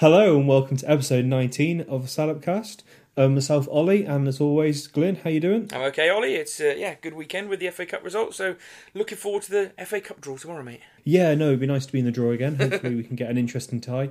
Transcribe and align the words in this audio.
Hello 0.00 0.38
and 0.38 0.48
welcome 0.48 0.78
to 0.78 0.90
episode 0.90 1.26
19 1.26 1.82
of 1.82 2.04
Salopcast. 2.04 2.82
Um, 3.18 3.34
myself, 3.34 3.68
Ollie, 3.70 4.06
and 4.06 4.26
as 4.26 4.40
always, 4.40 4.86
Glenn. 4.86 5.16
How 5.16 5.28
you 5.28 5.40
doing? 5.40 5.68
I'm 5.74 5.82
okay, 5.82 6.08
Ollie. 6.08 6.36
It's 6.36 6.58
uh, 6.58 6.74
yeah, 6.74 6.94
good 7.02 7.12
weekend 7.12 7.50
with 7.50 7.60
the 7.60 7.68
FA 7.68 7.84
Cup 7.84 8.02
results. 8.02 8.38
So 8.38 8.56
looking 8.94 9.18
forward 9.18 9.42
to 9.42 9.50
the 9.50 9.84
FA 9.84 10.00
Cup 10.00 10.22
draw 10.22 10.38
tomorrow, 10.38 10.62
mate. 10.62 10.80
Yeah, 11.04 11.34
no, 11.34 11.48
it'd 11.48 11.60
be 11.60 11.66
nice 11.66 11.84
to 11.84 11.92
be 11.92 11.98
in 11.98 12.06
the 12.06 12.12
draw 12.12 12.30
again. 12.30 12.54
Hopefully, 12.56 12.94
we 12.94 13.02
can 13.04 13.14
get 13.16 13.28
an 13.28 13.36
interesting 13.36 13.78
tie. 13.78 14.08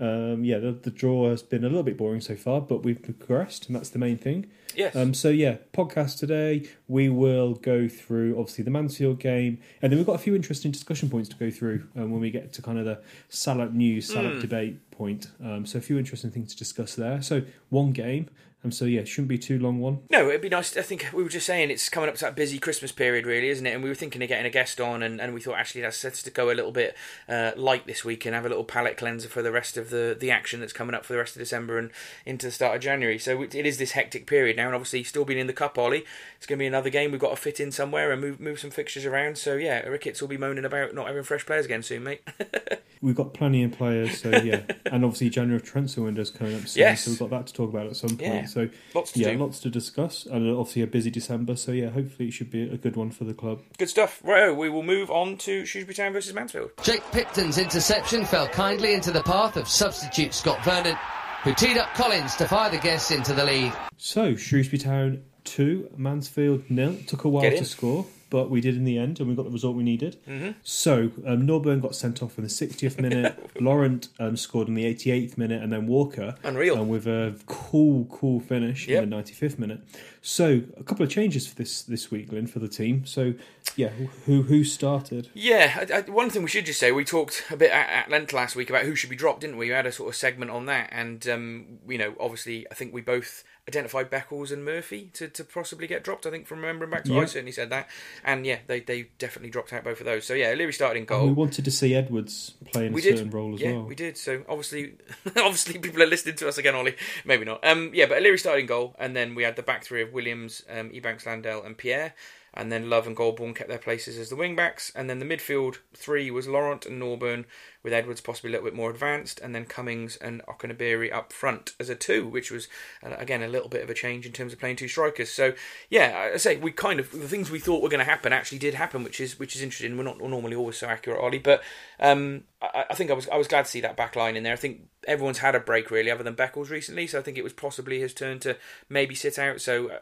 Um, 0.00 0.44
yeah, 0.44 0.58
the, 0.58 0.72
the 0.72 0.90
draw 0.90 1.30
has 1.30 1.42
been 1.42 1.62
a 1.64 1.68
little 1.68 1.82
bit 1.82 1.96
boring 1.96 2.20
so 2.20 2.34
far, 2.34 2.60
but 2.60 2.82
we've 2.82 3.00
progressed, 3.00 3.66
and 3.68 3.76
that's 3.76 3.90
the 3.90 3.98
main 3.98 4.16
thing. 4.18 4.46
Yes. 4.74 4.96
Um, 4.96 5.12
so 5.14 5.28
yeah, 5.28 5.58
podcast 5.72 6.18
today. 6.18 6.68
We 6.88 7.08
will 7.08 7.54
go 7.54 7.86
through 7.88 8.38
obviously 8.38 8.64
the 8.64 8.70
Mansfield 8.70 9.20
game, 9.20 9.60
and 9.82 9.92
then 9.92 9.98
we've 9.98 10.06
got 10.06 10.14
a 10.14 10.18
few 10.18 10.34
interesting 10.34 10.72
discussion 10.72 11.10
points 11.10 11.28
to 11.28 11.36
go 11.36 11.50
through 11.50 11.86
um, 11.96 12.10
when 12.10 12.20
we 12.20 12.30
get 12.30 12.52
to 12.54 12.62
kind 12.62 12.78
of 12.78 12.84
the 12.86 13.00
Salop 13.28 13.72
news, 13.72 14.08
Salop 14.12 14.34
Hmm. 14.34 14.40
debate 14.40 14.80
point. 14.98 15.28
Um, 15.42 15.64
so 15.64 15.78
a 15.78 15.80
few 15.80 15.98
interesting 15.98 16.30
things 16.30 16.52
to 16.52 16.58
discuss 16.58 16.96
there. 16.96 17.22
So 17.22 17.42
one 17.70 17.92
game. 17.92 18.28
Um, 18.64 18.72
so 18.72 18.86
yeah, 18.86 19.04
shouldn't 19.04 19.28
be 19.28 19.38
too 19.38 19.56
long 19.58 19.78
one. 19.78 20.00
No, 20.10 20.28
it'd 20.28 20.40
be 20.40 20.48
nice. 20.48 20.76
I 20.76 20.82
think 20.82 21.06
we 21.14 21.22
were 21.22 21.28
just 21.28 21.46
saying 21.46 21.70
it's 21.70 21.88
coming 21.88 22.08
up 22.08 22.16
to 22.16 22.22
that 22.24 22.34
busy 22.34 22.58
Christmas 22.58 22.90
period, 22.90 23.24
really, 23.24 23.50
isn't 23.50 23.64
it? 23.64 23.70
And 23.72 23.84
we 23.84 23.88
were 23.88 23.94
thinking 23.94 24.20
of 24.20 24.28
getting 24.28 24.46
a 24.46 24.50
guest 24.50 24.80
on, 24.80 25.00
and, 25.04 25.20
and 25.20 25.32
we 25.32 25.40
thought 25.40 25.58
actually 25.58 25.82
that's 25.82 26.04
us 26.04 26.24
to 26.24 26.30
go 26.32 26.50
a 26.50 26.54
little 26.54 26.72
bit 26.72 26.96
uh, 27.28 27.52
light 27.56 27.86
this 27.86 28.04
week 28.04 28.26
and 28.26 28.34
have 28.34 28.44
a 28.44 28.48
little 28.48 28.64
palate 28.64 28.96
cleanser 28.96 29.28
for 29.28 29.42
the 29.42 29.52
rest 29.52 29.76
of 29.76 29.90
the, 29.90 30.16
the 30.18 30.32
action 30.32 30.58
that's 30.58 30.72
coming 30.72 30.92
up 30.94 31.04
for 31.04 31.12
the 31.12 31.20
rest 31.20 31.36
of 31.36 31.40
December 31.40 31.78
and 31.78 31.90
into 32.26 32.46
the 32.46 32.52
start 32.52 32.74
of 32.74 32.82
January. 32.82 33.16
So 33.16 33.42
it, 33.42 33.54
it 33.54 33.64
is 33.64 33.78
this 33.78 33.92
hectic 33.92 34.26
period 34.26 34.56
now, 34.56 34.66
and 34.66 34.74
obviously 34.74 35.04
still 35.04 35.24
being 35.24 35.38
in 35.38 35.46
the 35.46 35.52
cup, 35.52 35.78
Ollie. 35.78 36.04
It's 36.36 36.46
going 36.46 36.58
to 36.58 36.62
be 36.62 36.66
another 36.66 36.90
game 36.90 37.12
we've 37.12 37.20
got 37.20 37.30
to 37.30 37.36
fit 37.36 37.60
in 37.60 37.70
somewhere 37.70 38.10
and 38.10 38.20
move 38.20 38.40
move 38.40 38.58
some 38.58 38.70
fixtures 38.70 39.04
around. 39.06 39.38
So 39.38 39.54
yeah, 39.54 39.86
Ricketts 39.86 40.20
will 40.20 40.28
be 40.28 40.36
moaning 40.36 40.64
about 40.64 40.94
not 40.96 41.06
having 41.06 41.22
fresh 41.22 41.46
players 41.46 41.64
again 41.64 41.84
soon, 41.84 42.02
mate. 42.02 42.22
We've 43.00 43.14
got 43.14 43.32
plenty 43.32 43.62
of 43.62 43.70
players, 43.70 44.20
so 44.20 44.30
yeah, 44.42 44.62
and 44.86 45.04
obviously 45.04 45.30
January 45.30 45.54
of 45.60 45.62
transfer 45.62 46.02
window's 46.02 46.30
coming 46.32 46.56
up 46.56 46.66
soon, 46.66 46.80
Yes. 46.80 47.04
so 47.04 47.12
we've 47.12 47.18
got 47.20 47.30
that 47.30 47.46
to 47.46 47.52
talk 47.54 47.70
about 47.70 47.86
at 47.86 47.94
some 47.94 48.10
point. 48.16 48.20
Yeah. 48.22 48.46
So 48.48 48.68
Lots 48.94 49.12
to 49.12 49.20
yeah, 49.20 49.32
do. 49.32 49.38
lots 49.38 49.60
to 49.60 49.70
discuss, 49.70 50.26
and 50.26 50.50
obviously 50.50 50.82
a 50.82 50.86
busy 50.86 51.10
December. 51.10 51.56
So 51.56 51.72
yeah, 51.72 51.90
hopefully 51.90 52.28
it 52.28 52.32
should 52.32 52.50
be 52.50 52.62
a 52.68 52.76
good 52.76 52.96
one 52.96 53.10
for 53.10 53.24
the 53.24 53.34
club. 53.34 53.62
Good 53.78 53.90
stuff. 53.90 54.20
Right, 54.24 54.50
we 54.50 54.68
will 54.68 54.82
move 54.82 55.10
on 55.10 55.36
to 55.38 55.64
Shrewsbury 55.64 55.94
Town 55.94 56.12
versus 56.12 56.34
Mansfield. 56.34 56.70
Jake 56.82 57.02
Pipton's 57.12 57.58
interception 57.58 58.24
fell 58.24 58.48
kindly 58.48 58.94
into 58.94 59.10
the 59.12 59.22
path 59.22 59.56
of 59.56 59.68
substitute 59.68 60.34
Scott 60.34 60.64
Vernon, 60.64 60.96
who 61.44 61.54
teed 61.54 61.76
up 61.76 61.92
Collins 61.94 62.34
to 62.36 62.48
fire 62.48 62.70
the 62.70 62.78
guests 62.78 63.10
into 63.10 63.32
the 63.32 63.44
lead. 63.44 63.72
So 63.96 64.34
Shrewsbury 64.36 64.78
Town 64.78 65.22
two, 65.44 65.88
Mansfield 65.96 66.70
nil. 66.70 66.96
Took 67.06 67.24
a 67.24 67.28
while 67.28 67.42
to 67.50 67.64
score, 67.64 68.06
but 68.30 68.50
we 68.50 68.60
did 68.60 68.76
in 68.76 68.84
the 68.84 68.98
end, 68.98 69.18
and 69.18 69.28
we 69.28 69.34
got 69.34 69.44
the 69.44 69.50
result 69.50 69.76
we 69.76 69.82
needed. 69.82 70.18
Mm-hmm. 70.28 70.52
So 70.62 71.10
um, 71.26 71.46
Norburn 71.46 71.80
got 71.80 71.94
sent 71.94 72.22
off 72.22 72.36
in 72.38 72.44
the 72.44 72.50
60th 72.50 73.00
minute. 73.00 73.38
Laurent 73.60 74.08
um, 74.18 74.36
scored 74.36 74.68
in 74.68 74.74
the 74.74 74.84
88th 74.84 75.36
minute, 75.38 75.62
and 75.62 75.72
then 75.72 75.86
Walker, 75.86 76.34
Unreal. 76.44 76.78
um, 76.78 76.88
with 76.88 77.06
a 77.06 77.34
cool, 77.46 78.04
cool 78.06 78.40
finish 78.40 78.86
Yep. 78.88 79.02
in 79.04 79.10
the 79.10 79.16
95th 79.16 79.58
minute. 79.58 79.80
So 80.22 80.62
a 80.76 80.82
couple 80.82 81.04
of 81.04 81.10
changes 81.10 81.46
for 81.46 81.54
this 81.54 81.82
this 81.82 82.10
week, 82.10 82.28
Glenn, 82.30 82.46
for 82.46 82.58
the 82.58 82.68
team. 82.68 83.06
So 83.06 83.34
yeah, 83.76 83.88
who 84.26 84.42
who 84.42 84.64
started? 84.64 85.30
Yeah, 85.34 85.86
I, 85.90 85.98
I, 85.98 86.00
one 86.02 86.28
thing 86.30 86.42
we 86.42 86.48
should 86.48 86.66
just 86.66 86.80
say, 86.80 86.92
we 86.92 87.04
talked 87.04 87.44
a 87.50 87.56
bit 87.56 87.70
at, 87.70 87.88
at 87.88 88.10
length 88.10 88.32
last 88.32 88.56
week 88.56 88.68
about 88.68 88.84
who 88.84 88.94
should 88.94 89.10
be 89.10 89.16
dropped, 89.16 89.40
didn't 89.42 89.56
we? 89.56 89.66
We 89.68 89.72
had 89.72 89.86
a 89.86 89.92
sort 89.92 90.08
of 90.10 90.16
segment 90.16 90.50
on 90.50 90.66
that, 90.66 90.88
and 90.92 91.26
um, 91.28 91.66
you 91.88 91.98
know, 91.98 92.14
obviously, 92.20 92.66
I 92.70 92.74
think 92.74 92.92
we 92.92 93.00
both 93.00 93.44
identified 93.68 94.10
Beckles 94.10 94.50
and 94.50 94.64
Murphy 94.64 95.10
to, 95.12 95.28
to 95.28 95.44
possibly 95.44 95.86
get 95.86 96.02
dropped. 96.02 96.24
I 96.26 96.30
think 96.30 96.46
from 96.46 96.60
remembering 96.60 96.90
back 96.90 97.04
to, 97.04 97.18
I 97.18 97.26
certainly 97.26 97.52
said 97.52 97.68
that, 97.70 97.86
and 98.24 98.44
yeah, 98.46 98.58
they, 98.66 98.80
they 98.80 99.08
definitely 99.18 99.50
dropped 99.50 99.72
out 99.74 99.84
both 99.84 100.00
of 100.00 100.06
those. 100.06 100.24
So 100.26 100.32
yeah, 100.34 100.52
Leary 100.54 100.72
started 100.72 100.98
in 100.98 101.04
goal. 101.04 101.26
We 101.26 101.32
wanted 101.32 101.64
to 101.66 101.70
see 101.70 101.94
Edwards 101.94 102.54
playing 102.72 102.92
We 102.92 103.00
a 103.02 103.04
did. 103.04 103.16
certain 103.18 103.30
role 103.30 103.47
as 103.54 103.60
yeah, 103.60 103.72
well. 103.72 103.82
we 103.82 103.94
did. 103.94 104.16
So 104.16 104.42
obviously, 104.48 104.94
obviously, 105.26 105.78
people 105.78 106.02
are 106.02 106.06
listening 106.06 106.36
to 106.36 106.48
us 106.48 106.58
again, 106.58 106.74
Ollie. 106.74 106.96
Maybe 107.24 107.44
not. 107.44 107.64
Um, 107.66 107.90
yeah, 107.94 108.06
but 108.06 108.22
Leary 108.22 108.38
started 108.38 108.60
in 108.60 108.66
goal, 108.66 108.94
and 108.98 109.14
then 109.14 109.34
we 109.34 109.42
had 109.42 109.56
the 109.56 109.62
back 109.62 109.84
three 109.84 110.02
of 110.02 110.12
Williams, 110.12 110.64
um, 110.70 110.90
Ebanks, 110.90 111.26
Landell, 111.26 111.62
and 111.62 111.76
Pierre. 111.76 112.14
And 112.54 112.72
then 112.72 112.90
Love 112.90 113.06
and 113.06 113.16
Golbourne 113.16 113.54
kept 113.54 113.68
their 113.68 113.78
places 113.78 114.18
as 114.18 114.30
the 114.30 114.36
wing 114.36 114.56
backs. 114.56 114.90
And 114.94 115.08
then 115.08 115.18
the 115.18 115.24
midfield 115.24 115.78
three 115.94 116.30
was 116.30 116.48
Laurent 116.48 116.86
and 116.86 117.00
Norburn, 117.00 117.44
with 117.84 117.92
Edwards 117.92 118.20
possibly 118.20 118.50
a 118.50 118.52
little 118.52 118.66
bit 118.66 118.74
more 118.74 118.90
advanced. 118.90 119.40
And 119.40 119.54
then 119.54 119.64
Cummings 119.64 120.16
and 120.16 120.42
Okenabirhie 120.46 121.12
up 121.12 121.32
front 121.32 121.74
as 121.78 121.88
a 121.88 121.94
two, 121.94 122.26
which 122.26 122.50
was, 122.50 122.66
uh, 123.04 123.14
again, 123.16 123.42
a 123.42 123.48
little 123.48 123.68
bit 123.68 123.82
of 123.82 123.90
a 123.90 123.94
change 123.94 124.26
in 124.26 124.32
terms 124.32 124.52
of 124.52 124.58
playing 124.58 124.76
two 124.76 124.88
strikers. 124.88 125.30
So, 125.30 125.54
yeah, 125.88 126.30
I 126.34 126.36
say 126.38 126.56
we 126.56 126.72
kind 126.72 126.98
of, 126.98 127.12
the 127.12 127.28
things 127.28 127.50
we 127.50 127.60
thought 127.60 127.82
were 127.82 127.88
going 127.88 127.98
to 127.98 128.04
happen 128.04 128.32
actually 128.32 128.58
did 128.58 128.74
happen, 128.74 129.04
which 129.04 129.20
is 129.20 129.38
which 129.38 129.54
is 129.54 129.62
interesting. 129.62 129.96
We're 129.96 130.04
not 130.04 130.20
normally 130.20 130.56
always 130.56 130.78
so 130.78 130.88
accurate, 130.88 131.20
Ollie. 131.20 131.38
But 131.38 131.62
um, 132.00 132.44
I, 132.60 132.86
I 132.90 132.94
think 132.94 133.10
I 133.10 133.14
was 133.14 133.28
I 133.28 133.36
was 133.36 133.48
glad 133.48 133.66
to 133.66 133.70
see 133.70 133.80
that 133.82 133.96
back 133.96 134.16
line 134.16 134.36
in 134.36 134.42
there. 134.42 134.52
I 134.52 134.56
think 134.56 134.88
everyone's 135.06 135.38
had 135.38 135.54
a 135.54 135.60
break 135.60 135.90
really, 135.90 136.10
other 136.10 136.24
than 136.24 136.34
Beckles 136.34 136.70
recently. 136.70 137.06
So 137.06 137.18
I 137.18 137.22
think 137.22 137.38
it 137.38 137.44
was 137.44 137.52
possibly 137.52 138.00
his 138.00 138.12
turn 138.12 138.40
to 138.40 138.56
maybe 138.88 139.14
sit 139.14 139.38
out. 139.38 139.60
So 139.60 139.88
uh, 139.88 139.98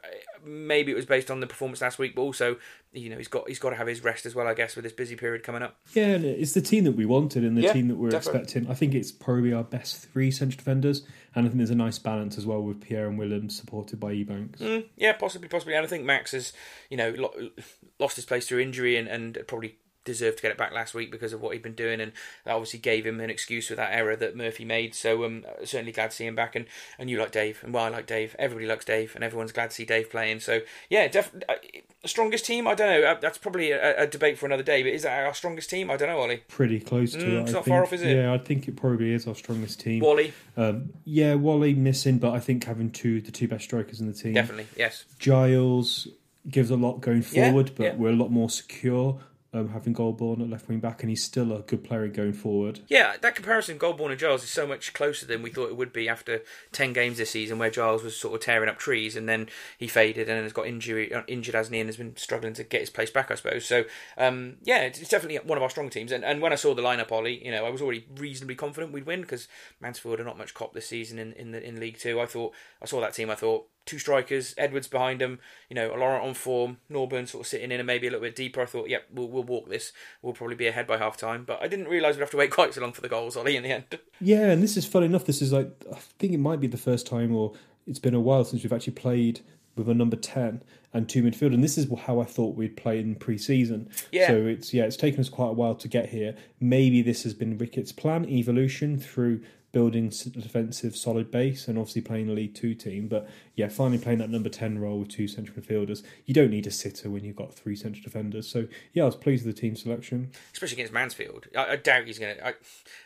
maybe 0.47 0.93
it 0.93 0.95
was 0.95 1.05
based 1.07 1.31
on 1.31 1.41
the 1.41 1.47
performance 1.47 1.81
last 1.83 1.99
week, 1.99 2.15
but 2.15 2.23
also 2.23 2.57
you 2.93 3.11
know 3.11 3.19
he's 3.19 3.29
got 3.29 3.49
he's 3.49 3.59
got 3.59 3.71
to 3.71 3.77
have 3.77 3.87
his 3.87 4.03
rest 4.05 4.25
as 4.27 4.35
well, 4.35 4.47
I 4.47 4.55
guess, 4.55 4.77
with 4.77 4.85
this 4.85 4.93
busy 4.93 5.17
period 5.17 5.43
coming 5.43 5.63
up. 5.63 5.77
Yeah, 5.93 6.07
and 6.15 6.25
it's 6.25 6.53
the 6.55 6.61
team 6.63 6.85
that 6.85 6.93
we 6.93 7.05
wanted 7.05 7.45
and 7.45 7.57
the 7.57 7.63
Yeah, 7.63 7.73
team 7.73 7.89
that 7.89 7.97
we're 7.97 8.11
definitely. 8.11 8.41
expecting. 8.43 8.71
I 8.71 8.75
think 8.75 8.95
it's 8.95 9.13
probably 9.13 9.53
our 9.53 9.65
best 9.65 10.07
three 10.13 10.31
central 10.31 10.57
defenders, 10.57 11.03
and 11.35 11.45
I 11.45 11.49
think 11.49 11.59
there's 11.59 11.71
a 11.71 11.75
nice 11.75 11.99
balance 11.99 12.39
as 12.39 12.47
well 12.47 12.63
with 12.63 12.81
Pierre 12.81 13.09
and 13.09 13.19
Williams 13.19 13.57
supported 13.57 13.99
by 14.01 14.13
Ebanks. 14.15 14.59
Mm, 14.59 14.85
yeah, 14.97 15.13
possibly, 15.15 15.49
possibly. 15.49 15.75
And 15.75 15.85
I 15.85 15.89
think 15.89 16.05
Max 16.05 16.33
has 16.33 16.53
you 16.89 16.97
know 16.97 17.11
lo- 17.11 17.51
lost 17.99 18.17
his 18.17 18.25
place 18.25 18.47
through 18.47 18.61
injury 18.61 18.97
and, 18.97 19.09
and 19.09 19.39
probably 19.47 19.77
deserved 20.07 20.39
to 20.39 20.43
get 20.43 20.51
it 20.51 20.57
back 20.57 20.73
last 20.73 20.95
week 20.95 21.11
because 21.11 21.35
of 21.35 21.43
what 21.43 21.53
he'd 21.53 21.63
been 21.63 21.75
doing 21.75 22.01
and 22.01 22.13
that 22.45 22.53
obviously 22.55 22.79
gave 22.79 23.05
him 23.05 23.21
an 23.21 23.29
excuse 23.29 23.69
for 23.69 23.75
that 23.75 23.93
error 23.93 24.17
that 24.17 24.35
Murphy 24.35 24.65
made 24.65 24.95
so 24.95 25.25
um 25.25 25.45
certainly 25.65 25.93
glad 25.93 26.11
to 26.13 26.17
see 26.17 26.25
him 26.27 26.35
back 26.35 26.57
and 26.57 26.65
and 26.99 27.11
you 27.11 27.19
like 27.19 27.33
Dave 27.33 27.61
and 27.63 27.75
well 27.75 27.85
I 27.85 27.89
like 27.91 28.07
Dave 28.07 28.35
everybody 28.39 28.67
likes 28.67 28.85
Dave 28.87 29.15
and 29.15 29.23
everyone's 29.23 29.53
glad 29.53 29.69
to 29.71 29.77
see 29.77 29.85
Dave 29.85 30.11
playing 30.11 30.41
so 30.41 30.61
yeah 30.89 31.07
definitely 31.09 31.85
the 32.03 32.09
strongest 32.09 32.47
team 32.47 32.67
I 32.67 32.75
don't 32.75 32.89
know 33.03 33.07
Uh, 33.09 33.19
that's 33.21 33.37
probably 33.39 33.73
a, 33.73 34.03
a 34.05 34.07
debate 34.07 34.39
for 34.39 34.47
another 34.47 34.63
day 34.63 34.83
but 34.83 34.93
is 34.93 35.03
that 35.03 35.27
our 35.27 35.35
strongest 35.35 35.69
team 35.69 35.91
I 35.91 35.97
don't 35.97 36.09
know 36.09 36.19
Ollie 36.21 36.43
Pretty 36.49 36.81
close 36.81 37.13
to 37.13 37.19
Mm, 37.19 37.23
it. 37.27 37.41
it's 37.43 37.51
I 37.51 37.53
not 37.53 37.65
think. 37.65 37.75
far 37.75 37.83
off, 37.83 37.93
is 37.93 38.03
it? 38.03 38.17
Yeah, 38.17 38.33
I 38.33 38.39
think 38.39 38.69
it 38.69 38.77
probably 38.77 39.13
is 39.13 39.27
our 39.27 39.35
strongest 39.35 39.81
team. 39.81 40.03
Whalley 40.03 40.33
Um, 40.57 40.91
yeah, 41.05 41.35
Whalley 41.35 41.75
missing, 41.75 42.19
but 42.19 42.33
I 42.33 42.39
think 42.41 42.65
having 42.65 42.91
two 42.91 43.21
the 43.21 43.33
two 43.33 43.49
best 43.49 43.65
strikers 43.65 44.01
in 44.01 44.07
the 44.07 44.13
team. 44.15 44.35
definitely 44.35 44.67
yes 44.77 45.05
Giles 45.19 46.09
gives 46.49 46.71
a 46.71 46.77
lot 46.77 47.01
going 47.01 47.25
Yeah, 47.33 47.49
forward, 47.49 47.73
but 47.75 47.85
yeah. 47.85 47.95
we're 47.97 48.11
a 48.11 48.17
lot 48.17 48.31
more 48.31 48.49
secure. 48.49 49.19
Um, 49.57 49.71
having 49.71 49.95
Golbourne 49.95 50.43
at 50.43 50.51
left 50.51 50.69
wing 50.69 50.81
back, 50.81 51.03
and 51.03 51.09
he's 51.09 51.25
still 51.25 51.51
a 51.53 51.63
good 51.63 51.83
player 51.83 52.07
going 52.09 52.35
forward. 52.35 52.81
Yeah, 52.89 53.17
that 53.23 53.35
comparison, 53.35 53.79
Golbourne 53.79 54.11
and 54.11 54.21
Giles, 54.21 54.45
is 54.45 54.51
so 54.51 54.67
much 54.67 54.93
closer 54.93 55.25
than 55.25 55.41
we 55.41 55.51
thought 55.51 55.71
it 55.71 55.77
would 55.77 55.95
be 55.95 56.11
after 56.11 56.43
10 56.73 56.93
games 56.93 57.17
this 57.17 57.31
season, 57.31 57.59
where 57.59 57.71
Giles 57.71 58.03
was 58.03 58.17
sort 58.17 58.35
of 58.35 58.41
tearing 58.41 58.69
up 58.69 58.79
trees 58.79 59.17
and 59.17 59.27
then 59.27 59.49
he 59.79 59.89
faded 59.89 60.29
and 60.29 60.43
has 60.43 60.53
got 60.53 60.67
injury, 60.67 61.13
uh, 61.13 61.23
injured, 61.27 61.55
he, 61.55 61.81
and 61.81 61.89
has 61.89 61.97
been 61.97 62.17
struggling 62.17 62.53
to 62.53 62.65
get 62.65 62.81
his 62.81 62.91
place 62.91 63.11
back, 63.11 63.31
I 63.31 63.37
suppose. 63.37 63.65
So, 63.65 63.85
um, 64.19 64.57
yeah, 64.63 64.83
it's 64.83 65.01
it's 65.01 65.09
definitely 65.09 65.39
one 65.39 65.57
of 65.57 65.63
our 65.63 65.71
strong 65.71 65.89
teams. 65.89 66.13
And, 66.13 66.23
and 66.23 66.43
when 66.43 66.53
I 66.53 66.57
saw 66.57 66.75
the 66.75 66.83
lineup, 66.83 67.11
Ollie, 67.11 67.43
you 67.43 67.51
know, 67.51 67.65
I 67.65 67.71
was 67.71 67.81
already 67.81 68.07
reasonably 68.17 68.57
confident 68.57 68.93
we'd 68.93 69.07
win 69.07 69.23
because 69.23 69.49
Mansfield 69.81 70.21
are 70.21 70.25
not 70.25 70.37
much 70.37 70.53
cop 70.53 70.75
this 70.75 70.89
season 70.89 71.19
in, 71.19 71.33
in, 71.33 71.53
the, 71.53 71.67
in 71.67 71.81
League 71.81 71.99
Two. 71.99 72.21
I 72.21 72.27
thought, 72.27 72.53
I 72.83 72.87
saw 72.87 73.01
that 73.01 73.15
team, 73.15 73.31
I 73.31 73.37
thought, 73.37 73.69
two 73.87 73.99
strikers, 73.99 74.55
Edwards 74.59 74.89
behind 74.89 75.21
them, 75.21 75.39
you 75.71 75.75
know, 75.75 75.89
Laurent 75.89 76.25
on 76.25 76.35
form, 76.35 76.79
Norburn 76.91 77.27
sort 77.27 77.43
of 77.43 77.47
sitting 77.47 77.71
in 77.71 77.81
and 77.81 77.87
maybe 77.87 78.07
a 78.07 78.11
little 78.11 78.25
bit 78.25 78.37
deeper. 78.37 78.61
I 78.61 78.67
thought, 78.67 78.89
yep, 78.89 79.07
we'll, 79.13 79.29
we'll 79.29 79.45
walk 79.45 79.69
this. 79.69 79.93
We'll 80.21 80.35
probably 80.35 80.57
be 80.57 80.67
ahead 80.67 80.87
by 80.87 80.99
half 80.99 81.17
time. 81.17 81.45
But 81.45 81.63
I 81.63 81.69
didn't 81.69 81.89
realise 81.89 82.17
we'd 82.17 82.23
have 82.23 82.31
to 82.33 82.37
wait 82.37 82.51
quite 82.51 82.75
so 82.75 82.81
long 82.83 82.93
for 82.93 83.01
the 83.01 83.09
goals, 83.09 83.37
Ollie, 83.37 83.57
in 83.57 83.63
the 83.63 83.71
end. 83.71 83.99
Yeah, 84.21 84.51
and 84.51 84.63
this 84.63 84.77
is 84.77 84.85
fun 84.85 85.05
enough. 85.05 85.25
This 85.25 85.41
is 85.41 85.53
like 85.53 85.71
I 85.91 85.99
think 86.19 86.33
it 86.33 86.41
might 86.41 86.61
be 86.61 86.67
the 86.67 86.77
first 86.77 87.07
time, 87.07 87.35
or 87.35 87.55
it's 87.87 88.01
been 88.01 88.15
a 88.15 88.21
while 88.21 88.45
since 88.45 88.63
we've 88.63 88.73
actually 88.73 88.95
played 88.95 89.41
with 89.77 89.89
a 89.89 89.95
number 89.95 90.17
ten 90.17 90.63
and 90.93 91.09
two 91.09 91.23
midfield. 91.23 91.55
And 91.55 91.63
this 91.63 91.79
is 91.79 91.87
how 92.07 92.21
I 92.21 92.25
thought 92.25 92.57
we'd 92.57 92.77
play 92.77 92.99
in 92.99 93.15
pre-season. 93.15 93.91
Yeah. 94.11 94.29
So 94.29 94.47
it's 94.47 94.75
yeah, 94.75 94.85
it's 94.85 94.97
taken 94.97 95.21
us 95.21 95.29
quite 95.29 95.51
a 95.51 95.53
while 95.53 95.77
to 95.77 95.89
get 95.89 96.09
here. 96.09 96.35
Maybe 96.59 97.03
this 97.03 97.23
has 97.23 97.35
been 97.35 97.59
Ricketts' 97.59 97.93
plan, 97.93 98.29
evolution 98.29 98.99
through 98.99 99.43
building 99.77 100.09
defensive 100.09 100.97
solid 100.97 101.31
base 101.31 101.69
and 101.69 101.77
obviously 101.77 102.01
playing 102.01 102.31
a 102.31 102.33
League 102.33 102.55
Two 102.55 102.75
team. 102.75 103.09
But 103.09 103.29
yeah, 103.57 103.69
finally 103.69 103.99
playing 103.99 104.21
that 104.21 104.31
number 104.31 104.49
ten 104.49 104.79
role 104.79 105.01
with 105.01 105.11
two 105.11 105.29
central 105.29 105.55
midfielders. 105.55 106.03
You 106.25 106.33
don't 106.33 106.51
need 106.51 106.67
a 106.67 106.71
sitter 106.71 107.11
when 107.11 107.25
you've 107.25 107.37
got 107.37 107.53
three 107.53 107.77
central 107.77 108.03
defenders. 108.03 108.49
So 108.49 108.69
yeah, 108.95 109.03
I 109.03 109.07
was 109.07 109.17
pleased 109.17 109.45
with 109.45 109.55
the 109.55 109.61
team 109.61 109.77
selection. 109.77 110.31
especially 110.55 110.77
against 110.77 110.95
Mansfield. 110.95 111.49
I, 111.55 111.73
I 111.73 111.77
doubt 111.77 112.07
he's 112.07 112.19
going 112.19 112.39
to. 112.39 112.55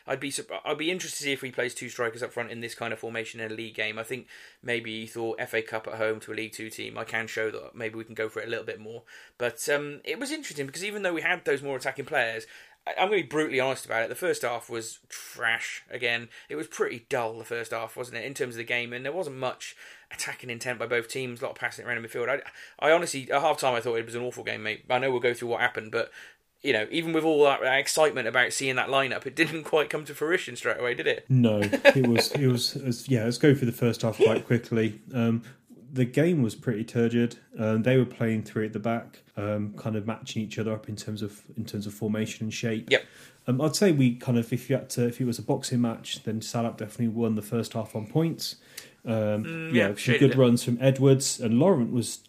I'd 0.07 0.21
be 0.21 0.33
I'd 0.63 0.77
be 0.77 0.91
interested 0.91 1.17
to 1.17 1.23
see 1.25 1.33
if 1.33 1.41
he 1.41 1.51
plays 1.51 1.75
two 1.75 1.89
strikers 1.89 2.23
up 2.23 2.31
front 2.31 2.51
in 2.51 2.61
this 2.61 2.73
kind 2.73 2.93
of 2.93 2.99
formation 2.99 3.41
in 3.41 3.51
a 3.51 3.53
league 3.53 3.75
game. 3.75 3.99
I 3.99 4.03
think 4.03 4.27
maybe 4.63 5.01
he 5.01 5.07
thought 5.07 5.41
FA 5.49 5.61
Cup 5.61 5.89
at 5.89 5.95
home 5.95 6.21
to 6.21 6.31
a 6.31 6.35
League 6.35 6.53
Two 6.53 6.69
team. 6.69 6.97
I 6.97 7.03
can 7.03 7.27
show 7.27 7.51
that 7.51 7.75
maybe 7.75 7.95
we 7.95 8.05
can 8.05 8.15
go 8.15 8.29
for 8.29 8.39
it 8.39 8.47
a 8.47 8.49
little 8.49 8.65
bit 8.65 8.79
more. 8.79 9.03
But 9.37 9.67
um, 9.67 9.99
it 10.05 10.21
was 10.21 10.31
interesting 10.31 10.67
because 10.67 10.85
even 10.85 11.01
though 11.01 11.13
we 11.13 11.21
had 11.21 11.43
those 11.43 11.61
more 11.61 11.75
attacking 11.75 12.05
players. 12.05 12.45
I'm 12.87 13.09
going 13.09 13.19
to 13.19 13.23
be 13.23 13.29
brutally 13.29 13.59
honest 13.59 13.85
about 13.85 14.03
it. 14.03 14.09
The 14.09 14.15
first 14.15 14.41
half 14.41 14.69
was 14.69 14.99
trash 15.07 15.83
again. 15.89 16.29
It 16.49 16.55
was 16.55 16.67
pretty 16.67 17.05
dull, 17.09 17.37
the 17.37 17.45
first 17.45 17.71
half, 17.71 17.95
wasn't 17.95 18.17
it, 18.17 18.25
in 18.25 18.33
terms 18.33 18.55
of 18.55 18.57
the 18.57 18.63
game? 18.63 18.91
And 18.91 19.05
there 19.05 19.11
wasn't 19.11 19.37
much 19.37 19.75
attacking 20.11 20.49
intent 20.49 20.79
by 20.79 20.87
both 20.87 21.07
teams, 21.07 21.41
a 21.41 21.45
lot 21.45 21.51
of 21.51 21.57
passing 21.57 21.85
around 21.85 21.97
in 21.97 22.03
midfield. 22.03 22.27
I, 22.29 22.87
I 22.87 22.91
honestly, 22.91 23.29
at 23.31 23.41
half 23.41 23.59
time, 23.59 23.75
I 23.75 23.81
thought 23.81 23.95
it 23.95 24.05
was 24.05 24.15
an 24.15 24.23
awful 24.23 24.43
game, 24.43 24.63
mate. 24.63 24.85
I 24.89 24.97
know 24.97 25.11
we'll 25.11 25.19
go 25.19 25.33
through 25.33 25.49
what 25.49 25.61
happened, 25.61 25.91
but 25.91 26.11
you 26.61 26.73
know, 26.73 26.87
even 26.91 27.11
with 27.11 27.23
all 27.23 27.43
that 27.43 27.61
excitement 27.63 28.27
about 28.27 28.53
seeing 28.53 28.75
that 28.75 28.89
lineup, 28.89 29.25
it 29.25 29.35
didn't 29.35 29.63
quite 29.63 29.89
come 29.89 30.05
to 30.05 30.13
fruition 30.13 30.55
straight 30.55 30.79
away, 30.79 30.93
did 30.93 31.07
it? 31.07 31.25
No, 31.27 31.59
it 31.61 32.07
was 32.07 32.31
it 32.33 32.47
was, 32.47 32.75
it 32.75 32.85
was 32.85 33.09
yeah. 33.09 33.23
Let's 33.23 33.37
go 33.37 33.53
through 33.55 33.67
the 33.67 33.77
first 33.77 34.03
half 34.03 34.17
quite 34.17 34.45
quickly. 34.45 35.01
Um, 35.13 35.43
the 35.93 36.05
game 36.05 36.41
was 36.41 36.55
pretty 36.55 36.83
turgid. 36.83 37.37
Um, 37.59 37.83
they 37.83 37.97
were 37.97 38.05
playing 38.05 38.43
three 38.43 38.65
at 38.65 38.73
the 38.73 38.79
back, 38.79 39.19
um, 39.37 39.73
kind 39.77 39.95
of 39.95 40.07
matching 40.07 40.41
each 40.41 40.57
other 40.59 40.73
up 40.73 40.87
in 40.89 40.95
terms 40.95 41.21
of 41.21 41.41
in 41.57 41.65
terms 41.65 41.85
of 41.87 41.93
formation 41.93 42.45
and 42.45 42.53
shape. 42.53 42.89
Yep. 42.89 43.05
Um, 43.47 43.59
I'd 43.59 43.75
say 43.75 43.91
we 43.91 44.15
kind 44.15 44.37
of 44.37 44.53
if 44.53 44.69
you 44.69 44.75
had 44.77 44.89
to 44.91 45.07
if 45.07 45.19
it 45.19 45.25
was 45.25 45.39
a 45.39 45.41
boxing 45.43 45.81
match, 45.81 46.23
then 46.23 46.41
Salop 46.41 46.77
definitely 46.77 47.09
won 47.09 47.35
the 47.35 47.41
first 47.41 47.73
half 47.73 47.95
on 47.95 48.07
points. 48.07 48.55
Um, 49.05 49.43
Mm, 49.43 49.73
yeah, 49.73 49.89
yeah, 49.89 49.93
some 49.95 50.17
good 50.17 50.31
it. 50.31 50.37
runs 50.37 50.63
from 50.63 50.77
Edwards 50.81 51.39
and 51.39 51.59
Laurent 51.59 51.91
was. 51.91 52.19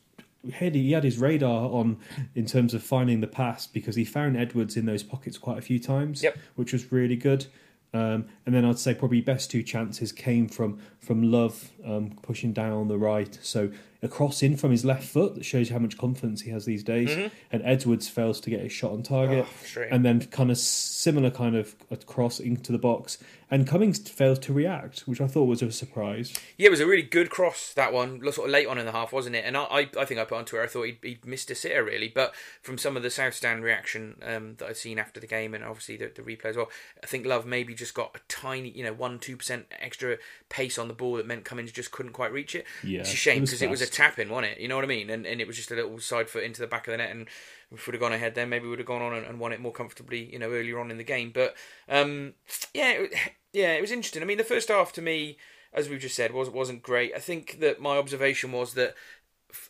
He 0.45 0.51
had, 0.51 0.75
he 0.75 0.91
had 0.91 1.05
his 1.05 1.19
radar 1.19 1.71
on 1.71 1.99
in 2.35 2.47
terms 2.47 2.75
of 2.75 2.83
finding 2.83 3.21
the 3.21 3.29
pass 3.29 3.69
because 3.69 3.95
he 3.95 4.05
found 4.05 4.37
Edwards 4.37 4.77
in 4.77 4.87
those 4.87 5.05
pockets 5.05 5.39
quite 5.39 5.57
a 5.57 5.61
few 5.63 5.79
times, 5.79 6.21
Yep. 6.21 6.37
which 6.57 6.73
was 6.73 6.91
really 6.91 7.15
good. 7.15 7.47
Um, 7.95 8.27
and 8.47 8.55
then 8.55 8.65
I'd 8.65 8.79
say 8.79 8.95
probably 8.95 9.21
best 9.21 9.51
two 9.51 9.63
chances 9.63 10.13
came 10.13 10.49
from 10.49 10.79
from 10.99 11.31
Love 11.31 11.71
um, 11.85 12.19
pushing 12.23 12.53
down 12.53 12.73
on 12.73 12.89
the 12.89 12.99
right, 12.99 13.39
so 13.43 13.71
a 14.03 14.09
cross 14.09 14.43
in 14.43 14.57
from 14.57 14.73
his 14.73 14.85
left 14.85 15.05
foot 15.05 15.35
that 15.37 15.45
shows 15.45 15.69
you 15.69 15.75
how 15.75 15.79
much 15.79 15.97
confidence 15.97 16.43
he 16.43 16.51
has 16.51 16.65
these 16.65 16.83
days. 16.83 17.31
And 17.51 17.63
Edwards 17.65 18.09
fails 18.09 18.41
to 18.41 18.51
get 18.51 18.61
his 18.61 18.73
shot 18.73 18.93
on 18.93 19.03
target, 19.03 19.47
Mm-hmm. 19.47 19.81
Oh, 19.81 19.95
and 19.95 20.05
then 20.05 20.21
kind 20.27 20.51
of 20.51 20.59
similar 20.59 21.31
kind 21.31 21.57
of 21.57 21.75
a 21.91 21.97
cross 21.97 22.41
into 22.41 22.73
the 22.73 22.79
box. 22.79 23.19
And 23.51 23.67
Cummings 23.67 24.09
fails 24.09 24.39
to 24.41 24.53
react, 24.53 25.01
which 25.01 25.21
I 25.21 25.27
thought 25.27 25.45
was 25.45 25.61
a 25.61 25.71
surprise. 25.71 26.33
Yeah, 26.57 26.69
it 26.69 26.71
was 26.71 26.81
a 26.81 26.87
really 26.87 27.03
good 27.03 27.29
cross 27.29 27.75
that 27.75 27.93
one, 27.93 28.21
sort 28.33 28.49
of 28.49 28.51
late 28.51 28.67
on 28.67 28.79
in 28.79 28.87
the 28.87 28.93
half, 28.93 29.13
wasn't 29.13 29.37
it? 29.37 29.45
And 29.45 29.59
I, 29.59 29.65
I, 29.65 29.91
I 29.99 30.05
think 30.07 30.19
I 30.19 30.25
put 30.25 30.39
on 30.39 30.47
Twitter, 30.47 30.65
I 30.65 30.69
thought 30.69 30.85
he'd, 30.85 30.99
he'd 31.03 31.27
missed 31.27 31.51
a 31.51 31.55
sitter 31.55 31.85
really, 31.85 32.09
but 32.09 32.35
from 32.63 32.79
some 32.79 32.97
of 32.97 33.03
the 33.03 33.11
South 33.11 33.35
Stand 33.35 33.63
reaction 33.63 34.17
um, 34.27 34.55
that 34.57 34.69
I've 34.69 34.79
seen 34.79 34.99
after 34.99 35.21
the 35.21 35.27
game, 35.27 35.53
and 35.53 35.63
obviously 35.65 35.99
the, 35.99 36.11
the 36.15 36.23
replay 36.23 36.47
as 36.47 36.57
well, 36.57 36.71
I 37.03 37.07
think 37.07 37.27
Love 37.27 37.45
maybe 37.45 37.75
just 37.75 37.93
got 37.93 38.17
a 38.17 38.21
tiny, 38.27 38.71
you 38.71 38.85
know, 38.85 38.95
one 38.95 39.19
two 39.19 39.37
percent 39.37 39.67
extra 39.81 40.17
pace 40.49 40.79
on 40.79 40.89
the 40.89 40.95
ball 40.95 41.17
that 41.17 41.27
meant 41.27 41.45
Cummings 41.45 41.73
just 41.73 41.91
couldn't 41.91 42.13
quite 42.13 42.33
reach 42.33 42.55
it. 42.55 42.65
Yeah, 42.83 43.01
it's 43.01 43.13
a 43.13 43.17
shame 43.17 43.39
it 43.43 43.47
because 43.47 43.61
it 43.61 43.69
was 43.69 43.83
a 43.83 43.87
fast. 43.93 44.17
tap 44.17 44.29
wasn't 44.29 44.53
it? 44.53 44.61
You 44.61 44.69
know 44.69 44.77
what 44.77 44.85
I 44.85 44.89
mean? 44.89 45.11
And 45.11 45.27
and 45.27 45.41
it 45.41 45.47
was 45.47 45.57
just 45.57 45.71
a 45.71 45.75
little 45.75 45.99
side 45.99 46.29
foot 46.29 46.45
into 46.45 46.61
the 46.61 46.67
back 46.67 46.87
of 46.87 46.93
the 46.93 46.99
net, 46.99 47.11
and 47.11 47.29
we'd 47.71 47.95
have 47.95 48.01
gone 48.01 48.13
ahead 48.13 48.35
then, 48.35 48.49
maybe 48.49 48.65
we 48.65 48.71
would 48.71 48.79
have 48.79 48.87
gone 48.87 49.03
on 49.03 49.15
and, 49.15 49.27
and 49.27 49.41
won 49.41 49.53
it 49.53 49.61
more 49.61 49.73
comfortably, 49.73 50.31
you 50.33 50.39
know, 50.39 50.51
earlier 50.51 50.79
on 50.79 50.91
in 50.91 50.99
the 50.99 51.05
game. 51.05 51.31
But 51.33 51.55
um, 51.89 52.35
yeah, 52.75 52.93
it, 52.93 53.15
yeah, 53.53 53.73
it 53.73 53.81
was 53.81 53.93
interesting. 53.93 54.23
I 54.23 54.27
mean, 54.27 54.39
the 54.39 54.45
first 54.45 54.69
half 54.69 54.93
to 54.95 55.03
me, 55.03 55.39
as 55.73 55.89
we've 55.89 56.01
just 56.01 56.17
said, 56.17 56.33
was 56.33 56.51
wasn't 56.51 56.83
great. 56.83 57.13
I 57.15 57.19
think 57.19 57.61
that 57.61 57.81
my 57.81 57.97
observation 57.97 58.53
was 58.53 58.75
that, 58.75 58.95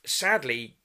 sadly, 0.04 0.76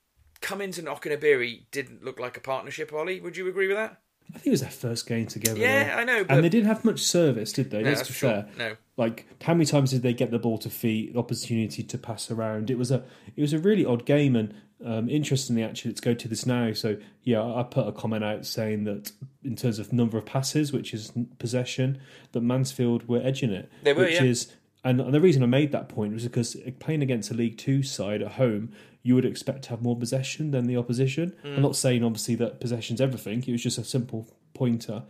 Cummings 0.41 0.77
and 0.77 0.87
Okenabirhie 0.87 1.65
didn't 1.71 2.03
look 2.03 2.19
like 2.19 2.37
a 2.37 2.41
partnership. 2.41 2.93
Ollie, 2.93 3.19
would 3.19 3.37
you 3.37 3.47
agree 3.47 3.67
with 3.67 3.77
that? 3.77 4.01
I 4.33 4.39
think 4.39 4.47
it 4.47 4.51
was 4.51 4.61
their 4.61 4.69
first 4.69 5.07
game 5.07 5.25
together. 5.25 5.59
Yeah, 5.59 5.95
though. 5.95 6.01
I 6.01 6.03
know, 6.03 6.23
but 6.23 6.35
and 6.35 6.43
they 6.43 6.49
didn't 6.49 6.67
have 6.67 6.83
much 6.83 6.99
service, 6.99 7.53
did 7.53 7.71
they? 7.71 7.81
No, 7.81 7.89
Let's 7.89 8.01
that's 8.01 8.09
for 8.09 8.15
sure. 8.15 8.29
fair. 8.29 8.49
No. 8.57 8.75
Like 8.97 9.25
how 9.41 9.53
many 9.53 9.65
times 9.65 9.91
did 9.91 10.01
they 10.01 10.13
get 10.13 10.31
the 10.31 10.39
ball 10.39 10.57
to 10.59 10.69
feet, 10.69 11.15
opportunity 11.15 11.83
to 11.83 11.97
pass 11.97 12.29
around? 12.29 12.69
It 12.69 12.77
was 12.77 12.91
a 12.91 13.03
it 13.35 13.41
was 13.41 13.53
a 13.53 13.59
really 13.59 13.85
odd 13.85 14.05
game, 14.05 14.35
and 14.35 14.53
um, 14.85 15.09
interestingly, 15.09 15.63
actually, 15.63 15.91
let's 15.91 16.01
go 16.01 16.13
to 16.13 16.27
this 16.27 16.45
now. 16.45 16.73
So 16.73 16.97
yeah, 17.23 17.41
I 17.43 17.63
put 17.63 17.87
a 17.87 17.91
comment 17.91 18.23
out 18.23 18.45
saying 18.45 18.83
that 18.83 19.11
in 19.43 19.55
terms 19.55 19.79
of 19.79 19.93
number 19.93 20.17
of 20.17 20.25
passes, 20.25 20.73
which 20.73 20.93
is 20.93 21.13
possession, 21.39 21.99
that 22.33 22.41
Mansfield 22.41 23.07
were 23.07 23.21
edging 23.23 23.51
it, 23.51 23.71
They 23.83 23.93
were, 23.93 24.03
which 24.03 24.15
yeah. 24.15 24.23
is. 24.23 24.51
And 24.83 25.01
and 25.01 25.13
the 25.13 25.19
reason 25.21 25.41
I 25.43 25.47
made 25.47 25.71
that 25.71 25.89
point 25.89 26.13
was 26.13 26.23
because 26.23 26.55
playing 26.79 27.01
against 27.01 27.31
a 27.31 27.33
League 27.33 27.57
Two 27.57 27.81
side 27.83 28.21
at 28.21 28.33
home, 28.33 28.71
you 29.07 29.15
would 29.15 29.23
expect 29.23 29.61
to 29.61 29.69
have 29.69 29.81
more 29.81 29.95
possession 29.95 30.51
than 30.51 30.67
the 30.67 30.75
opposition. 30.75 31.33
Mm. 31.45 31.55
I'm 31.55 31.61
not 31.61 31.77
saying 31.77 32.03
obviously 32.03 32.35
that 32.35 32.59
possession's 32.59 32.99
everything. 32.99 33.41
It 33.47 33.53
was 33.53 33.63
just 33.63 33.77
a 33.77 33.83
simple 33.85 34.27
pointer 34.53 35.03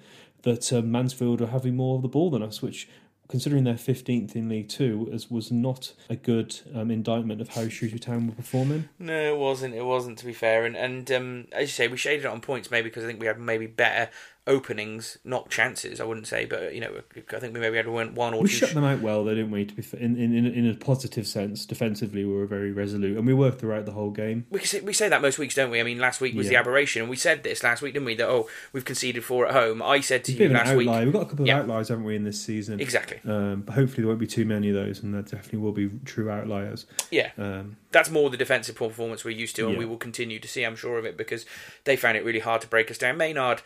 that 0.43 0.71
um, 0.71 0.91
Mansfield 0.91 1.41
are 1.41 1.47
having 1.47 1.75
more 1.75 1.95
of 1.95 2.03
the 2.03 2.07
ball 2.07 2.29
than 2.29 2.43
us, 2.43 2.61
which, 2.61 2.87
considering 3.27 3.63
they're 3.63 3.73
15th 3.73 4.35
in 4.35 4.49
League 4.49 4.69
Two, 4.69 5.09
as 5.11 5.31
was 5.31 5.51
not 5.51 5.93
a 6.11 6.15
good 6.15 6.59
um, 6.75 6.91
indictment 6.91 7.41
of 7.41 7.49
how 7.49 7.67
Shrewsbury 7.69 7.97
Town 7.97 8.27
were 8.27 8.35
performing. 8.35 8.87
No, 8.99 9.33
it 9.33 9.37
wasn't. 9.37 9.73
It 9.73 9.83
wasn't 9.83 10.19
to 10.19 10.27
be 10.27 10.33
fair. 10.33 10.63
And 10.65 10.77
and 10.77 11.11
um, 11.11 11.47
as 11.51 11.61
you 11.61 11.67
say, 11.67 11.87
we 11.87 11.97
shaded 11.97 12.25
it 12.25 12.29
on 12.29 12.39
points 12.39 12.69
maybe 12.69 12.89
because 12.89 13.03
I 13.03 13.07
think 13.07 13.19
we 13.19 13.25
had 13.25 13.39
maybe 13.39 13.65
better 13.65 14.11
openings, 14.47 15.17
not 15.23 15.49
chances. 15.49 15.99
I 16.01 16.05
wouldn't 16.05 16.25
say, 16.25 16.45
but 16.45 16.73
you 16.73 16.81
know, 16.81 17.01
I 17.33 17.39
think 17.39 17.53
we 17.53 17.59
maybe 17.59 17.77
had 17.77 17.87
one, 17.87 18.15
or 18.33 18.41
We 18.41 18.47
two. 18.49 18.55
shut 18.55 18.73
them 18.73 18.83
out 18.83 19.01
well, 19.01 19.23
though, 19.23 19.35
didn't 19.35 19.51
we? 19.51 19.65
To 19.65 19.73
be 19.75 19.83
in 20.03 20.17
in 20.17 20.33
in, 20.47 20.67
a 20.69 20.73
positive 20.73 21.27
sense, 21.27 21.65
defensively 21.65 22.25
we 22.25 22.33
were 22.33 22.45
very 22.47 22.71
resolute, 22.71 23.17
and 23.17 23.27
we 23.27 23.33
were 23.33 23.51
throughout 23.51 23.85
the 23.85 23.91
whole 23.91 24.09
game. 24.11 24.45
We 24.49 24.61
say, 24.61 24.79
we 24.81 24.93
say 24.93 25.09
that 25.09 25.21
most 25.21 25.37
weeks, 25.37 25.53
don't 25.55 25.69
we? 25.69 25.79
I 25.79 25.83
mean, 25.83 25.99
last 25.99 26.21
week 26.21 26.33
was 26.35 26.47
the 26.49 26.55
aberration, 26.55 27.01
and 27.01 27.09
we 27.09 27.17
said 27.17 27.43
this 27.43 27.61
last 27.63 27.81
week, 27.81 27.93
didn't 27.93 28.05
we? 28.05 28.15
That 28.15 28.29
oh, 28.29 28.47
we've 28.73 28.85
conceded 28.85 29.23
four 29.23 29.45
at 29.47 29.53
home. 29.53 29.81
I 29.83 29.99
said 29.99 30.23
to 30.25 30.31
It's 30.31 30.39
you 30.39 30.49
last 30.49 30.75
week. 30.75 30.87
We've 30.89 31.13
got 31.13 31.23
a 31.23 31.25
couple 31.25 31.41
of 31.43 31.47
Yeah. 31.47 31.59
outliers, 31.59 31.89
haven't 31.89 32.05
we, 32.05 32.15
in 32.15 32.23
this 32.23 32.41
season? 32.41 32.79
exactly. 32.79 33.19
Um, 33.25 33.61
but 33.65 33.73
hopefully 33.75 33.97
there 34.03 34.07
won't 34.07 34.19
be 34.19 34.27
too 34.27 34.45
many 34.45 34.69
of 34.69 34.75
those, 34.75 35.03
and 35.03 35.13
there 35.13 35.21
definitely 35.21 35.59
will 35.59 35.71
be 35.73 35.89
true 36.05 36.29
outliers. 36.29 36.85
Yeah, 37.11 37.31
Um, 37.37 37.77
that's 37.91 38.09
more 38.09 38.29
the 38.29 38.37
defensive 38.37 38.75
performance 38.75 39.25
we're 39.25 39.31
used 39.31 39.55
to, 39.57 39.63
and 39.65 39.73
Yeah. 39.73 39.79
we 39.79 39.85
will 39.85 39.97
continue 39.97 40.39
to 40.39 40.47
see. 40.47 40.63
I'm 40.63 40.75
sure 40.75 40.97
of 40.97 41.05
it 41.05 41.17
because 41.17 41.45
they 41.83 41.95
found 41.95 42.17
it 42.17 42.23
really 42.23 42.39
hard 42.39 42.61
to 42.61 42.67
break 42.67 42.89
us 42.89 42.97
down. 42.97 43.17
Maynard 43.17 43.61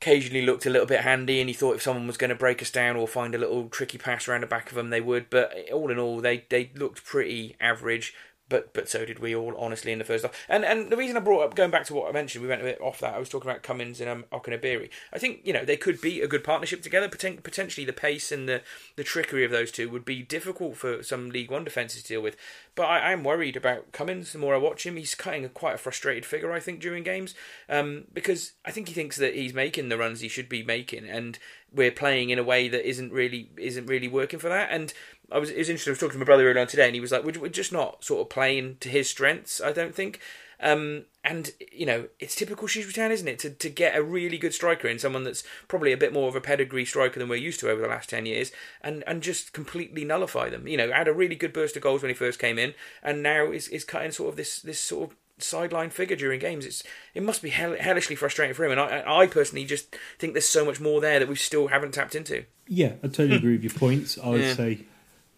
occasionally 0.00 0.44
looked 0.44 0.66
a 0.66 0.70
little 0.70 0.86
bit 0.86 1.00
handy, 1.00 1.40
and 1.40 1.48
he 1.48 1.54
thought 1.54 1.76
if 1.76 1.82
someone 1.82 2.06
was 2.06 2.16
going 2.16 2.30
to 2.30 2.34
break 2.34 2.60
us 2.60 2.70
down 2.70 2.96
or 2.96 3.08
find 3.08 3.34
a 3.34 3.38
little 3.38 3.68
tricky 3.68 3.98
pass 3.98 4.28
around 4.28 4.42
the 4.42 4.46
back 4.46 4.68
of 4.70 4.74
them, 4.74 4.90
they 4.90 5.00
would. 5.00 5.30
But 5.30 5.70
all 5.72 5.90
in 5.90 5.98
all, 5.98 6.20
they 6.20 6.44
they 6.48 6.70
looked 6.74 7.04
pretty 7.04 7.56
average. 7.60 8.14
But 8.48 8.74
but 8.74 8.88
so 8.88 9.04
did 9.04 9.20
we 9.20 9.34
all, 9.34 9.54
honestly, 9.56 9.90
in 9.90 9.98
the 9.98 10.04
first 10.04 10.24
half. 10.24 10.46
And 10.48 10.64
and 10.64 10.90
the 10.90 10.96
reason 10.96 11.16
I 11.16 11.20
brought 11.20 11.44
up 11.44 11.54
going 11.54 11.70
back 11.70 11.86
to 11.86 11.94
what 11.94 12.08
I 12.08 12.12
mentioned, 12.12 12.42
we 12.42 12.48
went 12.48 12.60
a 12.60 12.64
bit 12.64 12.80
off 12.80 13.00
that. 13.00 13.14
I 13.14 13.18
was 13.18 13.28
talking 13.28 13.50
about 13.50 13.62
Cummings 13.62 14.00
and 14.00 14.10
um. 14.10 14.24
I 14.32 15.18
think 15.18 15.40
you 15.44 15.52
know 15.52 15.64
they 15.64 15.76
could 15.76 16.00
be 16.00 16.20
a 16.20 16.28
good 16.28 16.44
partnership 16.44 16.82
together. 16.82 17.08
Poten- 17.08 17.42
potentially, 17.42 17.84
the 17.84 17.92
pace 17.92 18.30
and 18.30 18.48
the 18.48 18.62
the 18.96 19.04
trickery 19.04 19.44
of 19.44 19.50
those 19.50 19.70
two 19.70 19.88
would 19.88 20.04
be 20.04 20.22
difficult 20.22 20.76
for 20.76 21.02
some 21.02 21.30
League 21.30 21.50
One 21.50 21.64
defences 21.64 22.02
to 22.02 22.08
deal 22.08 22.20
with. 22.20 22.36
But 22.74 22.84
I 22.84 23.12
am 23.12 23.24
worried 23.24 23.56
about 23.56 23.92
Cummings. 23.92 24.32
The 24.32 24.38
more 24.38 24.54
I 24.54 24.58
watch 24.58 24.84
him, 24.84 24.96
he's 24.96 25.14
cutting 25.14 25.44
a 25.44 25.48
quite 25.48 25.76
a 25.76 25.78
frustrated 25.78 26.26
figure. 26.26 26.52
I 26.52 26.60
think 26.60 26.80
during 26.80 27.02
games, 27.02 27.34
um, 27.68 28.04
because 28.12 28.52
I 28.64 28.70
think 28.70 28.88
he 28.88 28.94
thinks 28.94 29.16
that 29.16 29.34
he's 29.34 29.54
making 29.54 29.88
the 29.88 29.98
runs 29.98 30.20
he 30.20 30.28
should 30.28 30.48
be 30.48 30.62
making, 30.62 31.08
and 31.08 31.38
we're 31.72 31.90
playing 31.90 32.30
in 32.30 32.38
a 32.38 32.44
way 32.44 32.68
that 32.68 32.88
isn't 32.88 33.12
really 33.12 33.50
isn't 33.56 33.86
really 33.86 34.08
working 34.08 34.38
for 34.38 34.48
that. 34.48 34.68
And 34.70 34.92
I 35.34 35.38
was 35.38 35.50
it 35.50 35.58
was 35.58 35.68
interesting. 35.68 35.90
I 35.90 35.94
was 35.94 35.98
talking 35.98 36.12
to 36.14 36.18
my 36.18 36.24
brother 36.24 36.48
earlier 36.48 36.60
on 36.60 36.66
today, 36.68 36.86
and 36.86 36.94
he 36.94 37.00
was 37.00 37.12
like, 37.12 37.24
"We're, 37.24 37.40
we're 37.40 37.48
just 37.48 37.72
not 37.72 38.04
sort 38.04 38.20
of 38.22 38.30
playing 38.30 38.76
to 38.80 38.88
his 38.88 39.08
strengths." 39.10 39.60
I 39.60 39.72
don't 39.72 39.94
think. 39.94 40.20
Um, 40.60 41.06
and 41.24 41.50
you 41.72 41.84
know, 41.84 42.06
it's 42.20 42.36
typical 42.36 42.68
Shrewsbury 42.68 42.94
Town, 42.94 43.10
isn't 43.12 43.26
it, 43.28 43.38
to 43.40 43.50
to 43.50 43.68
get 43.68 43.96
a 43.96 44.02
really 44.02 44.38
good 44.38 44.54
striker 44.54 44.88
in, 44.88 44.98
someone 44.98 45.24
that's 45.24 45.42
probably 45.68 45.92
a 45.92 45.96
bit 45.96 46.12
more 46.12 46.28
of 46.28 46.36
a 46.36 46.40
pedigree 46.40 46.84
striker 46.84 47.18
than 47.18 47.28
we're 47.28 47.36
used 47.36 47.60
to 47.60 47.68
over 47.70 47.82
the 47.82 47.88
last 47.88 48.08
ten 48.08 48.24
years, 48.24 48.52
and 48.80 49.02
and 49.06 49.22
just 49.22 49.52
completely 49.52 50.04
nullify 50.04 50.48
them. 50.48 50.68
You 50.68 50.76
know, 50.76 50.92
had 50.92 51.08
a 51.08 51.12
really 51.12 51.34
good 51.34 51.52
burst 51.52 51.76
of 51.76 51.82
goals 51.82 52.00
when 52.02 52.10
he 52.10 52.14
first 52.14 52.38
came 52.38 52.58
in, 52.58 52.74
and 53.02 53.22
now 53.22 53.50
is 53.50 53.68
is 53.68 53.84
cutting 53.84 54.12
sort 54.12 54.30
of 54.30 54.36
this 54.36 54.60
this 54.60 54.78
sort 54.78 55.10
of 55.10 55.16
sideline 55.38 55.90
figure 55.90 56.16
during 56.16 56.38
games. 56.38 56.64
It's 56.64 56.84
it 57.12 57.24
must 57.24 57.42
be 57.42 57.50
hell, 57.50 57.74
hellishly 57.78 58.14
frustrating 58.16 58.54
for 58.54 58.64
him, 58.64 58.70
and 58.70 58.80
I 58.80 59.02
I 59.22 59.26
personally 59.26 59.64
just 59.64 59.96
think 60.18 60.32
there's 60.34 60.48
so 60.48 60.64
much 60.64 60.80
more 60.80 61.00
there 61.00 61.18
that 61.18 61.28
we 61.28 61.34
still 61.34 61.66
haven't 61.68 61.92
tapped 61.94 62.14
into. 62.14 62.44
yeah, 62.68 62.92
I 63.02 63.08
totally 63.08 63.36
agree 63.36 63.52
with 63.54 63.64
your 63.64 63.74
points. 63.74 64.16
I 64.22 64.28
would 64.28 64.40
Yeah. 64.40 64.54
say 64.54 64.78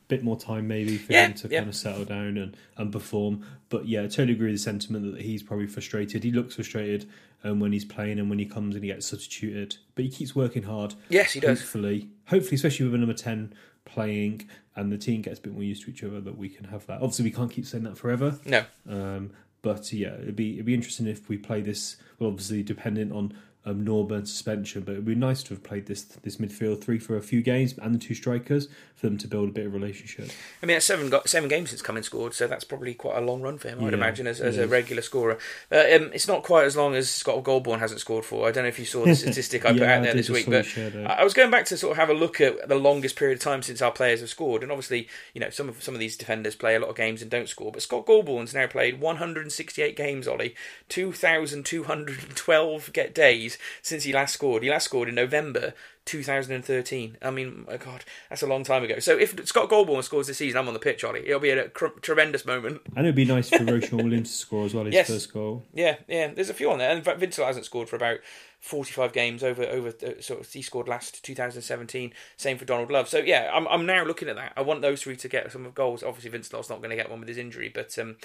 bit 0.08 0.22
more 0.22 0.38
time 0.38 0.68
maybe 0.68 0.96
for 0.98 1.12
Yeah, 1.12 1.26
him 1.26 1.34
to 1.34 1.48
yeah. 1.48 1.58
kind 1.60 1.68
of 1.68 1.74
settle 1.76 2.04
down 2.04 2.36
and, 2.36 2.56
and 2.76 2.92
perform. 2.92 3.44
But 3.68 3.86
yeah, 3.88 4.00
I 4.00 4.06
totally 4.06 4.32
agree 4.32 4.46
with 4.52 4.56
the 4.56 4.62
sentiment 4.62 5.12
that 5.14 5.22
he's 5.22 5.42
probably 5.42 5.66
frustrated. 5.66 6.22
He 6.24 6.30
looks 6.30 6.54
frustrated 6.54 7.08
um, 7.44 7.58
when 7.60 7.72
he's 7.72 7.84
playing 7.84 8.18
and 8.18 8.30
when 8.30 8.38
he 8.38 8.46
comes 8.46 8.74
and 8.76 8.84
he 8.84 8.90
gets 8.90 9.06
substituted. 9.06 9.76
But 9.94 10.04
he 10.04 10.10
keeps 10.10 10.34
working 10.36 10.62
hard. 10.62 10.94
Yes, 11.08 11.32
he 11.32 11.40
does. 11.40 11.60
Hopefully, 11.60 12.08
hopefully, 12.26 12.54
especially 12.54 12.86
with 12.86 12.94
a 12.94 12.98
number 12.98 13.14
ten 13.14 13.52
playing 13.84 14.48
and 14.74 14.90
the 14.92 14.98
team 14.98 15.22
gets 15.22 15.38
a 15.38 15.42
bit 15.42 15.52
more 15.52 15.62
used 15.62 15.84
to 15.84 15.90
each 15.90 16.02
other, 16.04 16.20
that 16.20 16.36
we 16.36 16.48
can 16.48 16.64
have 16.66 16.86
that. 16.86 16.96
Obviously, 16.96 17.24
we 17.24 17.30
can't 17.30 17.50
keep 17.50 17.66
saying 17.66 17.84
that 17.84 17.96
forever. 17.96 18.38
No, 18.44 18.64
Um, 18.88 19.30
but 19.62 19.92
yeah, 19.92 20.14
it'd 20.14 20.36
be 20.36 20.54
it'd 20.54 20.66
be 20.66 20.74
interesting 20.74 21.06
if 21.06 21.28
we 21.28 21.36
play 21.38 21.60
this. 21.60 21.96
Well, 22.18 22.30
obviously, 22.30 22.62
dependent 22.62 23.12
on 23.12 23.32
um, 23.66 23.84
Norburn's 23.84 24.30
suspension, 24.30 24.82
but 24.82 24.92
it'd 24.92 25.04
be 25.04 25.14
nice 25.16 25.42
to 25.44 25.50
have 25.50 25.62
played 25.62 25.86
this 25.86 26.02
this 26.02 26.36
midfield 26.36 26.82
three 26.82 26.98
for 26.98 27.16
a 27.16 27.22
few 27.22 27.42
games 27.42 27.74
and 27.78 27.94
the 27.94 27.98
two 27.98 28.14
strikers 28.14 28.68
for 28.94 29.06
them 29.08 29.18
to 29.18 29.28
build 29.28 29.50
a 29.50 29.52
bit 29.52 29.66
of 29.66 29.74
relationship. 29.74 30.30
I 30.62 30.66
mean, 30.66 30.80
seven 30.80 31.10
got 31.10 31.28
seven 31.28 31.48
games 31.48 31.70
since 31.70 31.82
Cummings 31.82 32.06
scored, 32.06 32.32
so 32.32 32.46
that's 32.46 32.64
probably 32.64 32.94
quite 32.94 33.18
a 33.18 33.20
long 33.20 33.42
run 33.42 33.58
for 33.58 33.68
him. 33.68 33.80
I'd 33.80 33.88
Yeah, 33.88 33.94
imagine 33.94 34.26
as, 34.26 34.40
as 34.40 34.56
a 34.56 34.66
regular 34.68 35.02
scorer. 35.02 35.36
Uh, 35.70 35.84
um, 35.94 36.10
it's 36.14 36.28
not 36.28 36.42
quite 36.44 36.64
as 36.64 36.76
long 36.76 36.94
as 36.94 37.10
Scott 37.10 37.44
Golbourne 37.44 37.80
hasn't 37.80 38.00
scored 38.00 38.24
for. 38.24 38.48
I 38.48 38.52
don't 38.52 38.64
know 38.64 38.68
if 38.68 38.78
you 38.78 38.86
saw 38.86 39.04
the 39.04 39.14
statistic 39.14 39.66
I 39.66 39.72
put 39.72 39.82
Yeah, 39.82 39.96
out 39.96 40.02
there 40.04 40.14
this 40.14 40.30
week, 40.30 40.46
but 40.46 40.64
you 40.64 40.70
shared 40.70 40.94
it. 40.94 41.06
I 41.06 41.16
I 41.16 41.24
was 41.24 41.34
going 41.34 41.50
back 41.50 41.64
to 41.66 41.76
sort 41.76 41.90
of 41.92 41.96
have 41.98 42.08
a 42.08 42.14
look 42.14 42.40
at 42.40 42.68
the 42.68 42.76
longest 42.76 43.16
period 43.16 43.38
of 43.38 43.42
time 43.42 43.62
since 43.62 43.82
our 43.82 43.90
players 43.92 44.20
have 44.20 44.30
scored, 44.30 44.62
and 44.62 44.70
obviously, 44.70 45.08
you 45.34 45.40
know, 45.40 45.50
some 45.50 45.68
of 45.68 45.82
some 45.82 45.92
of 45.94 46.00
these 46.00 46.16
defenders 46.16 46.54
play 46.54 46.76
a 46.76 46.78
lot 46.78 46.88
of 46.88 46.94
games 46.96 47.20
and 47.20 47.28
don't 47.30 47.48
score. 47.48 47.72
But 47.72 47.82
Scott 47.82 48.06
Golbourne's 48.06 48.54
now 48.54 48.68
played 48.68 49.00
168 49.00 49.96
games, 49.96 50.28
Ollie, 50.28 50.54
2,212 50.88 52.92
get 52.92 53.14
days 53.14 53.55
since 53.82 54.04
he 54.04 54.12
last 54.12 54.34
scored. 54.34 54.62
He 54.62 54.70
last 54.70 54.84
scored 54.84 55.08
in 55.08 55.14
November 55.14 55.74
2013. 56.04 57.16
I 57.22 57.30
mean, 57.30 57.64
my 57.68 57.76
God, 57.76 58.04
that's 58.28 58.42
a 58.42 58.46
long 58.46 58.64
time 58.64 58.82
ago. 58.84 58.98
So 58.98 59.18
if 59.18 59.46
Scott 59.46 59.68
Golbourne 59.68 60.02
scores 60.02 60.26
this 60.26 60.38
season, 60.38 60.58
I'm 60.58 60.68
on 60.68 60.74
the 60.74 60.80
pitch, 60.80 61.04
Ollie. 61.04 61.26
It'll 61.26 61.40
be 61.40 61.50
a 61.50 61.68
cr- 61.68 61.98
tremendous 62.00 62.44
moment. 62.44 62.82
And 62.96 63.06
it'd 63.06 63.14
be 63.14 63.24
nice 63.24 63.48
for 63.48 63.64
Ro-Shaun 63.64 64.04
Williams 64.04 64.30
to 64.30 64.36
score 64.36 64.64
as 64.66 64.74
well 64.74 64.84
his 64.84 64.94
Yes. 64.94 65.08
first 65.08 65.32
goal. 65.32 65.64
Yeah, 65.74 65.96
yeah. 66.08 66.28
There's 66.32 66.50
a 66.50 66.54
few 66.54 66.70
on 66.70 66.78
there. 66.78 66.90
And 66.90 67.04
fact, 67.04 67.20
Vincelot 67.20 67.46
hasn't 67.48 67.64
scored 67.66 67.88
for 67.88 67.96
about 67.96 68.18
45 68.60 69.12
games 69.12 69.44
over 69.44 69.62
over 69.64 69.88
uh, 69.88 70.20
sort 70.20 70.40
of 70.40 70.52
he 70.52 70.62
scored 70.62 70.88
last 70.88 71.22
2017. 71.24 72.12
Same 72.36 72.58
for 72.58 72.64
Donald 72.64 72.90
Love. 72.90 73.08
So 73.08 73.18
yeah, 73.18 73.50
I'm 73.52 73.66
I'm 73.68 73.86
now 73.86 74.04
looking 74.04 74.28
at 74.28 74.36
that. 74.36 74.52
I 74.56 74.62
want 74.62 74.82
those 74.82 75.02
three 75.02 75.16
to 75.16 75.28
get 75.28 75.52
some 75.52 75.66
of 75.66 75.74
goals. 75.74 76.02
Obviously, 76.02 76.30
Vincelot's 76.38 76.70
not 76.70 76.78
going 76.78 76.90
to 76.90 76.96
get 76.96 77.10
one 77.10 77.20
with 77.20 77.28
his 77.28 77.38
injury, 77.38 77.70
but 77.72 77.96
um, 77.98 78.16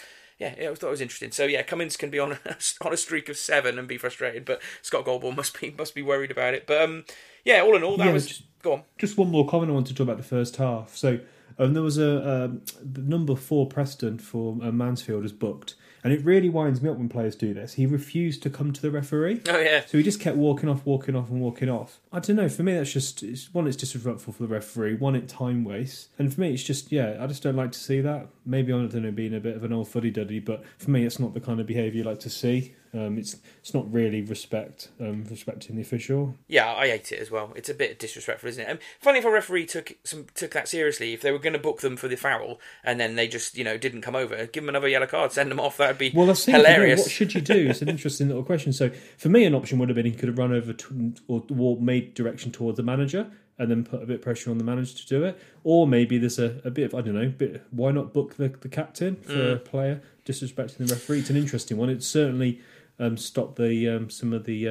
yeah, 0.58 0.70
I 0.72 0.76
thought 0.76 0.88
it 0.88 0.92
was 0.92 1.02
interesting. 1.02 1.32
So 1.32 1.46
yeah, 1.46 1.62
Cummings 1.64 1.98
can 1.98 2.10
be 2.10 2.20
on 2.20 2.32
a, 2.34 2.40
on 2.86 2.94
a 2.94 2.98
streak 2.98 3.30
of 3.30 3.38
seven 3.38 3.78
and 3.78 3.88
be 3.88 3.98
frustrated, 3.98 4.46
but 4.46 4.62
Scott 4.82 5.06
Golbourne 5.06 5.36
must 5.36 5.60
be 5.60 5.74
must 5.78 5.94
be 5.96 6.02
worried 6.02 6.32
about 6.32 6.54
it. 6.54 6.66
But 6.68 6.82
um, 6.82 7.06
yeah, 7.46 7.62
all 7.62 7.76
in 7.76 7.84
all, 7.84 7.98
that 7.98 8.08
Yeah, 8.08 8.14
was 8.14 8.28
just- 8.28 8.44
go 8.62 8.74
on. 8.74 8.84
Just 8.98 9.18
one 9.18 9.30
more 9.32 9.48
comment 9.48 9.72
I 9.72 9.74
want 9.74 9.88
to 9.88 9.94
talk 9.94 10.06
about 10.06 10.18
the 10.18 10.24
first 10.24 10.56
half. 10.58 10.96
So 10.96 11.20
um, 11.58 11.74
there 11.74 11.84
was 11.84 11.98
a 11.98 12.46
um, 12.46 12.62
number 12.96 13.36
four 13.36 13.68
precedent 13.68 14.22
for 14.22 14.58
uh, 14.62 14.72
Mansfield 14.72 15.26
is 15.26 15.32
booked, 15.34 15.76
and 16.04 16.14
it 16.14 16.24
really 16.24 16.50
winds 16.50 16.82
me 16.82 16.90
up 16.90 16.98
when 16.98 17.10
players 17.10 17.36
do 17.36 17.54
this. 17.54 17.74
He 17.74 17.86
refused 17.86 18.44
to 18.44 18.50
come 18.50 18.74
to 18.74 18.82
the 18.82 18.92
referee. 18.92 19.42
Oh 19.48 19.60
yeah, 19.60 19.86
So 19.86 19.98
he 19.98 20.04
just 20.04 20.20
kept 20.20 20.38
walking 20.38 20.70
off, 20.70 20.86
walking 20.86 21.16
off, 21.16 21.30
and 21.30 21.42
walking 21.42 21.70
off. 21.70 22.00
I 22.12 22.20
don't 22.20 22.36
know. 22.36 22.50
For 22.50 22.64
me, 22.64 22.74
that's 22.74 22.92
just 22.92 23.24
it's, 23.24 23.54
one. 23.54 23.68
It's 23.68 23.78
disrespectful 23.78 24.34
for 24.34 24.44
the 24.44 24.50
referee. 24.50 24.96
One, 24.96 25.16
it 25.16 25.28
time 25.28 25.64
waste, 25.64 26.10
and 26.18 26.34
for 26.34 26.42
me, 26.42 26.54
it's 26.54 26.64
just 26.64 26.92
yeah. 26.92 27.18
I 27.20 27.28
just 27.28 27.44
don't 27.44 27.56
like 27.56 27.72
to 27.72 27.80
see 27.80 28.02
that. 28.02 28.28
Maybe 28.46 28.74
I 28.74 28.78
don't 28.78 28.94
know, 28.94 29.12
being 29.12 29.36
a 29.36 29.40
bit 29.40 29.56
of 29.56 29.64
an 29.64 29.74
old 29.74 29.88
fuddy 29.88 30.12
duddy, 30.12 30.40
but 30.40 30.64
for 30.78 30.92
me, 30.92 31.06
it's 31.06 31.20
not 31.20 31.34
the 31.34 31.40
kind 31.40 31.60
of 31.60 31.68
behaviour 31.68 32.00
you 32.00 32.04
like 32.04 32.20
to 32.22 32.30
see. 32.30 32.76
Um, 32.94 33.18
it's 33.18 33.38
it's 33.60 33.74
not 33.74 33.92
really 33.92 34.22
respect, 34.22 34.90
um, 35.00 35.24
respecting 35.30 35.78
the 35.78 35.82
official. 35.82 36.36
Yeah, 36.48 36.74
I 36.74 36.90
hate 36.90 37.12
it 37.14 37.20
as 37.20 37.32
well. 37.32 37.54
It's 37.56 37.70
a 37.70 37.74
bit 37.74 38.00
disrespectful, 38.00 38.50
isn't 38.50 38.64
it? 38.68 38.70
Um, 38.70 38.80
funny 39.00 39.20
if 39.20 39.26
a 39.26 39.32
referee 39.32 39.66
took 39.68 39.94
some 40.04 40.26
took 40.36 40.52
that 40.52 40.68
seriously. 40.68 41.14
If 41.14 41.22
they 41.22 41.32
were 41.32 41.40
going 41.40 41.54
to 41.54 41.60
book 41.60 41.80
them 41.80 41.96
for 41.96 42.08
the 42.10 42.18
foul 42.18 42.60
and 42.84 43.00
then 43.00 43.16
they 43.16 43.28
just 43.30 43.58
you 43.58 43.64
know 43.64 43.78
didn't 43.78 44.02
come 44.02 44.16
over, 44.16 44.46
give 44.48 44.64
them 44.64 44.70
another 44.70 44.90
yellow 44.90 45.08
card, 45.08 45.32
send 45.32 45.50
them 45.50 45.60
off. 45.60 45.78
That'd 45.78 45.98
be 45.98 46.12
Well, 46.14 46.34
thing, 46.34 46.56
hilarious. 46.56 47.00
What 47.02 47.12
should 47.12 47.34
you 47.34 47.42
do? 47.42 47.70
It's 47.70 47.82
an 47.82 47.88
interesting 47.90 48.28
little 48.28 48.44
question. 48.44 48.74
So, 48.74 48.90
for 49.18 49.30
me, 49.30 49.46
an 49.46 49.56
option 49.56 49.80
would 49.80 49.88
have 49.90 49.96
been 49.96 50.06
he 50.06 50.12
could 50.12 50.28
have 50.28 50.38
run 50.38 50.52
over 50.52 50.74
to, 50.74 51.14
or, 51.28 51.44
or 51.58 51.78
made 51.78 52.14
direction 52.14 52.52
towards 52.52 52.76
the 52.78 52.84
manager 52.84 53.32
and 53.58 53.70
then 53.70 53.84
put 53.84 54.02
a 54.02 54.06
bit 54.08 54.16
of 54.16 54.22
pressure 54.24 54.50
on 54.50 54.58
the 54.58 54.64
manager 54.64 54.98
to 54.98 55.06
do 55.06 55.24
it. 55.24 55.40
Or 55.64 55.86
maybe 55.88 56.18
there's 56.18 56.40
a, 56.40 56.60
a 56.66 56.72
bit 56.72 56.86
of, 56.86 56.96
I 56.96 57.02
don't 57.02 57.14
know, 57.14 57.30
bit, 57.30 57.64
why 57.70 57.92
not 57.92 58.12
book 58.12 58.36
the, 58.38 58.48
the 58.50 58.70
captain 58.70 59.18
for 59.18 59.34
Mm. 59.34 59.54
a 59.54 59.58
player 59.58 60.02
disrespecting 60.26 60.78
the 60.78 60.86
referee? 60.86 61.20
It's 61.20 61.30
an 61.30 61.38
interesting 61.38 61.78
one. 61.78 61.90
It's 61.90 62.08
certainly 62.08 62.60
um, 63.02 63.18
stopped 63.18 63.58
the 63.58 63.90
um, 63.90 64.10
some 64.10 64.32
of 64.32 64.46
the 64.46 64.70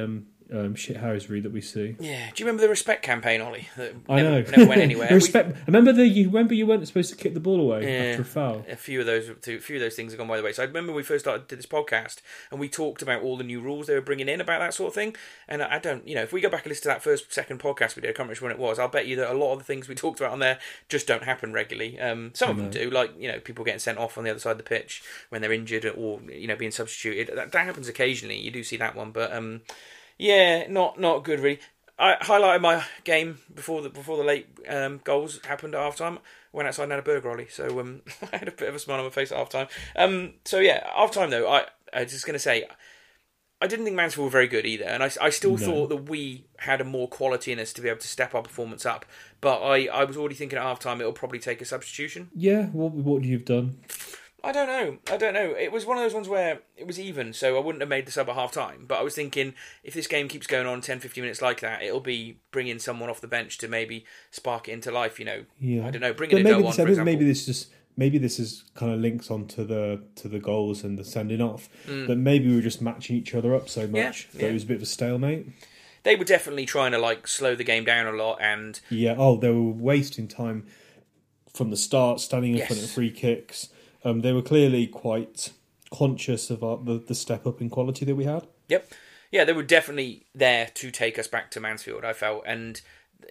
um, 0.51 0.59
um, 0.59 0.75
shithousery 0.75 1.41
that 1.43 1.51
we 1.51 1.61
see. 1.61 1.95
Yeah. 1.99 2.29
Do 2.33 2.41
you 2.41 2.45
remember 2.45 2.61
the 2.61 2.69
respect 2.69 3.03
campaign, 3.03 3.41
Ollie? 3.41 3.67
That 3.77 3.93
I 4.09 4.21
never, 4.21 4.29
know. 4.29 4.57
never 4.57 4.65
went 4.69 4.81
anywhere. 4.81 5.07
We- 5.09 5.15
Respect. 5.15 5.57
Remember 5.67 5.91
the 5.93 6.07
you 6.07 6.27
remember 6.27 6.53
you 6.53 6.65
weren't 6.67 6.85
supposed 6.87 7.09
to 7.11 7.15
kick 7.15 7.33
the 7.33 7.39
ball 7.39 7.59
away 7.59 7.83
Yeah. 7.83 8.09
after 8.11 8.21
a 8.21 8.25
foul. 8.25 8.65
a 8.69 8.75
few 8.75 8.99
of 8.99 9.05
those, 9.05 9.29
a 9.29 9.35
few 9.59 9.75
of 9.77 9.81
those 9.81 9.95
things 9.95 10.11
have 10.11 10.17
gone 10.19 10.27
by 10.27 10.37
the 10.37 10.43
way. 10.43 10.51
So 10.53 10.63
I 10.63 10.65
remember 10.65 10.91
when 10.91 10.97
we 10.97 11.03
first 11.03 11.25
started 11.25 11.47
did 11.47 11.59
this 11.59 11.65
podcast, 11.65 12.17
and 12.51 12.59
we 12.59 12.69
talked 12.69 13.01
about 13.01 13.21
all 13.23 13.37
the 13.37 13.43
new 13.43 13.61
rules 13.61 13.87
they 13.87 13.93
were 13.95 14.01
bringing 14.01 14.29
in 14.29 14.41
about 14.41 14.59
that 14.59 14.73
sort 14.73 14.89
of 14.89 14.93
thing. 14.95 15.15
And 15.47 15.61
I 15.63 15.75
I 15.75 15.79
don't, 15.79 16.07
you 16.07 16.15
know, 16.15 16.21
if 16.23 16.31
we 16.33 16.41
go 16.41 16.49
back 16.49 16.63
and 16.65 16.69
listen 16.71 16.83
to 16.83 16.87
that 16.89 17.01
first, 17.03 17.31
second 17.33 17.59
podcast 17.59 17.95
we 17.95 18.01
did, 18.01 18.09
I 18.09 18.13
can't 18.13 18.29
remember 18.29 18.41
one 18.43 18.51
it 18.51 18.59
was. 18.59 18.77
I'll 18.79 18.87
bet 18.87 19.07
you 19.07 19.15
that 19.17 19.31
a 19.31 19.37
lot 19.37 19.53
of 19.53 19.59
the 19.59 19.65
things 19.65 19.87
we 19.87 19.95
talked 20.03 20.19
about 20.19 20.31
on 20.33 20.39
there 20.39 20.59
just 20.89 21.07
don't 21.07 21.23
happen 21.23 21.53
regularly. 21.53 21.99
Um, 21.99 22.31
some 22.33 22.49
of 22.49 22.57
them 22.57 22.69
do, 22.69 22.89
like 22.89 23.11
you 23.19 23.27
know, 23.31 23.39
people 23.39 23.63
getting 23.65 23.79
sent 23.79 23.97
off 23.97 24.17
on 24.17 24.23
the 24.23 24.29
other 24.31 24.39
side 24.39 24.51
of 24.51 24.57
the 24.57 24.63
pitch 24.63 25.01
when 25.29 25.41
they're 25.41 25.53
injured 25.53 25.85
or 25.85 26.19
you 26.29 26.47
know 26.47 26.55
being 26.55 26.71
substituted. 26.71 27.35
That, 27.35 27.51
that 27.51 27.65
happens 27.65 27.87
occasionally. 27.87 28.37
You 28.37 28.51
do 28.51 28.63
see 28.63 28.77
that 28.77 28.95
one, 28.95 29.11
but 29.11 29.31
um, 29.33 29.61
yeah, 30.21 30.67
not 30.69 30.99
not 30.99 31.23
good 31.23 31.39
really. 31.39 31.59
I 31.99 32.15
highlighted 32.21 32.61
my 32.61 32.83
game 33.03 33.39
before 33.53 33.81
the 33.81 33.89
before 33.89 34.17
the 34.17 34.23
late 34.23 34.47
um, 34.67 35.01
goals 35.03 35.39
happened 35.45 35.75
at 35.75 35.81
half 35.81 35.95
time. 35.97 36.19
Went 36.53 36.67
outside 36.67 36.83
and 36.83 36.91
had 36.93 36.99
a 36.99 37.03
burger, 37.03 37.29
Ollie. 37.31 37.47
So 37.49 37.79
um, 37.79 38.01
I 38.33 38.37
had 38.37 38.47
a 38.47 38.51
bit 38.51 38.69
of 38.69 38.75
a 38.75 38.79
smile 38.79 38.99
on 38.99 39.05
my 39.05 39.09
face 39.11 39.31
at 39.31 39.37
half 39.37 39.49
time. 39.49 39.67
Um, 39.95 40.33
so 40.45 40.59
yeah, 40.59 40.87
half 40.95 41.11
time 41.11 41.29
though, 41.29 41.47
I 41.49 41.65
I 41.93 42.03
was 42.03 42.11
just 42.11 42.25
going 42.25 42.33
to 42.33 42.39
say, 42.39 42.65
I 43.61 43.67
didn't 43.67 43.85
think 43.85 43.95
Mansfield 43.95 44.25
were 44.25 44.31
very 44.31 44.47
good 44.47 44.65
either, 44.65 44.85
and 44.85 45.03
I, 45.03 45.11
I 45.21 45.29
still 45.29 45.57
No. 45.57 45.65
thought 45.65 45.89
that 45.89 46.09
we 46.09 46.45
had 46.57 46.81
a 46.81 46.83
more 46.85 47.07
quality 47.07 47.51
in 47.51 47.59
us 47.59 47.71
to 47.73 47.81
be 47.81 47.89
able 47.89 47.99
to 47.99 48.07
step 48.07 48.33
our 48.33 48.41
performance 48.41 48.85
up. 48.85 49.05
But 49.41 49.61
I, 49.61 49.85
I 49.87 50.03
was 50.05 50.17
already 50.17 50.35
thinking 50.35 50.57
at 50.57 50.63
half 50.63 50.79
time 50.79 50.99
it'll 51.01 51.13
probably 51.13 51.39
take 51.39 51.61
a 51.61 51.65
substitution. 51.65 52.29
Yeah. 52.35 52.65
What 52.67 52.93
what 52.93 53.05
would 53.17 53.25
you 53.25 53.33
have 53.37 53.45
done? 53.45 53.77
I 54.43 54.51
don't 54.51 54.67
know. 54.67 54.97
I 55.13 55.17
don't 55.17 55.33
know. 55.33 55.51
It 55.51 55.71
was 55.71 55.85
one 55.85 55.97
of 55.97 56.03
those 56.03 56.13
ones 56.13 56.27
where 56.27 56.61
it 56.75 56.87
was 56.87 56.99
even, 56.99 57.31
so 57.33 57.57
I 57.57 57.59
wouldn't 57.59 57.81
have 57.81 57.89
made 57.89 58.05
the 58.07 58.11
sub 58.11 58.27
at 58.29 58.35
half 58.35 58.51
time. 58.51 58.85
But 58.87 58.99
I 58.99 59.03
was 59.03 59.13
thinking 59.13 59.53
if 59.83 59.93
this 59.93 60.07
game 60.07 60.27
keeps 60.27 60.47
going 60.47 60.65
on 60.65 60.81
10, 60.81 60.99
15 60.99 61.21
minutes 61.21 61.41
like 61.41 61.59
that, 61.59 61.83
it'll 61.83 61.99
be 61.99 62.39
bringing 62.51 62.79
someone 62.79 63.09
off 63.09 63.21
the 63.21 63.27
bench 63.27 63.57
to 63.59 63.67
maybe 63.67 64.03
spark 64.31 64.67
it 64.67 64.71
into 64.71 64.89
life, 64.91 65.19
you 65.19 65.25
know. 65.25 65.45
Yeah. 65.59 65.85
I 65.85 65.91
don't 65.91 66.01
know, 66.01 66.13
bring 66.13 66.31
But 66.31 66.41
maybe 66.43 66.55
on, 66.55 66.61
this, 66.63 66.75
think 66.75 67.03
maybe 67.03 67.23
this 67.25 67.45
just 67.45 67.71
maybe 67.97 68.17
this 68.17 68.39
is 68.39 68.63
kind 68.73 68.91
of 68.91 68.99
links 68.99 69.29
onto 69.29 69.63
the 69.65 70.01
to 70.15 70.27
the 70.27 70.39
goals 70.39 70.83
and 70.83 70.97
the 70.97 71.03
sending 71.03 71.41
off. 71.41 71.69
Mm. 71.87 72.07
That 72.07 72.15
maybe 72.15 72.47
we 72.49 72.55
were 72.55 72.61
just 72.61 72.81
matching 72.81 73.17
each 73.17 73.35
other 73.35 73.53
up 73.53 73.69
so 73.69 73.81
Yeah, 73.81 74.05
much 74.07 74.29
that 74.31 74.41
yeah. 74.41 74.47
it 74.47 74.53
was 74.53 74.63
a 74.63 74.67
bit 74.67 74.77
of 74.77 74.83
a 74.83 74.87
stalemate. 74.87 75.47
They 76.03 76.15
were 76.15 76.25
definitely 76.25 76.65
trying 76.65 76.93
to 76.93 76.97
like 76.97 77.27
slow 77.27 77.53
the 77.53 77.63
game 77.63 77.85
down 77.85 78.07
a 78.07 78.11
lot 78.11 78.39
and 78.41 78.79
Yeah. 78.89 79.13
Oh, 79.19 79.37
they 79.37 79.51
were 79.51 79.61
wasting 79.71 80.27
time 80.27 80.65
from 81.53 81.69
the 81.69 81.77
start, 81.77 82.19
standing 82.21 82.51
in 82.53 82.57
Yes. 82.57 82.67
front 82.67 82.81
of 82.83 82.89
free 82.89 83.11
kicks. 83.11 83.69
Um, 84.03 84.21
they 84.21 84.33
were 84.33 84.41
clearly 84.41 84.87
quite 84.87 85.51
conscious 85.93 86.49
of 86.49 86.63
our, 86.63 86.77
the 86.77 86.97
the 86.97 87.15
step 87.15 87.45
up 87.45 87.61
in 87.61 87.69
quality 87.69 88.05
that 88.05 88.15
we 88.15 88.25
had. 88.25 88.47
Yep. 88.69 88.91
Yeah, 89.31 89.45
they 89.45 89.53
were 89.53 89.63
definitely 89.63 90.25
there 90.35 90.67
to 90.75 90.91
take 90.91 91.17
us 91.17 91.27
back 91.27 91.51
to 91.51 91.61
Mansfield, 91.61 92.03
I 92.03 92.11
felt. 92.11 92.43
And, 92.45 92.81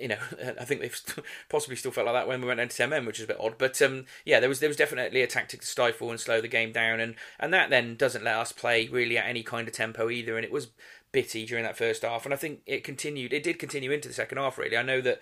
you 0.00 0.08
know, 0.08 0.16
I 0.60 0.64
think 0.64 0.80
they've 0.80 1.02
possibly 1.48 1.76
still 1.76 1.90
felt 1.90 2.06
like 2.06 2.14
that 2.14 2.26
when 2.26 2.40
we 2.40 2.48
went 2.48 2.60
into 2.60 2.76
10 2.76 3.04
which 3.04 3.18
is 3.18 3.24
a 3.24 3.28
bit 3.28 3.40
odd. 3.40 3.56
But, 3.58 3.80
um, 3.82 4.06
yeah, 4.24 4.40
there 4.40 4.48
was 4.48 4.60
there 4.60 4.68
was 4.68 4.78
definitely 4.78 5.22
a 5.22 5.26
tactic 5.26 5.60
to 5.60 5.66
stifle 5.66 6.10
and 6.10 6.18
slow 6.18 6.40
the 6.40 6.48
game 6.48 6.72
down. 6.72 7.00
And, 7.00 7.16
and 7.38 7.52
that 7.52 7.70
then 7.70 7.96
doesn't 7.96 8.24
let 8.24 8.36
us 8.36 8.52
play 8.52 8.88
really 8.88 9.18
at 9.18 9.26
any 9.26 9.42
kind 9.42 9.68
of 9.68 9.74
tempo 9.74 10.08
either. 10.08 10.36
And 10.36 10.44
it 10.44 10.52
was 10.52 10.68
bitty 11.12 11.44
during 11.44 11.64
that 11.64 11.76
first 11.76 12.02
half. 12.02 12.24
And 12.24 12.32
I 12.32 12.38
think 12.38 12.60
it 12.66 12.82
continued, 12.82 13.32
it 13.34 13.42
did 13.42 13.58
continue 13.58 13.90
into 13.90 14.08
the 14.08 14.14
second 14.14 14.38
half, 14.38 14.56
really. 14.56 14.78
I 14.78 14.82
know 14.82 15.02
that, 15.02 15.20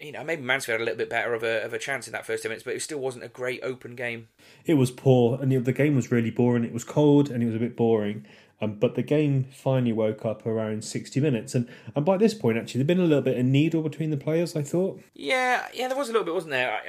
you 0.00 0.12
know, 0.12 0.22
maybe 0.24 0.42
Mansfield 0.42 0.80
had 0.80 0.82
a 0.82 0.84
little 0.84 0.98
bit 0.98 1.10
better 1.10 1.34
of 1.34 1.42
a, 1.42 1.62
of 1.64 1.72
a 1.72 1.78
chance 1.78 2.06
in 2.06 2.12
that 2.12 2.26
first 2.26 2.42
10 2.42 2.50
minutes, 2.50 2.64
but 2.64 2.74
it 2.74 2.82
still 2.82 2.98
wasn't 3.00 3.24
a 3.24 3.28
great 3.28 3.60
open 3.62 3.94
game. 3.94 4.28
It 4.66 4.74
was 4.74 4.90
poor, 4.90 5.38
and 5.40 5.50
the, 5.50 5.58
the 5.58 5.72
game 5.72 5.96
was 5.96 6.10
really 6.10 6.30
boring. 6.30 6.64
It 6.64 6.72
was 6.72 6.84
cold, 6.84 7.30
and 7.30 7.42
it 7.42 7.46
was 7.46 7.54
a 7.54 7.58
bit 7.58 7.76
boring. 7.76 8.26
Um, 8.62 8.74
but 8.74 8.94
the 8.94 9.02
game 9.02 9.44
finally 9.44 9.92
woke 9.92 10.26
up 10.26 10.44
around 10.44 10.84
sixty 10.84 11.18
minutes, 11.18 11.54
and, 11.54 11.66
and 11.96 12.04
by 12.04 12.18
this 12.18 12.34
point, 12.34 12.58
actually, 12.58 12.80
there'd 12.80 12.88
been 12.88 13.00
a 13.00 13.04
little 13.04 13.22
bit 13.22 13.38
of 13.38 13.44
needle 13.46 13.80
between 13.82 14.10
the 14.10 14.18
players. 14.18 14.54
I 14.54 14.62
thought. 14.62 15.00
Yeah, 15.14 15.66
yeah, 15.72 15.88
there 15.88 15.96
was 15.96 16.10
a 16.10 16.12
little 16.12 16.26
bit, 16.26 16.34
wasn't 16.34 16.50
there? 16.52 16.70
I, 16.70 16.80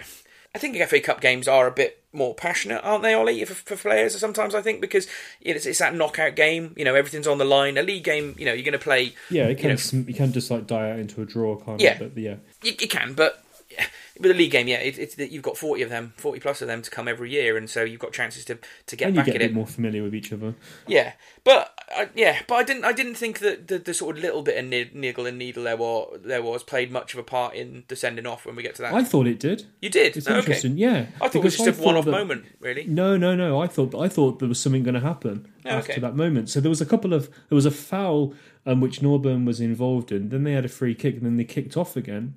I 0.54 0.58
think 0.60 0.76
FA 0.90 1.00
Cup 1.00 1.22
games 1.22 1.48
are 1.48 1.68
a 1.68 1.72
bit 1.72 2.04
more 2.12 2.36
passionate, 2.36 2.82
aren't 2.84 3.04
they, 3.04 3.14
Ollie, 3.14 3.46
for, 3.46 3.54
for 3.54 3.78
players? 3.78 4.20
Sometimes 4.20 4.54
I 4.54 4.62
think 4.62 4.82
because 4.82 5.08
it's, 5.40 5.66
it's 5.66 5.80
that 5.80 5.96
knockout 5.96 6.36
game. 6.36 6.74
You 6.76 6.84
know, 6.84 6.94
everything's 6.94 7.26
on 7.26 7.38
the 7.38 7.46
line. 7.46 7.78
A 7.78 7.84
league 7.84 8.04
game, 8.04 8.36
you 8.38 8.44
know, 8.46 8.52
you're 8.52 8.66
going 8.66 8.74
to 8.74 8.78
play. 8.78 9.14
Yeah, 9.30 9.46
it 9.46 9.52
you 9.52 9.56
can 9.56 9.70
know, 9.70 10.06
you 10.10 10.14
can 10.14 10.34
just 10.34 10.52
like 10.52 10.68
die 10.68 10.92
out 10.92 11.00
into 11.00 11.22
a 11.22 11.26
draw, 11.26 11.56
kind 11.56 11.80
Yeah. 11.80 11.94
of. 11.94 12.14
But 12.14 12.22
yeah, 12.22 12.36
you, 12.64 12.74
you 12.80 12.88
can, 12.88 13.14
but 13.14 13.44
yeah, 13.70 13.86
with 14.20 14.32
a 14.32 14.34
league 14.34 14.52
game, 14.52 14.68
yeah, 14.68 14.78
it, 14.80 15.00
it's 15.00 15.16
that 15.16 15.32
you've 15.32 15.44
got 15.44 15.56
forty 15.58 15.82
of 15.82 15.90
them, 15.90 16.14
forty 16.18 16.40
plus 16.42 16.62
of 16.62 16.68
them 16.68 16.82
to 16.82 16.92
come 16.92 17.08
every 17.08 17.32
year, 17.32 17.56
and 17.58 17.70
so 17.70 17.84
you've 17.84 18.02
got 18.02 18.12
chances 18.12 18.44
to 18.46 18.58
to 18.88 18.96
get 18.98 19.08
and 19.08 19.16
you 19.16 19.20
back 19.22 19.26
get 19.28 19.32
a 19.34 19.36
at 19.36 19.40
bit 19.40 19.52
it. 19.52 19.54
more 19.54 19.66
familiar 19.66 20.04
with 20.04 20.14
each 20.14 20.34
other. 20.34 20.56
Yeah, 20.88 21.14
but 21.46 21.74
uh, 21.98 22.08
yeah, 22.14 22.40
but 22.50 22.56
I 22.56 22.64
didn't. 22.64 22.84
I 22.84 22.92
didn't 22.92 23.16
think 23.16 23.40
that 23.40 23.70
the, 23.70 23.78
the 23.80 23.94
sort 23.94 24.18
of 24.18 24.24
little 24.24 24.42
bit 24.42 24.58
of 24.62 24.94
niggle 24.94 25.26
and 25.26 25.38
needle 25.38 25.64
there 25.64 25.78
was 25.78 26.20
there 26.26 26.44
was 26.44 26.64
played 26.64 26.92
much 26.92 27.14
of 27.14 27.20
a 27.22 27.24
part 27.24 27.56
in 27.56 27.86
descending 27.88 28.28
off 28.28 28.46
when 28.46 28.58
we 28.58 28.62
get 28.64 28.76
to 28.76 28.82
that. 28.82 28.94
I 28.94 29.06
thought 29.06 29.26
it 29.26 29.40
did. 29.40 29.66
you 29.82 29.90
did. 29.90 30.18
It's 30.18 30.28
Oh, 30.28 30.32
okay. 30.32 30.40
interesting. 30.40 30.78
Yeah, 30.78 31.06
I 31.22 31.30
thought 31.30 31.36
it 31.36 31.44
was 31.44 31.58
just 31.58 31.80
a 31.80 31.82
one-off 31.82 32.04
that- 32.04 32.12
moment, 32.12 32.44
really. 32.60 32.84
No, 32.88 33.16
no, 33.16 33.38
no. 33.38 33.62
I 33.62 33.68
thought 33.68 33.96
I 33.96 34.10
thought 34.10 34.40
there 34.40 34.50
was 34.50 34.60
something 34.60 34.84
going 34.84 34.96
to 34.96 35.00
happen 35.00 35.48
Oh, 35.66 35.70
after 35.70 35.94
okay. 35.94 36.02
that 36.02 36.18
moment. 36.18 36.50
So 36.50 36.60
there 36.60 36.70
was 36.70 36.82
a 36.82 36.86
couple 36.86 37.14
of 37.14 37.28
there 37.48 37.56
was 37.56 37.66
a 37.66 37.72
foul 37.72 38.34
um, 38.66 38.82
which 38.82 39.00
Norburn 39.00 39.46
was 39.46 39.62
involved 39.62 40.12
in. 40.12 40.28
Then 40.28 40.44
they 40.44 40.52
had 40.52 40.66
a 40.66 40.70
free 40.70 40.94
kick, 40.94 41.16
and 41.16 41.26
then 41.26 41.38
they 41.38 41.46
kicked 41.46 41.78
off 41.78 41.96
again. 41.96 42.36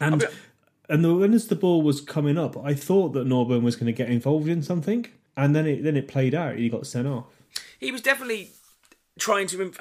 And 0.00 0.26
and 0.88 1.04
the, 1.04 1.14
when 1.14 1.34
as 1.34 1.46
the 1.46 1.56
ball 1.56 1.82
was 1.82 2.00
coming 2.00 2.36
up, 2.36 2.56
I 2.56 2.74
thought 2.74 3.12
that 3.12 3.26
Norburn 3.26 3.62
was 3.62 3.76
going 3.76 3.86
to 3.86 3.92
get 3.92 4.10
involved 4.10 4.48
in 4.48 4.62
something, 4.62 5.06
and 5.36 5.54
then 5.54 5.66
it 5.66 5.82
then 5.82 5.96
it 5.96 6.08
played 6.08 6.34
out. 6.34 6.56
He 6.56 6.68
got 6.68 6.86
sent 6.86 7.06
off. 7.06 7.26
he 7.78 7.92
was 7.92 8.02
definitely 8.02 8.50
trying 9.18 9.46
to. 9.48 9.58
Inv- 9.58 9.80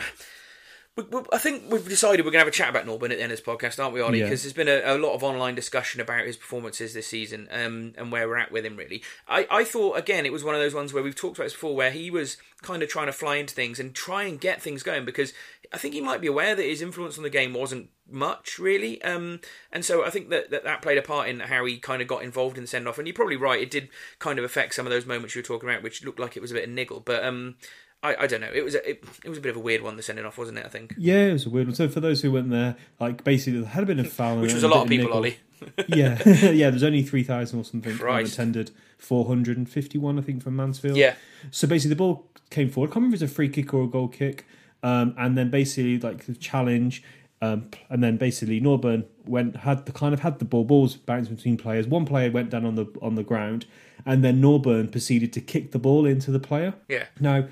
we, 0.95 1.03
we, 1.03 1.21
I 1.31 1.37
think 1.37 1.71
we've 1.71 1.87
decided 1.87 2.25
we're 2.25 2.31
going 2.31 2.41
to 2.41 2.45
have 2.45 2.47
a 2.47 2.51
chat 2.51 2.69
about 2.69 2.85
Norburn 2.85 3.11
at 3.11 3.17
the 3.17 3.23
end 3.23 3.31
of 3.31 3.37
this 3.37 3.41
podcast, 3.41 3.81
aren't 3.81 3.93
we, 3.93 4.01
Ollie? 4.01 4.19
Yeah. 4.19 4.25
Because 4.25 4.43
there's 4.43 4.53
been 4.53 4.67
a, 4.67 4.81
a 4.83 4.97
lot 4.97 5.13
of 5.13 5.23
online 5.23 5.55
discussion 5.55 6.01
about 6.01 6.25
his 6.25 6.35
performances 6.35 6.93
this 6.93 7.07
season 7.07 7.47
um, 7.51 7.93
and 7.97 8.11
where 8.11 8.27
we're 8.27 8.37
at 8.37 8.51
with 8.51 8.65
him, 8.65 8.75
really. 8.75 9.01
I, 9.27 9.47
I 9.49 9.63
thought, 9.63 9.97
again, 9.97 10.25
it 10.25 10.33
was 10.33 10.43
one 10.43 10.55
of 10.55 10.61
those 10.61 10.73
ones 10.73 10.93
where 10.93 11.01
we've 11.03 11.15
talked 11.15 11.37
about 11.37 11.45
this 11.45 11.53
before, 11.53 11.75
where 11.75 11.91
he 11.91 12.11
was 12.11 12.37
kind 12.61 12.83
of 12.83 12.89
trying 12.89 13.05
to 13.05 13.13
fly 13.13 13.37
into 13.37 13.53
things 13.53 13.79
and 13.79 13.95
try 13.95 14.23
and 14.23 14.39
get 14.41 14.61
things 14.61 14.83
going 14.83 15.05
because 15.05 15.31
I 15.71 15.77
think 15.77 15.93
he 15.93 16.01
might 16.01 16.21
be 16.21 16.27
aware 16.27 16.55
that 16.55 16.63
his 16.63 16.81
influence 16.81 17.17
on 17.17 17.23
the 17.23 17.29
game 17.29 17.53
wasn't 17.53 17.89
much, 18.09 18.57
really. 18.57 19.01
Um, 19.03 19.39
and 19.71 19.85
so 19.85 20.03
I 20.03 20.09
think 20.09 20.29
that, 20.29 20.49
that 20.49 20.63
that 20.63 20.81
played 20.81 20.97
a 20.97 21.01
part 21.03 21.29
in 21.29 21.41
how 21.41 21.65
he 21.65 21.77
kind 21.77 22.01
of 22.01 22.07
got 22.07 22.23
involved 22.23 22.57
in 22.57 22.63
the 22.63 22.67
send 22.67 22.87
off. 22.87 22.97
And 22.97 23.07
you're 23.07 23.13
probably 23.13 23.35
right, 23.35 23.61
it 23.61 23.69
did 23.69 23.89
kind 24.17 24.39
of 24.39 24.45
affect 24.45 24.73
some 24.73 24.87
of 24.87 24.91
those 24.91 25.05
moments 25.05 25.35
you 25.35 25.39
were 25.39 25.45
talking 25.45 25.69
about, 25.69 25.83
which 25.83 26.03
looked 26.03 26.19
like 26.19 26.35
it 26.35 26.41
was 26.41 26.51
a 26.51 26.55
bit 26.55 26.63
of 26.65 26.69
niggle. 26.69 26.99
But. 26.99 27.23
Um, 27.23 27.55
I, 28.01 28.15
I 28.15 28.27
don't 28.27 28.39
know. 28.39 28.51
It 28.53 28.63
was 28.63 28.75
a, 28.75 28.89
it, 28.89 29.03
it 29.25 29.29
was 29.29 29.37
a 29.37 29.41
bit 29.41 29.49
of 29.49 29.57
a 29.57 29.59
weird 29.59 29.81
one. 29.81 29.97
The 29.97 30.03
sending 30.03 30.23
off, 30.23 30.37
wasn't 30.37 30.57
it? 30.57 30.65
I 30.65 30.69
think, 30.69 30.95
Yeah, 30.97 31.25
it 31.25 31.33
was 31.33 31.45
a 31.45 31.49
weird 31.49 31.67
one. 31.67 31.75
So 31.75 31.89
for 31.89 31.99
those 31.99 32.21
who 32.21 32.31
weren't 32.31 32.49
there, 32.49 32.77
like 32.97 33.25
basically 33.25 33.59
there 33.59 33.69
had 33.69 33.87
been 33.87 33.99
a 33.99 34.05
foul, 34.05 34.39
which 34.39 34.53
was 34.53 34.63
a 34.63 34.69
lot 34.69 34.83
of 34.83 34.87
bit 34.87 35.01
people, 35.01 35.07
niggle. 35.07 35.17
Ollie. 35.17 35.39
yeah, 35.89 36.17
yeah. 36.51 36.69
There's 36.69 36.83
only 36.83 37.03
three 37.03 37.23
thousand 37.23 37.59
or 37.59 37.65
something 37.65 37.97
Christ. 37.97 38.33
attended. 38.33 38.71
Four 38.97 39.27
hundred 39.27 39.57
and 39.57 39.69
fifty-one, 39.69 40.17
I 40.17 40.21
think, 40.21 40.43
from 40.43 40.55
Mansfield. 40.55 40.95
Yeah, 40.95 41.15
So 41.51 41.67
basically, 41.67 41.89
the 41.89 41.97
ball 41.97 42.25
came 42.49 42.69
forward. 42.69 42.87
I 42.87 42.91
can't 42.91 42.95
remember 42.97 43.15
if 43.15 43.21
it 43.21 43.25
was 43.25 43.31
a 43.31 43.35
free 43.35 43.49
kick 43.49 43.73
or 43.73 43.83
a 43.83 43.87
goal 43.87 44.07
kick. 44.07 44.45
Um, 44.83 45.13
and 45.17 45.37
then 45.37 45.49
basically 45.49 45.99
like 45.99 46.25
the 46.25 46.35
challenge. 46.35 47.03
Um, 47.41 47.69
and 47.89 48.03
then 48.03 48.17
basically 48.17 48.59
Norburn 48.59 49.05
went 49.25 49.55
had 49.55 49.85
the 49.85 49.93
kind 49.93 50.13
of 50.13 50.19
had 50.19 50.39
the 50.39 50.45
ball 50.45 50.65
balls 50.65 50.97
bouncing 50.97 51.35
between 51.35 51.55
players. 51.55 51.87
One 51.87 52.05
player 52.05 52.29
went 52.29 52.49
down 52.49 52.65
on 52.65 52.75
the 52.75 52.87
on 53.01 53.15
the 53.15 53.23
ground, 53.23 53.65
and 54.05 54.25
then 54.25 54.41
Norburn 54.41 54.91
proceeded 54.91 55.31
to 55.33 55.41
kick 55.41 55.71
the 55.71 55.79
ball 55.79 56.05
into 56.05 56.31
the 56.31 56.39
player. 56.39 56.73
Yeah. 56.89 57.05
Now, 57.19 57.47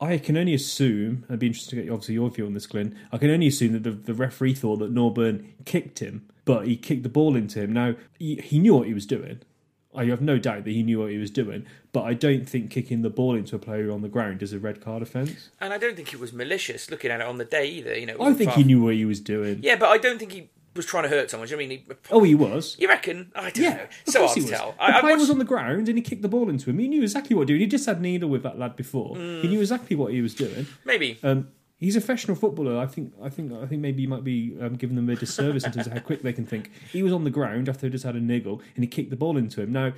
I 0.00 0.18
can 0.18 0.36
only 0.36 0.54
assume, 0.54 1.24
I'd 1.28 1.38
be 1.38 1.46
interested 1.46 1.70
to 1.70 1.82
get 1.82 1.90
obviously 1.90 2.14
your 2.14 2.30
view 2.30 2.46
on 2.46 2.54
this, 2.54 2.66
Glenn. 2.66 2.96
I 3.12 3.18
can 3.18 3.30
only 3.30 3.46
assume 3.46 3.72
that 3.72 3.82
the, 3.82 3.90
the 3.90 4.14
referee 4.14 4.54
thought 4.54 4.78
that 4.78 4.94
Norburn 4.94 5.46
kicked 5.64 5.98
him, 5.98 6.26
but 6.44 6.66
he 6.66 6.76
kicked 6.76 7.02
the 7.02 7.10
ball 7.10 7.36
into 7.36 7.60
him. 7.60 7.72
Now, 7.72 7.94
he, 8.18 8.36
he 8.36 8.58
knew 8.58 8.74
what 8.74 8.86
he 8.86 8.94
was 8.94 9.06
doing. 9.06 9.40
I 9.94 10.04
have 10.04 10.20
no 10.20 10.38
doubt 10.38 10.64
that 10.64 10.70
he 10.70 10.82
knew 10.84 11.00
what 11.00 11.10
he 11.10 11.18
was 11.18 11.30
doing, 11.32 11.66
but 11.92 12.02
I 12.04 12.14
don't 12.14 12.48
think 12.48 12.70
kicking 12.70 13.02
the 13.02 13.10
ball 13.10 13.34
into 13.34 13.56
a 13.56 13.58
player 13.58 13.90
on 13.90 14.02
the 14.02 14.08
ground 14.08 14.42
is 14.42 14.52
a 14.52 14.58
red 14.58 14.80
card 14.80 15.02
offence. 15.02 15.50
And 15.60 15.72
I 15.72 15.78
don't 15.78 15.96
think 15.96 16.12
it 16.14 16.20
was 16.20 16.32
malicious 16.32 16.90
looking 16.90 17.10
at 17.10 17.20
it 17.20 17.26
on 17.26 17.38
the 17.38 17.44
day 17.44 17.66
either. 17.68 17.98
You 17.98 18.06
know, 18.06 18.16
I 18.20 18.32
think 18.32 18.52
he 18.52 18.62
knew 18.62 18.82
what 18.84 18.94
he 18.94 19.04
was 19.04 19.18
doing. 19.20 19.58
Yeah, 19.62 19.74
but 19.76 19.88
I 19.88 19.98
don't 19.98 20.18
think 20.18 20.30
he 20.30 20.48
was 20.76 20.86
trying 20.86 21.02
to 21.02 21.08
hurt 21.08 21.28
someone. 21.28 21.48
You 21.48 21.56
know 21.56 21.62
I 21.64 21.66
mean, 21.66 21.78
he, 21.88 21.94
Oh, 22.12 22.22
he 22.22 22.36
was. 22.36 22.76
you 22.78 22.86
reckon? 22.86 23.32
I 23.34 23.50
don't 23.50 23.56
Yeah, 23.64 23.74
know. 23.76 23.82
of 23.82 23.88
So 24.06 24.20
hard 24.26 24.34
he 24.36 24.40
to 24.42 24.50
was. 24.50 24.50
tell. 24.58 24.72
The 24.72 24.82
I, 24.82 24.86
I 24.86 25.00
player 25.00 25.12
watched, 25.14 25.20
was 25.22 25.30
on 25.30 25.38
the 25.38 25.44
ground 25.44 25.88
and 25.88 25.98
he 25.98 26.02
kicked 26.02 26.22
the 26.22 26.28
ball 26.28 26.48
into 26.48 26.70
him. 26.70 26.78
He 26.78 26.86
knew 26.86 27.02
exactly 27.02 27.34
what 27.34 27.48
to 27.48 27.54
do. 27.54 27.58
He 27.58 27.66
just 27.66 27.86
had 27.86 28.00
needle 28.00 28.28
with 28.28 28.44
that 28.44 28.58
lad 28.60 28.76
before. 28.76 29.16
Hmm. 29.16 29.40
He 29.42 29.48
knew 29.48 29.60
exactly 29.60 29.96
what 29.96 30.12
he 30.12 30.22
was 30.22 30.34
doing. 30.36 30.68
maybe. 30.84 31.18
Um, 31.24 31.48
he's 31.80 31.96
a 31.96 32.00
professional 32.00 32.36
footballer. 32.36 32.78
I 32.78 32.86
think. 32.86 33.12
I 33.20 33.28
think. 33.28 33.52
I 33.52 33.66
think 33.66 33.80
maybe 33.80 34.02
he 34.02 34.06
might 34.06 34.22
be 34.22 34.56
um, 34.60 34.76
giving 34.76 34.94
them 34.94 35.08
a 35.08 35.16
disservice 35.16 35.64
in 35.64 35.72
terms 35.72 35.86
of 35.88 35.92
how 35.94 36.00
quick 36.00 36.22
they 36.22 36.32
can 36.32 36.46
think. 36.46 36.70
He 36.92 37.02
was 37.02 37.12
on 37.12 37.24
the 37.24 37.30
ground 37.30 37.68
after 37.68 37.86
he 37.86 37.90
just 37.90 38.04
had 38.04 38.14
a 38.14 38.20
niggle, 38.20 38.62
and 38.76 38.84
he 38.84 38.88
kicked 38.88 39.10
the 39.10 39.16
ball 39.16 39.36
into 39.36 39.60
him. 39.62 39.72
Now, 39.72 39.92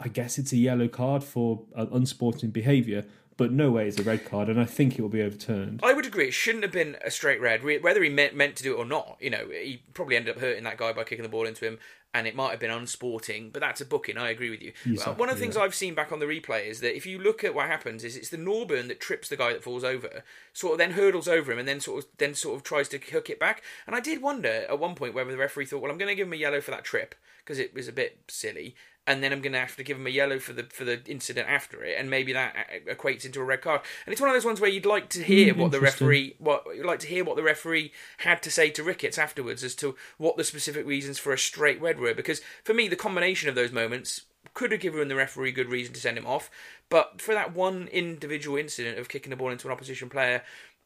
I 0.00 0.08
guess 0.08 0.38
it's 0.38 0.52
a 0.52 0.56
yellow 0.56 0.88
card 0.88 1.22
for 1.22 1.62
uh, 1.76 1.86
unsporting 1.86 2.50
behaviour, 2.50 3.04
but 3.36 3.52
no 3.52 3.70
way 3.70 3.88
it's 3.88 3.98
a 3.98 4.02
red 4.02 4.24
card, 4.24 4.48
and 4.48 4.60
I 4.60 4.64
think 4.64 4.98
it 4.98 5.02
will 5.02 5.08
be 5.08 5.22
overturned. 5.22 5.80
I 5.82 5.92
would 5.92 6.06
agree. 6.06 6.28
It 6.28 6.34
shouldn't 6.34 6.64
have 6.64 6.72
been 6.72 6.96
a 7.04 7.10
straight 7.10 7.40
red, 7.40 7.64
whether 7.64 8.02
he 8.02 8.10
meant, 8.10 8.34
meant 8.34 8.56
to 8.56 8.62
do 8.62 8.74
it 8.74 8.78
or 8.78 8.84
not. 8.84 9.16
You 9.20 9.30
know, 9.30 9.48
he 9.50 9.82
probably 9.92 10.16
ended 10.16 10.36
up 10.36 10.40
hurting 10.40 10.64
that 10.64 10.76
guy 10.76 10.92
by 10.92 11.04
kicking 11.04 11.22
the 11.22 11.28
ball 11.28 11.46
into 11.46 11.64
him, 11.66 11.78
and 12.14 12.28
it 12.28 12.36
might 12.36 12.50
have 12.50 12.60
been 12.60 12.70
unsporting. 12.70 13.50
But 13.50 13.60
that's 13.60 13.80
a 13.80 13.84
booking. 13.84 14.16
I 14.16 14.30
agree 14.30 14.50
with 14.50 14.62
you. 14.62 14.72
Exactly, 14.86 15.12
Well, 15.12 15.14
one 15.18 15.28
of 15.28 15.36
the 15.36 15.40
things 15.40 15.56
yeah. 15.56 15.62
I've 15.62 15.74
seen 15.74 15.94
back 15.94 16.12
on 16.12 16.20
the 16.20 16.26
replay 16.26 16.66
is 16.66 16.80
that 16.80 16.96
if 16.96 17.06
you 17.06 17.18
look 17.18 17.42
at 17.42 17.54
what 17.54 17.66
happens, 17.66 18.04
is 18.04 18.16
it's 18.16 18.28
the 18.28 18.36
Norburn 18.36 18.86
that 18.88 19.00
trips 19.00 19.28
the 19.28 19.36
guy 19.36 19.52
that 19.52 19.64
falls 19.64 19.82
over, 19.82 20.22
sort 20.52 20.74
of 20.74 20.78
then 20.78 20.92
hurdles 20.92 21.26
over 21.26 21.50
him, 21.50 21.58
and 21.58 21.66
then 21.66 21.80
sort 21.80 22.04
of 22.04 22.10
then 22.18 22.34
sort 22.34 22.54
of 22.56 22.62
tries 22.62 22.88
to 22.90 22.98
hook 22.98 23.28
it 23.28 23.40
back. 23.40 23.62
And 23.86 23.96
I 23.96 24.00
did 24.00 24.22
wonder 24.22 24.64
at 24.68 24.78
one 24.78 24.94
point 24.94 25.14
whether 25.14 25.30
the 25.30 25.36
referee 25.36 25.66
thought, 25.66 25.82
well, 25.82 25.90
I'm 25.90 25.98
going 25.98 26.08
to 26.08 26.14
give 26.14 26.28
him 26.28 26.32
a 26.32 26.36
yellow 26.36 26.60
for 26.60 26.70
that 26.70 26.84
trip 26.84 27.16
because 27.38 27.58
it 27.58 27.74
was 27.74 27.88
a 27.88 27.92
bit 27.92 28.18
silly. 28.28 28.76
And 29.06 29.22
then 29.22 29.32
I'm 29.32 29.42
going 29.42 29.52
to 29.52 29.58
have 29.58 29.76
to 29.76 29.82
give 29.82 29.98
him 29.98 30.06
a 30.06 30.10
yellow 30.10 30.38
for 30.38 30.54
the 30.54 30.62
for 30.62 30.84
the 30.84 31.02
incident 31.06 31.46
after 31.46 31.84
it, 31.84 31.96
and 31.98 32.08
maybe 32.08 32.32
that 32.32 32.54
uh, 32.56 32.90
equates 32.94 33.26
into 33.26 33.38
a 33.40 33.44
red 33.44 33.60
card. 33.60 33.82
And 34.06 34.12
it's 34.12 34.20
one 34.20 34.30
of 34.30 34.34
those 34.34 34.46
ones 34.46 34.62
where 34.62 34.70
you'd 34.70 34.86
like 34.86 35.10
to 35.10 35.22
hear 35.22 35.52
Hmm, 35.52 35.60
what 35.60 35.72
the 35.72 35.80
referee 35.80 36.36
what 36.38 36.64
you'd 36.74 36.86
like 36.86 37.00
to 37.00 37.06
hear 37.06 37.22
what 37.22 37.36
the 37.36 37.42
referee 37.42 37.92
had 38.18 38.42
to 38.44 38.50
say 38.50 38.70
to 38.70 38.82
Ricketts 38.82 39.18
afterwards 39.18 39.62
as 39.62 39.74
to 39.76 39.94
what 40.16 40.38
the 40.38 40.44
specific 40.44 40.86
reasons 40.86 41.18
for 41.18 41.34
a 41.34 41.38
straight 41.38 41.82
red 41.82 42.00
were. 42.00 42.14
Because 42.14 42.40
for 42.64 42.72
me, 42.72 42.88
the 42.88 42.96
combination 42.96 43.50
of 43.50 43.54
those 43.54 43.72
moments 43.72 44.22
could 44.54 44.72
have 44.72 44.80
given 44.80 45.08
the 45.08 45.14
referee 45.16 45.52
good 45.52 45.68
reason 45.68 45.92
to 45.92 46.00
send 46.00 46.16
him 46.16 46.26
off. 46.26 46.50
But 46.88 47.20
for 47.20 47.34
that 47.34 47.54
one 47.54 47.88
individual 47.88 48.56
incident 48.56 48.98
of 48.98 49.10
kicking 49.10 49.30
the 49.30 49.36
ball 49.36 49.50
into 49.50 49.66
an 49.68 49.72
opposition 49.72 50.08
player, 50.08 50.42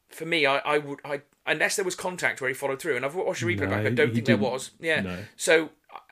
for 0.09 0.25
me, 0.25 0.45
I, 0.45 0.57
I 0.59 0.77
would 0.79 0.99
I 1.05 1.21
unless 1.45 1.77
there 1.77 1.85
was 1.85 1.95
contact 1.95 2.41
where 2.41 2.49
he 2.49 2.53
followed 2.53 2.81
through, 2.81 2.97
and 2.97 3.05
I've 3.05 3.15
watched 3.15 3.41
the 3.41 3.47
replay 3.47 3.61
No, 3.61 3.69
back, 3.69 3.85
I 3.85 3.89
don't 3.91 4.13
think 4.13 4.25
there 4.25 4.35
didn't. 4.35 4.41
was. 4.41 4.71
Yeah. 4.79 5.01
No. 5.01 5.17
So 5.37 5.69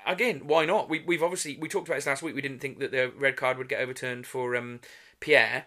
again, 0.07 0.41
why 0.45 0.65
not? 0.65 0.89
We, 0.89 0.99
we've 1.05 1.23
obviously 1.23 1.57
we 1.59 1.67
talked 1.69 1.87
about 1.87 1.95
this 1.95 2.07
last 2.07 2.23
week. 2.23 2.35
We 2.35 2.41
didn't 2.41 2.59
think 2.59 2.79
that 2.79 2.91
the 2.91 3.11
red 3.17 3.35
card 3.37 3.57
would 3.57 3.69
get 3.69 3.81
overturned 3.81 4.25
for 4.25 4.55
um, 4.55 4.79
Pierre, 5.19 5.65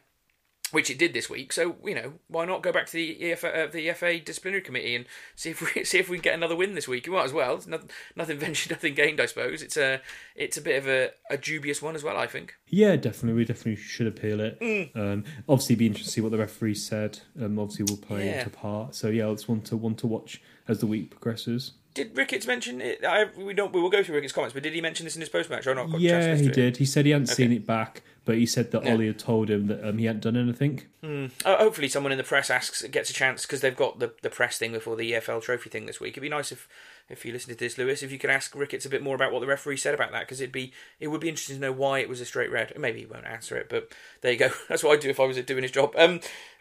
which 0.73 0.89
it 0.89 0.99
did 0.99 1.13
this 1.13 1.29
week. 1.29 1.53
So 1.53 1.77
you 1.85 1.95
know, 1.95 2.13
why 2.29 2.45
not 2.45 2.63
go 2.63 2.71
back 2.73 2.87
to 2.87 2.93
the 2.93 3.19
EFA, 3.21 3.69
uh, 3.69 3.71
the 3.71 3.91
FA 3.93 4.21
disciplinary 4.21 4.63
committee 4.63 4.95
and 4.95 5.05
see 5.35 5.51
if 5.51 5.61
we 5.75 5.85
see 5.85 5.99
if 5.99 6.09
we 6.09 6.17
can 6.19 6.23
get 6.23 6.35
another 6.35 6.55
win 6.57 6.75
this 6.75 6.87
week? 6.89 7.07
You 7.07 7.13
might 7.13 7.25
as 7.25 7.33
well. 7.33 7.57
It's 7.57 7.67
nothing, 7.67 7.91
nothing 8.17 8.39
ventured, 8.45 8.71
nothing 8.73 8.95
gained. 8.95 9.21
I 9.21 9.27
suppose 9.27 9.63
it's 9.63 9.77
a 9.77 10.01
it's 10.37 10.57
a 10.57 10.63
bit 10.63 10.77
of 10.79 10.89
a, 10.89 11.11
a 11.31 11.37
dubious 11.37 11.83
one 11.83 11.95
as 11.97 12.05
well. 12.05 12.17
I 12.17 12.27
think. 12.27 12.55
Yeah, 12.69 12.97
definitely. 12.97 13.39
We 13.39 13.45
definitely 13.45 13.77
should 13.77 14.07
appeal 14.07 14.41
it. 14.41 14.61
Mm. 14.61 14.97
Um, 14.97 15.25
obviously, 15.49 15.75
be 15.75 15.87
interested 15.87 16.09
to 16.11 16.15
see 16.15 16.21
what 16.21 16.31
the 16.31 16.39
referee 16.39 16.77
said. 16.77 17.19
Um, 17.41 17.59
obviously, 17.59 17.87
will 17.89 18.01
play 18.01 18.27
Yeah. 18.27 18.39
into 18.39 18.51
part. 18.51 18.95
So 18.95 19.09
yeah, 19.09 19.29
it's 19.31 19.49
one 19.49 19.63
to 19.63 19.77
one 19.77 19.97
to 19.97 20.07
watch 20.07 20.41
as 20.69 20.79
the 20.79 20.87
week 20.87 21.11
progresses. 21.11 21.73
Did 21.93 22.17
Ricketts 22.17 22.47
mention 22.47 22.81
it? 22.81 23.05
I, 23.05 23.27
we 23.37 23.53
don't. 23.53 23.73
We 23.73 23.81
will 23.81 23.91
go 23.91 24.03
through 24.03 24.15
Ricketts' 24.15 24.33
comments, 24.33 24.55
but 24.55 24.63
did 24.63 24.73
he 24.75 24.81
mention 24.81 25.05
this 25.05 25.17
in 25.17 25.21
his 25.21 25.29
post 25.29 25.51
match? 25.51 25.67
I've 25.67 25.77
not 25.77 25.91
got 25.91 26.01
a 26.01 26.09
chance 26.09 26.25
to 26.25 26.31
Yeah, 26.31 26.37
he 26.37 26.49
did. 26.49 26.77
He 26.77 26.85
said 26.85 27.05
he 27.05 27.11
hadn't 27.11 27.27
seen 27.27 27.53
it 27.53 27.67
back, 27.67 28.03
but 28.25 28.37
he 28.37 28.47
said 28.47 28.71
that 28.71 28.85
Yeah. 28.85 28.93
Ollie 28.93 29.09
had 29.09 29.19
told 29.19 29.51
him 29.51 29.67
that 29.67 29.87
um, 29.89 29.99
he 29.99 30.05
hadn't 30.05 30.23
done 30.23 30.37
anything. 30.37 30.83
Uh, 31.03 31.29
hopefully, 31.45 31.89
someone 31.89 32.13
in 32.13 32.19
the 32.19 32.25
press 32.25 32.49
asks 32.51 32.83
gets 32.83 33.11
a 33.11 33.13
chance 33.13 33.43
because 33.43 33.61
they've 33.61 33.77
got 33.77 33.99
the, 33.99 34.13
the 34.23 34.31
press 34.31 34.59
thing 34.59 34.71
before 34.73 34.95
the 34.95 35.13
EFL 35.13 35.43
Trophy 35.43 35.69
thing 35.69 35.87
this 35.87 35.99
week. 35.99 36.13
It'd 36.13 36.23
be 36.23 36.29
nice 36.29 36.53
if 36.53 36.69
if 37.09 37.25
you 37.25 37.33
listen 37.33 37.53
to 37.53 37.59
this, 37.59 37.77
Lewis, 37.77 38.05
if 38.05 38.13
you 38.13 38.19
could 38.19 38.31
ask 38.31 38.55
Ricketts 38.55 38.87
a 38.87 38.89
bit 38.89 39.03
more 39.03 39.17
about 39.17 39.33
what 39.33 39.41
the 39.41 39.47
referee 39.49 39.79
said 39.79 39.95
about 39.95 40.13
that 40.13 40.21
because 40.21 40.41
it'd 40.41 40.53
be 40.53 40.73
it 41.01 41.09
would 41.09 41.21
be 41.21 41.29
interesting 41.29 41.57
to 41.57 41.61
know 41.61 41.73
why 41.73 41.99
it 41.99 42.09
was 42.09 42.21
a 42.21 42.25
straight 42.25 42.53
red. 42.53 42.73
Maybe 42.79 43.01
he 43.01 43.07
won't 43.07 43.27
answer 43.27 43.57
it, 43.57 43.69
but 43.69 43.93
there 44.21 44.31
you 44.31 44.39
go. 44.39 44.51
That's 44.69 44.85
what 44.85 44.93
I'd 44.93 45.01
do 45.01 45.11
if 45.11 45.19
I 45.19 45.25
was 45.25 45.37
doing 45.39 45.63
his 45.63 45.73
job. 45.73 45.95
Um, 45.97 46.21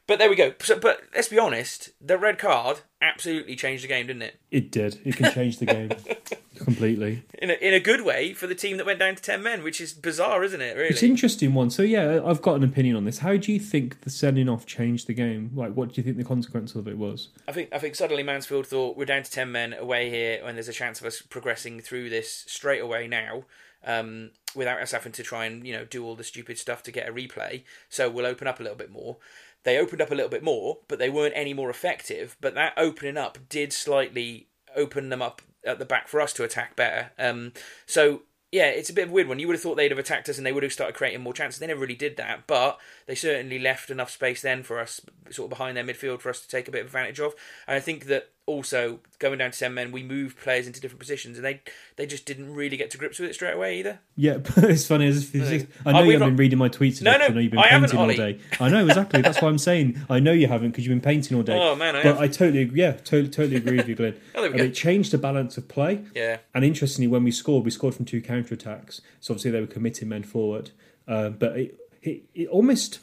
but 0.09 0.17
there 0.17 0.27
we 0.27 0.35
go. 0.35 0.53
So, 0.59 0.79
but 0.79 1.03
let's 1.13 1.27
be 1.27 1.37
honest, 1.37 1.91
the 2.01 2.17
red 2.17 2.39
card 2.39 2.79
absolutely 2.99 3.55
changed 3.55 3.83
the 3.83 3.87
game, 3.87 4.07
didn't 4.07 4.23
it? 4.23 4.39
It 4.49 4.71
did. 4.71 4.99
It 5.05 5.15
can 5.15 5.31
change 5.31 5.59
the 5.59 5.67
game 5.67 5.91
completely. 6.57 7.21
In 7.37 7.51
a, 7.51 7.53
in 7.53 7.75
a 7.75 7.79
good 7.79 8.03
way 8.03 8.33
for 8.33 8.47
the 8.47 8.55
team 8.55 8.77
that 8.77 8.87
went 8.87 8.97
down 8.97 9.13
to 9.13 9.21
ten 9.21 9.43
men, 9.43 9.63
which 9.63 9.79
is 9.79 9.93
bizarre, 9.93 10.43
isn't 10.43 10.61
it? 10.61 10.75
Really. 10.75 10.89
It's 10.89 11.03
an 11.03 11.11
interesting 11.11 11.53
one. 11.53 11.69
So 11.69 11.83
yeah, 11.83 12.21
I've 12.25 12.41
got 12.41 12.55
an 12.55 12.63
opinion 12.63 12.95
on 12.95 13.05
this. 13.05 13.19
How 13.19 13.37
do 13.37 13.53
you 13.53 13.59
think 13.59 14.01
the 14.01 14.09
sending 14.09 14.49
off 14.49 14.65
changed 14.65 15.05
the 15.05 15.13
game? 15.13 15.51
Like, 15.53 15.73
what 15.73 15.93
do 15.93 16.01
you 16.01 16.03
think 16.03 16.17
the 16.17 16.23
consequence 16.23 16.73
of 16.73 16.87
it 16.87 16.97
was? 16.97 17.29
I 17.47 17.51
think 17.51 17.69
I 17.71 17.77
think 17.77 17.93
suddenly 17.93 18.23
Mansfield 18.23 18.65
thought 18.65 18.97
we're 18.97 19.05
down 19.05 19.21
to 19.21 19.29
ten 19.29 19.51
men 19.51 19.73
away 19.73 20.09
here, 20.09 20.41
and 20.43 20.57
there's 20.57 20.67
a 20.67 20.73
chance 20.73 20.99
of 20.99 21.05
us 21.05 21.21
progressing 21.21 21.81
through 21.81 22.09
this 22.09 22.45
straight 22.47 22.81
away 22.81 23.07
now, 23.07 23.43
um, 23.85 24.31
without 24.55 24.81
us 24.81 24.91
having 24.91 25.11
to 25.11 25.21
try 25.21 25.45
and 25.45 25.67
you 25.67 25.73
know 25.73 25.85
do 25.85 26.03
all 26.03 26.15
the 26.15 26.23
stupid 26.23 26.57
stuff 26.57 26.81
to 26.81 26.91
get 26.91 27.07
a 27.07 27.13
replay. 27.13 27.63
So 27.89 28.09
we'll 28.09 28.25
open 28.25 28.47
up 28.47 28.59
a 28.59 28.63
little 28.63 28.77
bit 28.77 28.91
more. 28.91 29.17
They 29.63 29.77
opened 29.77 30.01
up 30.01 30.11
a 30.11 30.15
little 30.15 30.29
bit 30.29 30.43
more, 30.43 30.79
but 30.87 30.99
they 30.99 31.09
weren't 31.09 31.33
any 31.35 31.53
more 31.53 31.69
effective. 31.69 32.37
But 32.41 32.55
that 32.55 32.73
opening 32.77 33.17
up 33.17 33.37
did 33.49 33.73
slightly 33.73 34.47
open 34.75 35.09
them 35.09 35.21
up 35.21 35.41
at 35.65 35.79
the 35.79 35.85
back 35.85 36.07
for 36.07 36.21
us 36.21 36.33
to 36.33 36.43
attack 36.43 36.75
better. 36.75 37.11
Um, 37.19 37.53
so 37.85 38.21
yeah, 38.51 38.65
it's 38.65 38.89
a 38.89 38.93
bit 38.93 39.03
of 39.03 39.09
a 39.11 39.13
weird 39.13 39.27
one. 39.27 39.37
You 39.37 39.47
would 39.47 39.55
have 39.55 39.61
thought 39.61 39.75
they'd 39.75 39.91
have 39.91 39.99
attacked 39.99 40.27
us 40.27 40.37
and 40.37 40.45
they 40.45 40.51
would 40.51 40.63
have 40.63 40.73
started 40.73 40.95
creating 40.95 41.21
more 41.21 41.33
chances. 41.33 41.59
They 41.59 41.67
never 41.67 41.81
really 41.81 41.95
did 41.95 42.17
that, 42.17 42.47
but 42.47 42.79
they 43.05 43.13
certainly 43.13 43.59
left 43.59 43.91
enough 43.91 44.09
space 44.09 44.41
then 44.41 44.63
for 44.63 44.79
us, 44.79 45.01
sort 45.29 45.47
of 45.47 45.49
behind 45.51 45.77
their 45.77 45.83
midfield, 45.83 46.21
for 46.21 46.29
us 46.29 46.41
to 46.41 46.47
take 46.47 46.67
a 46.67 46.71
bit 46.71 46.81
of 46.81 46.87
advantage 46.87 47.19
of. 47.19 47.35
And 47.67 47.75
I 47.77 47.79
think 47.79 48.05
that 48.05 48.29
also 48.49 48.99
going 49.19 49.38
down 49.38 49.51
to 49.51 49.59
ten 49.59 49.73
men, 49.73 49.91
we 49.91 50.01
moved 50.03 50.38
players 50.39 50.65
into 50.67 50.81
different 50.81 50.99
positions, 50.99 51.38
and 51.38 51.45
they 51.45 51.62
they 51.95 52.05
just 52.05 52.25
didn't 52.25 52.53
really 52.53 52.75
get 52.77 52.89
to 52.91 52.97
grips 52.97 53.19
with 53.19 53.29
it 53.29 53.33
straight 53.33 53.53
away 53.53 53.79
either. 53.79 53.99
Yeah, 54.15 54.38
but 54.38 54.63
it's 54.65 54.85
funny. 54.88 55.07
As 55.07 55.17
if 55.33 55.35
it's 55.35 55.67
I 55.85 55.91
know 55.91 55.99
Oh, 55.99 56.01
you 56.01 56.07
we've 56.07 56.13
haven't 56.19 56.29
been 56.35 56.38
reading 56.38 56.59
my 56.59 56.69
tweets. 56.69 57.01
No, 57.01 57.17
no, 57.17 57.25
I 57.25 57.27
know 57.29 57.39
you've 57.39 57.51
been 57.51 57.59
I 57.59 57.69
painting 57.69 57.99
all 57.99 58.07
day. 58.07 58.39
I 58.59 58.69
know 58.69 58.85
exactly. 58.85 59.21
That's 59.21 59.41
why 59.41 59.47
I'm 59.49 59.57
saying. 59.57 60.01
I 60.09 60.19
know 60.19 60.31
you 60.31 60.47
haven't 60.47 60.71
because 60.71 60.85
you've 60.85 60.91
been 60.99 61.01
painting 61.01 61.38
all 61.38 61.43
day. 61.43 61.57
Oh, 61.57 61.75
man, 61.75 61.95
I 61.95 62.03
but 62.03 62.09
have. 62.15 62.19
I 62.21 62.27
totally, 62.27 62.63
agree- 62.63 62.79
yeah, 62.81 62.93
totally, 62.93 63.29
totally 63.29 63.55
agree 63.57 63.77
with 63.77 63.88
you, 63.88 63.95
Glenn. 63.95 64.15
Oh, 64.35 64.43
And 64.45 64.57
go. 64.57 64.63
it 64.63 64.73
changed 64.73 65.12
the 65.12 65.17
balance 65.17 65.57
of 65.57 65.67
play. 65.67 66.03
Yeah. 66.15 66.38
And 66.53 66.65
interestingly, 66.65 67.07
when 67.07 67.23
we 67.23 67.31
scored, 67.31 67.63
we 67.65 67.71
scored 67.71 67.93
from 67.95 68.05
two 68.05 68.21
counter 68.21 68.53
attacks. 68.55 69.01
So 69.19 69.33
obviously 69.33 69.51
they 69.51 69.62
were 69.62 69.67
committing 69.67 70.09
men 70.09 70.23
forward. 70.23 70.71
Uh, 71.07 71.29
but 71.29 71.57
it, 71.59 71.79
it, 72.01 72.23
it 72.33 72.47
almost, 72.47 72.99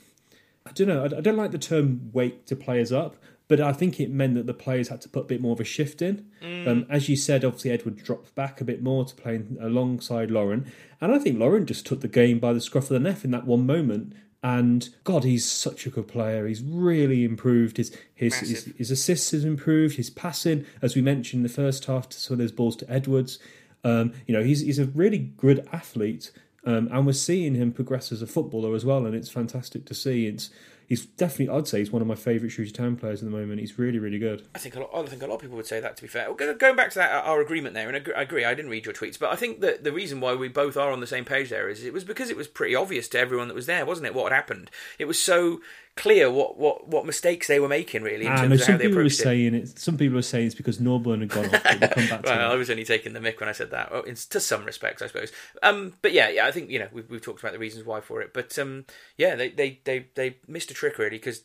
I 0.64 0.72
don't 0.72 0.88
know. 0.88 1.02
I, 1.02 1.18
I 1.18 1.20
don't 1.20 1.36
like 1.36 1.50
the 1.52 1.58
term 1.58 2.10
"wake 2.12 2.46
to 2.46 2.56
players 2.56 2.90
up," 2.92 3.16
but 3.48 3.60
I 3.60 3.72
think 3.72 4.00
it 4.00 4.10
meant 4.10 4.34
that 4.34 4.46
the 4.46 4.54
players 4.54 4.88
had 4.88 5.00
to 5.02 5.08
put 5.08 5.24
a 5.24 5.26
bit 5.26 5.40
more 5.40 5.52
of 5.52 5.60
a 5.60 5.64
shift 5.64 6.02
in. 6.02 6.26
Mm. 6.42 6.66
Um, 6.66 6.86
as 6.90 7.08
you 7.08 7.16
said, 7.16 7.44
obviously 7.44 7.70
Edward 7.70 7.96
dropped 7.96 8.34
back 8.34 8.60
a 8.60 8.64
bit 8.64 8.82
more 8.82 9.04
to 9.04 9.14
playing 9.14 9.56
alongside 9.60 10.30
Laurent, 10.30 10.66
and 11.00 11.12
I 11.12 11.18
think 11.18 11.38
Laurent 11.38 11.66
just 11.66 11.86
took 11.86 12.00
the 12.00 12.08
game 12.08 12.38
by 12.38 12.52
the 12.52 12.60
scruff 12.60 12.84
of 12.84 12.90
the 12.90 13.00
neck 13.00 13.24
in 13.24 13.30
that 13.32 13.46
one 13.46 13.66
moment. 13.66 14.14
And 14.42 14.88
God, 15.02 15.24
he's 15.24 15.50
such 15.50 15.86
a 15.86 15.90
good 15.90 16.06
player. 16.06 16.46
He's 16.46 16.62
really 16.62 17.24
improved. 17.24 17.78
His 17.78 17.96
his 18.14 18.36
his, 18.36 18.64
his 18.76 18.90
assists 18.90 19.32
has 19.32 19.44
improved. 19.44 19.96
His 19.96 20.10
passing, 20.10 20.64
as 20.80 20.94
we 20.94 21.02
mentioned 21.02 21.40
in 21.40 21.42
the 21.42 21.48
first 21.48 21.86
half, 21.86 22.08
to 22.10 22.20
some 22.20 22.34
of 22.34 22.38
those 22.38 22.52
balls 22.52 22.76
to 22.76 22.90
Edwards. 22.90 23.40
Um, 23.82 24.12
you 24.26 24.34
know, 24.34 24.44
he's 24.44 24.60
he's 24.60 24.78
a 24.78 24.86
really 24.86 25.18
good 25.18 25.66
athlete, 25.72 26.30
um, 26.64 26.88
and 26.92 27.06
we're 27.06 27.12
seeing 27.12 27.54
him 27.54 27.72
progress 27.72 28.12
as 28.12 28.22
a 28.22 28.26
footballer 28.26 28.74
as 28.74 28.84
well, 28.84 29.06
and 29.06 29.14
it's 29.14 29.30
fantastic 29.30 29.84
to 29.86 29.94
see. 29.94 30.26
It's 30.26 30.50
he's 30.86 31.04
definitely, 31.04 31.54
I'd 31.54 31.68
say, 31.68 31.78
he's 31.80 31.90
one 31.90 32.02
of 32.02 32.08
my 32.08 32.14
favourite 32.14 32.50
Shrewsbury 32.50 32.86
Town 32.86 32.96
players 32.96 33.20
at 33.20 33.26
the 33.26 33.36
moment. 33.36 33.60
He's 33.60 33.78
really, 33.78 33.98
really 33.98 34.18
good. 34.18 34.46
I 34.54 34.58
think 34.58 34.76
a 34.76 34.80
lot. 34.80 34.90
I 34.94 35.02
think 35.06 35.22
a 35.22 35.26
lot 35.26 35.34
of 35.36 35.40
people 35.40 35.56
would 35.56 35.66
say 35.66 35.80
that. 35.80 35.96
To 35.96 36.02
be 36.02 36.08
fair, 36.08 36.32
Go- 36.32 36.54
going 36.54 36.76
back 36.76 36.90
to 36.90 36.98
that, 36.98 37.24
our 37.24 37.40
agreement 37.40 37.74
there, 37.74 37.88
and 37.88 37.96
I 38.16 38.22
agree. 38.22 38.44
I 38.44 38.54
didn't 38.54 38.70
read 38.70 38.86
your 38.86 38.94
tweets, 38.94 39.18
but 39.18 39.30
I 39.30 39.36
think 39.36 39.60
that 39.60 39.84
the 39.84 39.92
reason 39.92 40.20
why 40.20 40.34
we 40.34 40.48
both 40.48 40.76
are 40.76 40.92
on 40.92 41.00
the 41.00 41.06
same 41.06 41.24
page 41.24 41.50
there 41.50 41.68
is 41.68 41.84
it 41.84 41.92
was 41.92 42.04
because 42.04 42.30
it 42.30 42.36
was 42.36 42.48
pretty 42.48 42.74
obvious 42.74 43.08
to 43.08 43.18
everyone 43.18 43.48
that 43.48 43.54
was 43.54 43.66
there, 43.66 43.84
wasn't 43.84 44.06
it? 44.06 44.14
What 44.14 44.32
had 44.32 44.36
happened? 44.36 44.70
It 44.98 45.06
was 45.06 45.22
so 45.22 45.60
clear 45.96 46.30
what 46.30 46.58
what, 46.58 46.86
what 46.88 47.06
mistakes 47.06 47.46
they 47.48 47.58
were 47.58 47.68
making, 47.68 48.02
really, 48.02 48.26
in 48.26 48.32
And 48.32 48.40
terms 48.42 48.52
of 48.54 48.60
how 48.60 48.66
some 48.66 48.78
they 48.78 48.84
people 48.84 48.96
were 48.96 49.00
approached 49.02 49.20
it. 49.20 49.22
saying 49.22 49.54
it. 49.54 49.78
Some 49.78 49.96
people 49.96 50.16
were 50.16 50.22
saying 50.22 50.46
it's 50.46 50.54
because 50.54 50.78
Norburn 50.78 51.20
had 51.20 51.30
gone 51.30 51.46
off. 51.46 51.52
We'll 51.52 51.88
come 51.88 52.08
back 52.08 52.22
to 52.22 52.32
I 52.32 52.54
was 52.54 52.70
only 52.70 52.84
taking 52.84 53.12
the 53.12 53.20
mick 53.20 53.40
when 53.40 53.48
I 53.48 53.52
said 53.52 53.70
that, 53.70 53.90
well, 53.90 54.02
in, 54.02 54.14
to 54.14 54.40
some 54.40 54.64
respects, 54.64 55.02
I 55.02 55.06
suppose. 55.06 55.32
Um, 55.62 55.94
but 56.02 56.12
yeah, 56.12 56.28
yeah, 56.28 56.46
I 56.46 56.50
think 56.52 56.70
you 56.70 56.78
know 56.78 56.88
we've, 56.92 57.08
we've 57.10 57.22
talked 57.22 57.40
about 57.40 57.52
the 57.52 57.58
reasons 57.58 57.84
why 57.84 58.00
for 58.00 58.20
it, 58.22 58.32
but 58.32 58.58
um, 58.58 58.84
yeah, 59.16 59.34
they, 59.34 59.50
they 59.50 59.80
they 59.84 60.06
they 60.14 60.36
missed 60.46 60.70
a 60.70 60.74
trick 60.74 60.98
really 60.98 61.16
because 61.16 61.42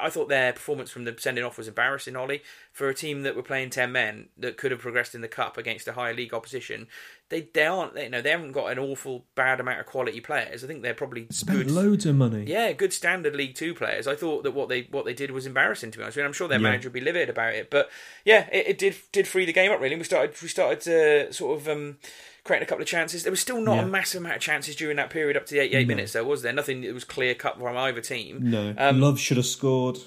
I, 0.00 0.10
thought 0.10 0.28
their 0.28 0.52
performance 0.52 0.90
from 0.90 1.04
the 1.04 1.14
sending 1.18 1.44
off 1.44 1.58
was 1.58 1.68
embarrassing, 1.68 2.16
Ollie, 2.16 2.42
for 2.72 2.88
a 2.88 2.94
team 2.94 3.22
that 3.22 3.36
were 3.36 3.42
playing 3.42 3.70
ten 3.70 3.92
men 3.92 4.28
that 4.38 4.56
could 4.56 4.70
have 4.70 4.80
progressed 4.80 5.14
in 5.14 5.20
the 5.20 5.28
cup 5.28 5.56
against 5.56 5.86
a 5.88 5.92
higher 5.92 6.14
league 6.14 6.34
opposition. 6.34 6.88
They 7.28 7.42
they 7.54 7.66
aren't 7.66 7.94
they, 7.94 8.04
you 8.04 8.10
know 8.10 8.20
they 8.22 8.30
haven't 8.30 8.52
got 8.52 8.72
an 8.72 8.78
awful 8.78 9.24
bad 9.34 9.60
amount 9.60 9.80
of 9.80 9.86
quality 9.86 10.20
players. 10.20 10.64
I 10.64 10.66
think 10.66 10.82
they're 10.82 10.94
probably 10.94 11.26
Spent 11.30 11.58
good. 11.58 11.70
loads 11.70 12.04
of 12.06 12.16
money. 12.16 12.44
Yeah, 12.46 12.72
good 12.72 12.92
standard 12.92 13.36
League 13.36 13.54
Two 13.54 13.74
players. 13.74 14.06
I 14.06 14.16
thought 14.16 14.42
that 14.42 14.50
what 14.52 14.68
they 14.68 14.88
what 14.90 15.04
they 15.04 15.14
did 15.14 15.30
was 15.30 15.46
embarrassing 15.46 15.90
to 15.92 15.98
be 15.98 16.02
honest. 16.04 16.18
I 16.18 16.20
mean, 16.22 16.26
I'm 16.26 16.32
sure 16.32 16.48
their 16.48 16.58
Yeah. 16.58 16.62
manager 16.64 16.88
would 16.88 16.94
be 16.94 17.00
livid 17.00 17.28
about 17.30 17.54
it, 17.54 17.70
but 17.70 17.88
yeah, 18.24 18.48
it, 18.52 18.68
it 18.68 18.78
did 18.78 18.96
did 19.12 19.28
free 19.28 19.44
the 19.44 19.52
game 19.52 19.70
up 19.70 19.80
really. 19.80 19.96
We 19.96 20.04
started 20.04 20.34
we 20.42 20.48
started 20.48 20.80
to 20.82 21.32
sort 21.32 21.60
of 21.60 21.68
um, 21.68 21.98
creating 22.44 22.64
a 22.64 22.68
couple 22.68 22.82
of 22.82 22.88
chances. 22.88 23.22
There 23.22 23.30
was 23.32 23.40
still 23.40 23.60
not 23.60 23.76
Yeah. 23.76 23.82
a 23.82 23.86
massive 23.86 24.20
amount 24.20 24.36
of 24.36 24.42
chances 24.42 24.74
during 24.76 24.96
that 24.96 25.10
period 25.10 25.36
up 25.36 25.46
to 25.46 25.54
the 25.54 25.60
88 25.60 25.86
minutes. 25.88 26.12
There 26.12 26.24
was 26.24 26.42
there 26.42 26.52
nothing 26.52 26.80
that 26.82 26.94
was 26.94 27.04
clear 27.04 27.34
cut 27.34 27.58
from 27.58 27.76
either 27.76 28.00
team. 28.00 28.38
No, 28.50 28.74
Um, 28.78 29.00
Love 29.00 29.18
should 29.20 29.36
have 29.36 29.46
scored. 29.46 29.98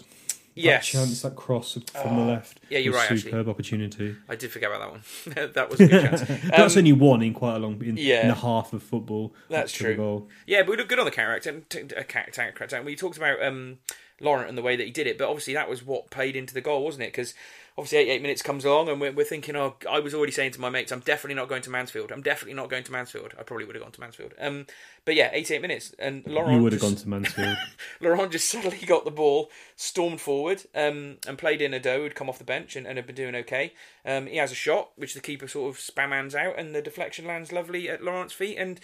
Yes. 0.56 0.92
that 0.92 0.98
chance, 1.00 1.22
that 1.24 1.36
cross 1.36 1.74
from 2.00 2.16
the 2.16 2.26
left. 2.26 2.60
yeah, 2.70 2.78
you're 2.78 2.94
right, 2.94 3.02
actually. 3.10 3.22
Superb 3.32 3.50
opportunity. 3.50 4.16
I 4.30 4.36
did 4.36 4.52
forget 4.52 4.70
about 4.70 4.82
that 5.26 5.36
one. 5.36 5.52
that 5.54 5.70
was 5.72 5.80
a 5.82 5.88
good 5.88 6.02
chance. 6.04 6.22
That's 6.44 6.76
Um, 6.76 6.80
only 6.80 6.92
one 6.94 7.24
in 7.24 7.34
quite 7.34 7.56
a 7.56 7.58
long 7.58 7.84
in, 7.84 7.98
yeah. 7.98 8.24
in 8.26 8.30
a 8.30 8.36
half 8.36 8.72
of 8.72 8.84
football. 8.84 9.34
That's 9.50 9.74
up 9.74 9.78
to 9.78 9.84
the 9.84 9.88
true. 9.90 9.96
goal. 9.98 10.30
Yeah, 10.46 10.62
but 10.62 10.70
we 10.70 10.78
looked 10.78 10.90
good 10.90 11.00
on 11.00 11.06
the 11.06 11.12
character. 11.12 11.62
t- 11.70 11.82
uh, 11.98 12.04
ca- 12.08 12.26
ta- 12.32 12.52
character. 12.52 12.80
We 12.84 12.96
talked 12.96 13.18
about 13.18 13.42
um, 13.42 13.80
Laurent 14.22 14.48
and 14.48 14.56
the 14.56 14.62
way 14.62 14.76
that 14.76 14.84
he 14.86 14.92
did 14.92 15.08
it, 15.08 15.18
but 15.18 15.28
obviously 15.28 15.56
that 15.56 15.68
was 15.68 15.84
what 15.84 16.12
played 16.12 16.36
into 16.36 16.54
the 16.54 16.62
goal, 16.62 16.84
wasn't 16.84 17.06
it? 17.06 17.14
Because 17.14 17.34
obviously 17.78 18.00
88 18.00 18.22
minutes 18.22 18.42
comes 18.42 18.66
along, 18.66 18.90
and 18.90 19.02
we're, 19.02 19.12
we're 19.12 19.24
thinking, 19.26 19.56
oh, 19.56 19.76
I 19.90 20.00
was 20.00 20.14
already 20.14 20.32
saying 20.32 20.52
to 20.52 20.62
my 20.62 20.70
mates, 20.70 20.92
I'm 20.92 21.00
definitely 21.00 21.36
not 21.36 21.50
going 21.50 21.62
to 21.64 21.70
Mansfield. 21.70 22.12
I'm 22.12 22.22
definitely 22.22 22.54
not 22.54 22.70
going 22.70 22.84
to 22.84 22.92
Mansfield. 22.92 23.34
I 23.40 23.44
probably 23.44 23.66
would 23.66 23.76
have 23.76 23.84
gone 23.84 23.92
to 23.92 24.00
Mansfield. 24.02 24.34
Um, 24.40 24.68
but 25.06 25.16
yeah, 25.16 25.30
88 25.34 25.62
minutes, 25.62 25.96
and 26.00 26.26
Laurent 26.28 26.54
You 26.54 26.64
would 26.64 26.74
have 26.74 26.82
just- 26.82 26.94
gone 26.94 27.02
to 27.04 27.10
Mansfield. 27.10 27.58
Laurent 28.02 28.32
just 28.32 28.50
suddenly 28.50 28.78
got 28.86 29.06
the 29.06 29.12
ball, 29.12 29.50
stormed 29.76 30.22
forward, 30.22 30.64
um, 30.76 31.18
and 31.28 31.38
played 31.38 31.62
in 31.62 31.72
Udoh, 31.72 31.98
who'd 31.98 32.16
come 32.16 32.30
off 32.30 32.38
the 32.38 32.44
bench 32.44 32.76
and, 32.76 32.86
and 32.86 32.98
had 32.98 33.08
been 33.08 33.16
doing 33.16 33.36
okay. 33.36 33.74
Um, 34.06 34.28
he 34.28 34.38
has 34.38 34.52
a 34.52 34.56
shot, 34.56 34.92
which 34.96 35.14
the 35.14 35.22
keeper 35.22 35.48
sort 35.48 35.74
of 35.74 35.82
spam 35.82 36.14
out, 36.36 36.60
and 36.60 36.76
the 36.76 36.82
deflection 36.82 37.26
lands 37.26 37.52
lovely 37.52 37.90
at 37.90 38.04
Laurent's 38.04 38.34
feet. 38.34 38.58
And 38.58 38.80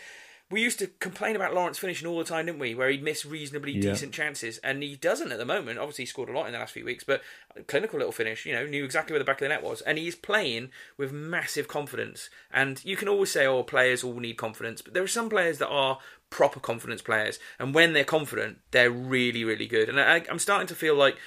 we 0.52 0.62
used 0.62 0.80
to 0.80 0.88
complain 0.88 1.36
about 1.36 1.54
Laurent's 1.54 1.78
finishing 1.78 2.08
all 2.08 2.18
the 2.18 2.24
time, 2.24 2.48
didn't 2.48 2.60
we? 2.60 2.74
Where 2.74 2.90
he'd 2.90 3.04
miss 3.04 3.26
reasonably 3.26 3.74
Yeah. 3.74 3.92
decent 3.92 4.14
chances, 4.14 4.58
and 4.60 4.82
he 4.82 4.96
doesn't 4.96 5.32
at 5.32 5.38
the 5.38 5.46
moment. 5.46 5.78
Obviously, 5.78 6.04
he 6.04 6.08
scored 6.08 6.30
a 6.30 6.32
lot 6.32 6.48
in 6.48 6.54
the 6.54 6.60
last 6.60 6.74
few 6.74 6.86
weeks, 6.86 7.04
but 7.04 7.22
clinical 7.68 8.00
little 8.00 8.12
finish. 8.12 8.46
You 8.46 8.54
know, 8.54 8.66
knew 8.66 8.84
exactly 8.84 9.14
where 9.14 9.20
the 9.20 9.26
back 9.26 9.38
of 9.38 9.46
the 9.46 9.50
net 9.50 9.64
was, 9.64 9.82
and 9.82 9.98
he's 9.98 10.16
playing 10.16 10.72
with 10.98 11.12
massive 11.12 11.68
confidence. 11.68 12.30
And 12.52 12.84
you 12.84 12.96
can 12.98 13.08
always 13.08 13.32
say, 13.32 13.46
"Oh, 13.46 13.64
players 13.64 14.04
all 14.04 14.20
need 14.20 14.38
confidence," 14.38 14.82
but 14.82 14.94
there 14.94 15.04
are 15.04 15.08
some 15.08 15.30
players 15.30 15.60
that 15.60 15.68
are 15.70 16.00
proper 16.32 16.60
confidence 16.60 17.02
players, 17.02 17.40
and 17.58 17.74
when 17.74 17.94
they're 17.94 18.04
confident, 18.04 18.60
they're 18.72 18.92
really, 18.92 19.44
really 19.44 19.66
good. 19.68 19.90
And 19.90 20.00
I, 20.00 20.24
I'm 20.30 20.40
starting 20.40 20.68
to 20.68 20.76
feel 20.76 20.96
like 20.96 21.18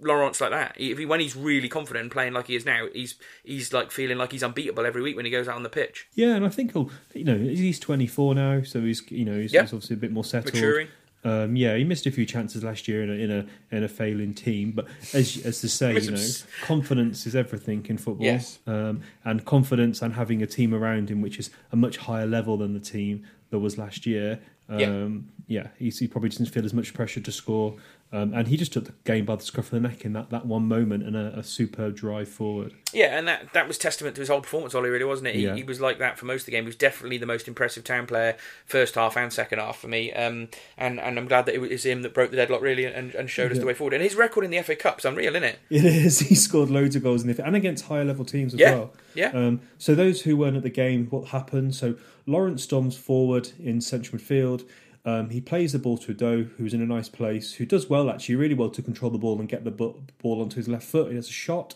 Laurent's 0.00 0.40
like 0.40 0.50
that. 0.50 0.74
If 0.78 0.98
he, 0.98 1.06
when 1.06 1.20
he's 1.20 1.36
really 1.36 1.68
confident 1.68 2.02
and 2.04 2.10
playing 2.10 2.32
like 2.32 2.46
he 2.46 2.54
is 2.56 2.64
now, 2.64 2.86
he's 2.92 3.16
he's 3.44 3.72
like 3.72 3.90
feeling 3.90 4.18
like 4.18 4.32
he's 4.32 4.42
unbeatable 4.42 4.86
every 4.86 5.02
week 5.02 5.16
when 5.16 5.24
he 5.24 5.30
goes 5.30 5.48
out 5.48 5.56
on 5.56 5.62
the 5.62 5.68
pitch. 5.68 6.06
yeah, 6.14 6.34
and 6.34 6.44
I 6.44 6.48
think 6.48 6.72
he'll, 6.72 6.90
you 7.14 7.24
know, 7.24 7.36
he's 7.36 7.78
24 7.78 8.34
now, 8.34 8.62
so 8.62 8.80
he's, 8.80 9.02
you 9.10 9.24
know, 9.24 9.38
he's, 9.40 9.52
Yeah. 9.52 9.62
he's 9.62 9.72
obviously 9.72 9.94
a 9.94 9.98
bit 9.98 10.12
more 10.12 10.24
settled. 10.24 10.54
Maturing. 10.54 10.88
Um, 11.24 11.54
yeah, 11.54 11.76
he 11.76 11.84
missed 11.84 12.06
a 12.06 12.10
few 12.10 12.26
chances 12.26 12.64
last 12.64 12.88
year 12.88 13.04
in 13.04 13.10
a 13.10 13.12
in 13.12 13.30
a, 13.30 13.46
in 13.76 13.84
a 13.84 13.88
failing 13.88 14.34
team, 14.34 14.72
but 14.72 14.86
as 15.14 15.40
as 15.44 15.60
to 15.60 15.68
say, 15.68 15.94
you 15.98 16.10
know, 16.10 16.26
confidence 16.62 17.26
is 17.26 17.36
everything 17.36 17.84
in 17.88 17.96
football. 17.98 18.26
Yes. 18.26 18.58
um, 18.66 19.02
and 19.24 19.44
confidence 19.44 20.02
and 20.02 20.14
having 20.14 20.42
a 20.42 20.46
team 20.46 20.74
around 20.74 21.10
him 21.10 21.20
which 21.22 21.38
is 21.38 21.50
a 21.70 21.76
much 21.76 21.96
higher 21.98 22.26
level 22.26 22.56
than 22.56 22.72
the 22.74 22.80
team 22.80 23.24
that 23.50 23.58
was 23.60 23.78
last 23.78 24.04
year. 24.06 24.40
Yeah. 24.68 24.86
Um, 24.86 25.28
yeah, 25.46 25.68
he's, 25.78 25.98
he 25.98 26.08
probably 26.08 26.30
doesn't 26.30 26.46
feel 26.46 26.64
as 26.64 26.72
much 26.72 26.94
pressure 26.94 27.20
to 27.20 27.30
score, 27.32 27.76
um, 28.12 28.34
and 28.34 28.48
he 28.48 28.56
just 28.58 28.72
took 28.74 28.84
the 28.84 28.92
game 29.04 29.24
by 29.24 29.36
the 29.36 29.42
scruff 29.42 29.66
of 29.66 29.70
the 29.82 29.88
neck 29.88 30.04
in 30.04 30.12
that, 30.12 30.28
that 30.30 30.44
one 30.44 30.68
moment 30.68 31.02
and 31.02 31.16
a, 31.16 31.38
a 31.38 31.42
superb 31.42 31.96
drive 31.96 32.28
forward. 32.28 32.74
Yeah, 32.92 33.16
and 33.18 33.26
that, 33.26 33.52
that 33.54 33.66
was 33.66 33.78
testament 33.78 34.16
to 34.16 34.20
his 34.20 34.28
whole 34.28 34.42
performance, 34.42 34.74
Ollie, 34.74 34.90
really, 34.90 35.04
wasn't 35.06 35.28
it? 35.28 35.36
He, 35.36 35.44
Yeah. 35.46 35.54
he 35.54 35.62
was 35.62 35.80
like 35.80 35.98
that 35.98 36.18
for 36.18 36.26
most 36.26 36.42
of 36.42 36.46
the 36.46 36.52
game. 36.52 36.64
He 36.64 36.66
was 36.66 36.76
definitely 36.76 37.16
the 37.16 37.24
most 37.26 37.48
impressive 37.48 37.84
town 37.84 38.06
player, 38.06 38.36
first 38.66 38.96
half 38.96 39.16
and 39.16 39.32
second 39.32 39.60
half 39.60 39.78
for 39.78 39.88
me. 39.88 40.12
Um, 40.12 40.48
and, 40.76 41.00
and 41.00 41.18
I'm 41.18 41.26
glad 41.26 41.46
that 41.46 41.54
it 41.54 41.60
was 41.62 41.86
him 41.86 42.02
that 42.02 42.12
broke 42.12 42.30
the 42.30 42.36
deadlock, 42.36 42.60
really, 42.60 42.84
and, 42.84 43.14
and 43.14 43.30
showed 43.30 43.50
us 43.50 43.58
the 43.58 43.64
way 43.66 43.72
forward. 43.74 43.94
And 43.94 44.02
his 44.02 44.14
record 44.14 44.44
in 44.44 44.50
the 44.50 44.60
FA 44.62 44.76
Cup's 44.76 45.06
unreal, 45.06 45.34
isn't 45.34 45.44
it? 45.44 45.58
It 45.70 45.84
is. 45.84 46.18
He 46.32 46.34
scored 46.34 46.68
loads 46.70 46.94
of 46.96 47.02
goals 47.02 47.22
in 47.24 47.32
the 47.34 47.44
and 47.46 47.56
against 47.56 47.86
higher 47.86 48.04
level 48.04 48.24
teams 48.26 48.52
as 48.54 48.60
Yeah, 48.60 48.74
well. 48.74 48.92
yeah. 49.14 49.28
Um, 49.28 49.60
so 49.78 49.94
those 49.94 50.20
who 50.22 50.36
weren't 50.36 50.56
at 50.58 50.62
the 50.62 50.70
game, 50.70 51.06
what 51.08 51.28
happened? 51.28 51.74
So 51.74 51.94
Lawrence 52.26 52.66
Dom's 52.66 52.96
forward 52.96 53.50
in 53.58 53.80
central 53.80 54.18
midfield. 54.20 54.66
Um, 55.04 55.30
he 55.30 55.40
plays 55.40 55.72
the 55.72 55.78
ball 55.78 55.98
to 55.98 56.14
Udoh, 56.14 56.50
who's 56.56 56.74
in 56.74 56.80
a 56.80 56.86
nice 56.86 57.08
place, 57.08 57.54
who 57.54 57.66
does 57.66 57.90
well 57.90 58.08
actually, 58.08 58.36
really 58.36 58.54
well 58.54 58.70
to 58.70 58.82
control 58.82 59.10
the 59.10 59.18
ball 59.18 59.40
and 59.40 59.48
get 59.48 59.64
the 59.64 59.70
ball 59.70 60.40
onto 60.40 60.56
his 60.56 60.68
left 60.68 60.84
foot. 60.84 61.10
He 61.10 61.16
has 61.16 61.28
a 61.28 61.32
shot. 61.32 61.74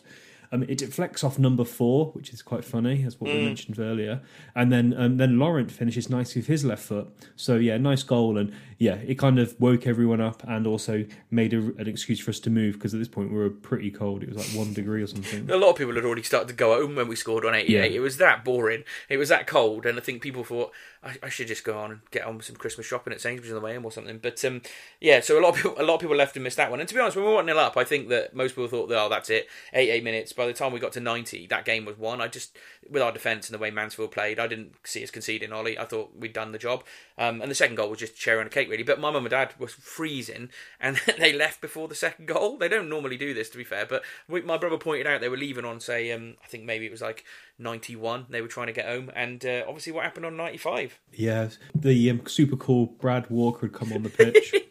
Um, 0.53 0.62
it 0.65 0.79
deflects 0.79 1.25
off 1.25 1.39
number 1.39 1.65
four, 1.65 2.07
which 2.12 2.33
is 2.33 2.43
quite 2.43 2.65
funny, 2.65 3.05
as 3.05 3.21
what 3.21 3.31
we 3.31 3.45
mentioned 3.45 3.79
earlier. 3.79 4.21
And 4.55 4.73
then 4.73 4.95
um, 4.97 5.17
then 5.17 5.39
Laurent 5.39 5.71
finishes 5.71 6.09
nicely 6.09 6.41
with 6.41 6.47
his 6.47 6.65
left 6.65 6.83
foot. 6.83 7.09
So 7.35 7.57
yeah, 7.57 7.77
nice 7.79 8.03
goal, 8.03 8.39
and 8.39 8.53
yeah, 8.79 8.95
it 8.95 9.17
kind 9.17 9.39
of 9.39 9.59
woke 9.61 9.87
everyone 9.87 10.21
up 10.21 10.43
and 10.47 10.67
also 10.67 11.05
made 11.31 11.53
a, 11.53 11.59
an 11.59 11.89
excuse 11.89 12.21
for 12.21 12.31
us 12.31 12.41
to 12.41 12.51
move 12.51 12.75
because 12.75 12.95
at 12.95 13.01
this 13.01 13.09
point 13.09 13.31
we 13.31 13.39
were 13.39 13.51
pretty 13.51 13.91
cold. 13.91 14.23
It 14.23 14.33
was 14.33 14.39
like 14.39 14.59
one 14.59 14.73
degree 14.73 15.03
or 15.03 15.07
something. 15.07 15.51
A 15.51 15.57
lot 15.57 15.71
of 15.71 15.77
people 15.77 15.95
had 15.95 16.05
already 16.05 16.23
started 16.23 16.49
to 16.49 16.55
go 16.55 16.81
home 16.81 16.97
when 16.97 17.09
we 17.09 17.17
scored 17.17 17.45
on 17.45 17.55
88. 17.55 17.71
Yeah. 17.71 17.97
It 17.97 18.01
was 18.01 18.19
that 18.19 18.45
boring. 18.45 18.85
It 19.09 19.17
was 19.17 19.29
that 19.31 19.47
cold, 19.47 19.87
and 19.87 19.99
I 19.99 20.03
think 20.03 20.23
people 20.23 20.45
thought 20.45 20.73
I, 21.07 21.16
I 21.23 21.29
should 21.29 21.47
just 21.47 21.62
go 21.62 21.79
on 21.79 21.92
and 21.92 22.01
get 22.11 22.25
on 22.25 22.37
with 22.37 22.47
some 22.47 22.57
Christmas 22.57 22.87
shopping 22.87 23.12
at 23.12 23.21
Sainsbury's 23.21 23.53
on 23.53 23.61
the 23.61 23.64
way 23.64 23.77
or 23.79 23.92
something. 23.92 24.19
But 24.19 24.45
um, 24.45 24.62
yeah, 25.01 25.21
so 25.21 25.38
a 25.38 25.40
lot 25.40 25.51
of 25.51 25.57
people, 25.57 25.75
a 25.79 25.85
lot 25.85 25.95
of 25.95 26.01
people 26.01 26.16
left 26.16 26.37
and 26.37 26.42
missed 26.42 26.57
that 26.57 26.71
one. 26.71 26.81
And 26.81 26.88
to 26.88 26.95
be 26.95 27.01
honest, 27.01 27.16
when 27.16 27.25
we 27.25 27.31
were 27.31 27.37
one 27.37 27.47
nil 27.47 27.59
up, 27.59 27.77
I 27.77 27.85
think 27.85 28.09
that 28.09 28.35
most 28.35 28.53
people 28.53 28.69
thought, 28.69 28.90
oh, 28.90 29.09
that's 29.09 29.31
it, 29.31 29.49
eight 29.73 29.90
eight 29.90 30.05
minutes. 30.05 30.33
By 30.33 30.47
the 30.47 30.53
time 30.53 30.73
we 30.73 30.81
got 30.81 30.92
to 30.92 31.01
90, 31.01 31.47
that 31.47 31.64
game 31.64 31.85
was 31.85 31.97
won. 31.97 32.21
I 32.21 32.29
just 32.29 32.59
with 32.90 33.03
our 33.03 33.12
defence 33.12 33.49
and 33.49 33.55
the 33.55 33.62
way 33.62 33.71
Mansfield 33.71 34.11
played, 34.11 34.40
I 34.40 34.47
didn't 34.47 34.73
see 34.85 35.03
us 35.03 35.11
conceding. 35.11 35.53
Ollie, 35.53 35.79
I 35.79 35.85
thought 35.85 36.16
we'd 36.16 36.33
done 36.33 36.53
the 36.53 36.59
job. 36.59 36.85
Um, 37.19 37.40
and 37.40 37.51
the 37.51 37.55
second 37.55 37.77
goal 37.77 37.90
was 37.90 37.99
just 37.99 38.16
cherry 38.16 38.40
on 38.40 38.47
a 38.47 38.51
cake, 38.51 38.69
really. 38.69 38.83
But 38.83 39.01
my 39.01 39.11
mum 39.11 39.25
and 39.25 39.31
dad 39.31 39.55
was 39.59 39.73
freezing, 39.73 40.51
and 40.81 41.01
they 41.19 41.33
left 41.33 41.61
before 41.61 41.88
the 41.88 41.95
second 41.95 42.27
goal. 42.27 42.59
They 42.59 42.69
don't 42.69 42.88
normally 42.88 43.16
do 43.16 43.33
this, 43.33 43.49
to 43.51 43.59
be 43.59 43.64
fair. 43.64 43.87
But 43.87 44.03
we, 44.29 44.42
my 44.42 44.59
brother 44.59 44.79
pointed 44.79 45.07
out 45.07 45.21
they 45.21 45.29
were 45.29 45.37
leaving 45.37 45.64
on, 45.64 45.81
say, 45.81 46.11
um, 46.12 46.35
I 46.42 46.47
think 46.49 46.64
maybe 46.64 46.87
it 46.87 46.92
was 46.92 47.03
like 47.03 47.25
91. 47.59 48.27
They 48.29 48.42
were 48.42 48.49
trying 48.49 48.66
to 48.66 48.73
get 48.73 48.87
home, 48.87 49.11
and 49.14 49.45
uh, 49.45 49.64
obviously, 49.66 49.92
what 49.92 50.05
happened 50.05 50.27
on 50.27 50.37
95? 50.37 50.96
Yeah, 51.13 51.49
the 51.75 52.11
um, 52.11 52.21
super 52.27 52.57
cool 52.57 52.87
Brad 52.87 53.29
Walker 53.31 53.67
had 53.67 53.73
come 53.73 53.93
on 53.93 54.03
the 54.03 54.11
pitch. 54.11 54.55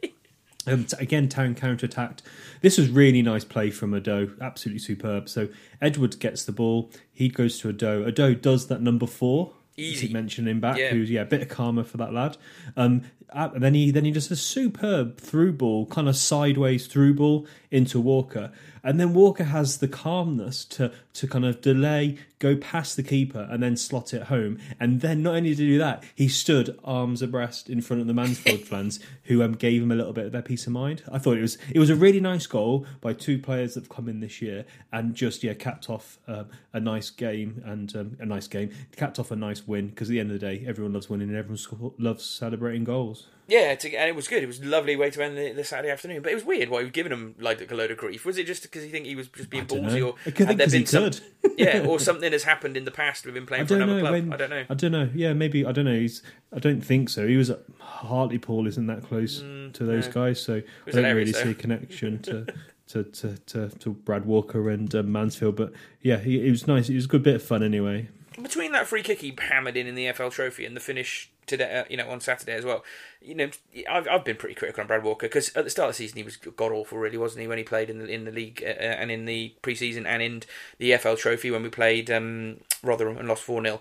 Um, 0.67 0.85
t- 0.85 0.97
again, 0.99 1.29
town 1.29 1.53
counter 1.53 1.85
attacked. 1.85 2.23
This 2.61 2.79
was 2.79 2.89
really 2.89 3.21
nice 3.21 3.43
play 3.43 3.69
from 3.69 3.91
Udoh, 3.91 4.31
absolutely 4.41 4.79
superb. 4.79 5.29
So 5.29 5.47
Edwards 5.79 6.15
gets 6.15 6.43
the 6.43 6.51
ball, 6.51 6.89
he 7.13 7.29
goes 7.29 7.59
to 7.59 7.71
Udoh. 7.71 8.11
Udoh 8.11 8.41
does 8.41 8.65
that 8.69 8.81
number 8.81 9.05
four. 9.05 9.53
Easy. 9.77 10.07
You 10.07 10.13
mentioned 10.13 10.47
him 10.49 10.59
back, 10.59 10.77
Yeah. 10.79 10.89
who's 10.89 11.11
yeah 11.11 11.21
a 11.21 11.25
bit 11.25 11.43
of 11.43 11.49
karma 11.49 11.83
for 11.83 11.97
that 11.97 12.13
lad. 12.13 12.37
Um, 12.75 13.03
and 13.33 13.63
then 13.63 13.73
he 13.73 13.91
then 13.91 14.05
he 14.05 14.11
does 14.11 14.31
a 14.31 14.35
superb 14.35 15.19
through 15.19 15.53
ball, 15.53 15.85
kind 15.87 16.07
of 16.07 16.15
sideways 16.15 16.87
through 16.87 17.15
ball 17.15 17.47
into 17.71 17.99
Walker, 17.99 18.51
and 18.85 18.99
then 18.99 19.13
Walker 19.13 19.45
has 19.45 19.79
the 19.79 19.87
calmness 19.87 20.63
to 20.65 20.91
to 21.13 21.27
kind 21.27 21.43
of 21.43 21.59
delay, 21.59 22.17
go 22.39 22.55
past 22.55 22.95
the 22.95 23.03
keeper, 23.03 23.47
and 23.49 23.63
then 23.63 23.75
slot 23.75 24.13
it 24.13 24.23
home. 24.23 24.59
And 24.79 25.01
then 25.01 25.23
not 25.23 25.35
only 25.35 25.49
did 25.49 25.59
he 25.59 25.67
do 25.69 25.77
that, 25.79 26.03
he 26.13 26.27
stood 26.27 26.77
arms 26.83 27.21
abreast 27.21 27.69
in 27.69 27.81
front 27.81 28.01
of 28.01 28.07
the 28.07 28.13
Mansfield 28.13 28.61
fans, 28.67 28.99
who 29.23 29.41
um, 29.41 29.53
gave 29.53 29.81
him 29.81 29.91
a 29.91 29.95
little 29.95 30.13
bit 30.13 30.27
of 30.27 30.31
their 30.33 30.41
peace 30.41 30.67
of 30.67 30.73
mind. 30.73 31.01
I 31.11 31.17
thought 31.17 31.37
it 31.37 31.41
was 31.41 31.57
it 31.71 31.79
was 31.79 31.89
a 31.89 31.95
really 31.95 32.19
nice 32.19 32.45
goal 32.45 32.85
by 33.01 33.13
two 33.13 33.39
players 33.39 33.73
that've 33.73 33.89
come 33.89 34.07
in 34.07 34.19
this 34.19 34.41
year, 34.41 34.65
and 34.91 35.15
just 35.15 35.43
yeah 35.43 35.53
capped 35.53 35.89
off 35.89 36.19
um, 36.27 36.49
a 36.71 36.79
nice 36.79 37.09
game 37.09 37.63
and 37.65 37.95
um, 37.95 38.17
a 38.19 38.25
nice 38.25 38.47
game, 38.47 38.69
capped 38.95 39.17
off 39.17 39.31
a 39.31 39.35
nice 39.35 39.67
win 39.67 39.89
because 39.89 40.09
at 40.09 40.11
the 40.11 40.19
end 40.19 40.31
of 40.31 40.39
the 40.39 40.45
day, 40.45 40.63
everyone 40.67 40.93
loves 40.93 41.09
winning 41.09 41.29
and 41.29 41.37
everyone 41.37 41.93
loves 41.97 42.23
celebrating 42.23 42.83
goals. 42.83 43.14
Yeah, 43.47 43.75
to, 43.75 43.93
and 43.95 44.09
it 44.09 44.15
was 44.15 44.27
good. 44.27 44.41
It 44.41 44.47
was 44.47 44.59
a 44.59 44.65
lovely 44.65 44.95
way 44.95 45.11
to 45.11 45.23
end 45.23 45.37
the, 45.37 45.51
the 45.51 45.63
Saturday 45.63 45.91
afternoon. 45.91 46.23
But 46.23 46.31
it 46.31 46.35
was 46.35 46.43
weird 46.43 46.69
why 46.69 46.79
he 46.79 46.85
was 46.85 46.91
giving 46.91 47.11
him 47.11 47.35
like 47.39 47.69
a 47.71 47.75
load 47.75 47.91
of 47.91 47.97
grief. 47.97 48.25
Was 48.25 48.39
it 48.39 48.47
just 48.47 48.63
because 48.63 48.81
he 48.83 48.89
think 48.89 49.05
he 49.05 49.15
was 49.15 49.27
just 49.27 49.51
being 49.51 49.67
ballsy, 49.67 49.99
know. 49.99 50.09
or 50.09 50.31
think 50.31 50.57
there 50.57 50.67
been 50.67 50.87
some? 50.87 51.11
yeah, 51.57 51.85
or 51.87 51.99
something 52.09 52.31
has 52.31 52.41
happened 52.43 52.75
in 52.75 52.85
the 52.85 52.91
past 52.91 53.23
with 53.23 53.37
him 53.37 53.45
playing 53.45 53.67
for 53.67 53.75
another 53.75 53.95
know. 53.95 53.99
club. 53.99 54.11
when- 54.13 54.33
I 54.33 54.37
don't 54.37 54.49
know. 54.49 54.65
I 54.67 54.73
don't 54.73 54.91
know. 54.91 55.09
Yeah, 55.13 55.33
maybe 55.33 55.63
I 55.63 55.71
don't 55.73 55.85
know. 55.85 55.93
He's. 55.93 56.23
I 56.51 56.57
don't 56.57 56.81
think 56.81 57.09
so. 57.09 57.27
He 57.27 57.37
was 57.37 57.51
at 57.51 57.59
Hartlepool. 57.79 58.65
Isn't 58.67 58.87
that 58.87 59.03
close 59.03 59.39
to 59.39 59.71
those 59.85 60.07
Mm, 60.07 60.15
no. 60.15 60.21
guys? 60.27 60.41
So 60.41 60.61
I 60.87 60.91
don't 60.91 61.15
really 61.15 61.31
though. 61.31 61.43
see 61.43 61.51
a 61.51 61.55
connection 61.55 62.19
to. 62.23 62.47
To, 62.89 63.03
to, 63.03 63.35
to, 63.47 63.69
to 63.79 63.89
Brad 63.93 64.25
Walker 64.25 64.69
and 64.69 64.93
uh, 64.93 65.01
Mansfield, 65.01 65.55
but 65.55 65.73
yeah, 66.03 66.19
he, 66.19 66.47
it 66.47 66.51
was 66.51 66.67
nice. 66.67 66.87
It 66.87 66.93
was 66.93 67.05
a 67.05 67.07
good 67.07 67.23
bit 67.23 67.33
of 67.33 67.41
fun 67.41 67.63
anyway. 67.63 68.09
Between 68.39 68.73
that 68.73 68.85
free 68.85 69.01
kick 69.01 69.21
he 69.21 69.35
hammered 69.35 69.75
in 69.75 69.87
in 69.87 69.95
the 69.95 70.11
FL 70.11 70.27
Trophy 70.27 70.65
and 70.67 70.75
the 70.75 70.79
finish 70.79 71.31
today, 71.47 71.79
uh, 71.79 71.83
you 71.89 71.97
know, 71.97 72.09
on 72.09 72.19
Saturday 72.19 72.53
as 72.53 72.65
well. 72.65 72.83
You 73.21 73.35
know, 73.35 73.49
I've, 73.89 74.07
I've 74.07 74.25
been 74.25 74.35
pretty 74.37 74.55
critical 74.55 74.81
on 74.81 74.87
Brad 74.87 75.03
Walker 75.03 75.27
because 75.27 75.55
at 75.55 75.63
the 75.63 75.69
start 75.69 75.89
of 75.89 75.95
the 75.95 76.03
season 76.03 76.17
he 76.17 76.23
was 76.23 76.37
god 76.37 76.71
awful, 76.71 76.97
really, 76.97 77.17
wasn't 77.17 77.41
he? 77.41 77.47
When 77.47 77.57
he 77.57 77.63
played 77.63 77.89
in 77.89 77.99
the 77.99 78.05
in 78.07 78.25
the 78.25 78.31
league 78.31 78.61
uh, 78.63 78.67
and 78.69 79.11
in 79.11 79.25
the 79.25 79.53
pre-season 79.61 80.05
and 80.05 80.21
in 80.21 80.43
the 80.77 80.95
FL 80.97 81.15
Trophy 81.15 81.51
when 81.51 81.63
we 81.63 81.69
played 81.69 82.09
um, 82.11 82.59
Rotherham 82.83 83.17
and 83.17 83.27
lost 83.27 83.43
four 83.43 83.61
0 83.61 83.79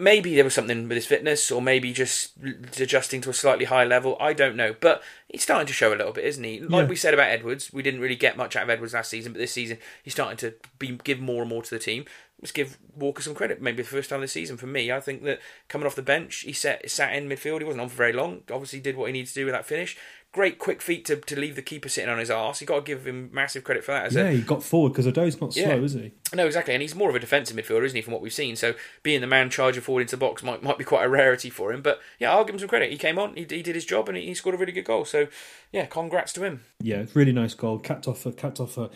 maybe 0.00 0.34
there 0.34 0.44
was 0.44 0.54
something 0.54 0.88
with 0.88 0.96
his 0.96 1.06
fitness, 1.06 1.50
or 1.50 1.60
maybe 1.60 1.92
just 1.92 2.32
adjusting 2.80 3.20
to 3.20 3.28
a 3.30 3.34
slightly 3.34 3.66
higher 3.66 3.84
level. 3.86 4.16
I 4.18 4.32
don't 4.32 4.56
know, 4.56 4.74
but 4.80 5.02
he's 5.28 5.42
starting 5.42 5.66
to 5.66 5.74
show 5.74 5.92
a 5.92 5.94
little 5.94 6.14
bit, 6.14 6.24
isn't 6.24 6.42
he? 6.42 6.58
Like 6.60 6.84
Yeah. 6.84 6.88
we 6.88 6.96
said 6.96 7.12
about 7.12 7.28
Edwards, 7.28 7.70
we 7.70 7.82
didn't 7.82 8.00
really 8.00 8.16
get 8.16 8.36
much 8.36 8.56
out 8.56 8.62
of 8.62 8.70
Edwards 8.70 8.94
last 8.94 9.10
season, 9.10 9.32
but 9.32 9.38
this 9.38 9.52
season 9.52 9.76
he's 10.02 10.14
starting 10.14 10.38
to 10.38 10.54
be, 10.78 10.98
give 11.04 11.20
more 11.20 11.42
and 11.42 11.50
more 11.50 11.62
to 11.62 11.70
the 11.70 11.78
team. 11.78 12.06
Let's 12.40 12.52
give 12.52 12.78
Walker 12.96 13.20
some 13.22 13.34
credit. 13.34 13.60
Maybe 13.60 13.82
the 13.82 13.88
first 13.88 14.08
time 14.08 14.22
this 14.22 14.32
season 14.32 14.56
for 14.56 14.66
me. 14.66 14.90
I 14.90 14.98
think 15.00 15.24
that 15.24 15.40
coming 15.68 15.86
off 15.86 15.94
the 15.94 16.00
bench, 16.02 16.36
he 16.40 16.52
sat 16.54 16.90
sat 16.90 17.14
in 17.14 17.28
midfield. 17.28 17.58
He 17.58 17.64
wasn't 17.64 17.82
on 17.82 17.88
for 17.90 17.96
very 17.96 18.14
long. 18.14 18.42
Obviously, 18.50 18.80
did 18.80 18.96
what 18.96 19.06
he 19.06 19.12
needed 19.12 19.28
to 19.28 19.34
do 19.34 19.44
with 19.44 19.52
that 19.54 19.66
finish. 19.66 19.96
Great 20.32 20.58
quick 20.60 20.80
feet 20.80 21.04
to, 21.06 21.16
to 21.16 21.38
leave 21.38 21.56
the 21.56 21.60
keeper 21.60 21.88
sitting 21.88 22.08
on 22.08 22.18
his 22.18 22.30
arse. 22.30 22.60
You 22.60 22.66
got 22.66 22.76
to 22.76 22.82
give 22.82 23.04
him 23.04 23.30
massive 23.32 23.64
credit 23.64 23.82
for 23.84 23.90
that. 23.92 24.06
As 24.06 24.16
a, 24.16 24.20
Yeah, 24.22 24.30
he 24.30 24.40
got 24.42 24.62
forward 24.62 24.90
because 24.90 25.04
Udoh's 25.06 25.40
not 25.40 25.52
slow, 25.52 25.62
Yeah. 25.64 25.74
is 25.74 25.94
he? 25.94 26.12
no, 26.32 26.46
exactly, 26.46 26.72
and 26.72 26.80
he's 26.80 26.94
more 26.94 27.10
of 27.10 27.16
a 27.16 27.18
defensive 27.18 27.56
midfielder, 27.56 27.84
isn't 27.84 27.96
he? 27.96 28.00
From 28.02 28.12
what 28.12 28.22
we've 28.22 28.32
seen, 28.32 28.54
so 28.54 28.74
being 29.02 29.20
the 29.20 29.26
man 29.26 29.50
charging 29.50 29.82
forward 29.82 30.02
into 30.02 30.14
the 30.16 30.20
box 30.20 30.42
might 30.44 30.62
might 30.62 30.78
be 30.78 30.84
quite 30.84 31.04
a 31.04 31.08
rarity 31.08 31.50
for 31.50 31.72
him. 31.72 31.82
But 31.82 32.00
yeah, 32.20 32.30
I'll 32.32 32.44
give 32.44 32.54
him 32.54 32.60
some 32.60 32.68
credit. 32.68 32.92
He 32.92 32.96
came 32.96 33.18
on, 33.18 33.34
he, 33.34 33.40
he 33.40 33.60
did 33.62 33.74
his 33.74 33.84
job, 33.84 34.08
and 34.08 34.16
he, 34.16 34.24
he 34.26 34.34
scored 34.34 34.54
a 34.54 34.58
really 34.58 34.72
good 34.72 34.84
goal. 34.84 35.04
So 35.04 35.26
yeah, 35.72 35.86
congrats 35.86 36.32
to 36.34 36.44
him. 36.44 36.62
Yeah, 36.80 37.04
really 37.12 37.32
nice 37.32 37.52
goal. 37.54 37.80
Capped 37.80 38.06
off 38.06 38.24
a 38.24 38.30
capped 38.32 38.60
off 38.60 38.78
a 38.78 38.88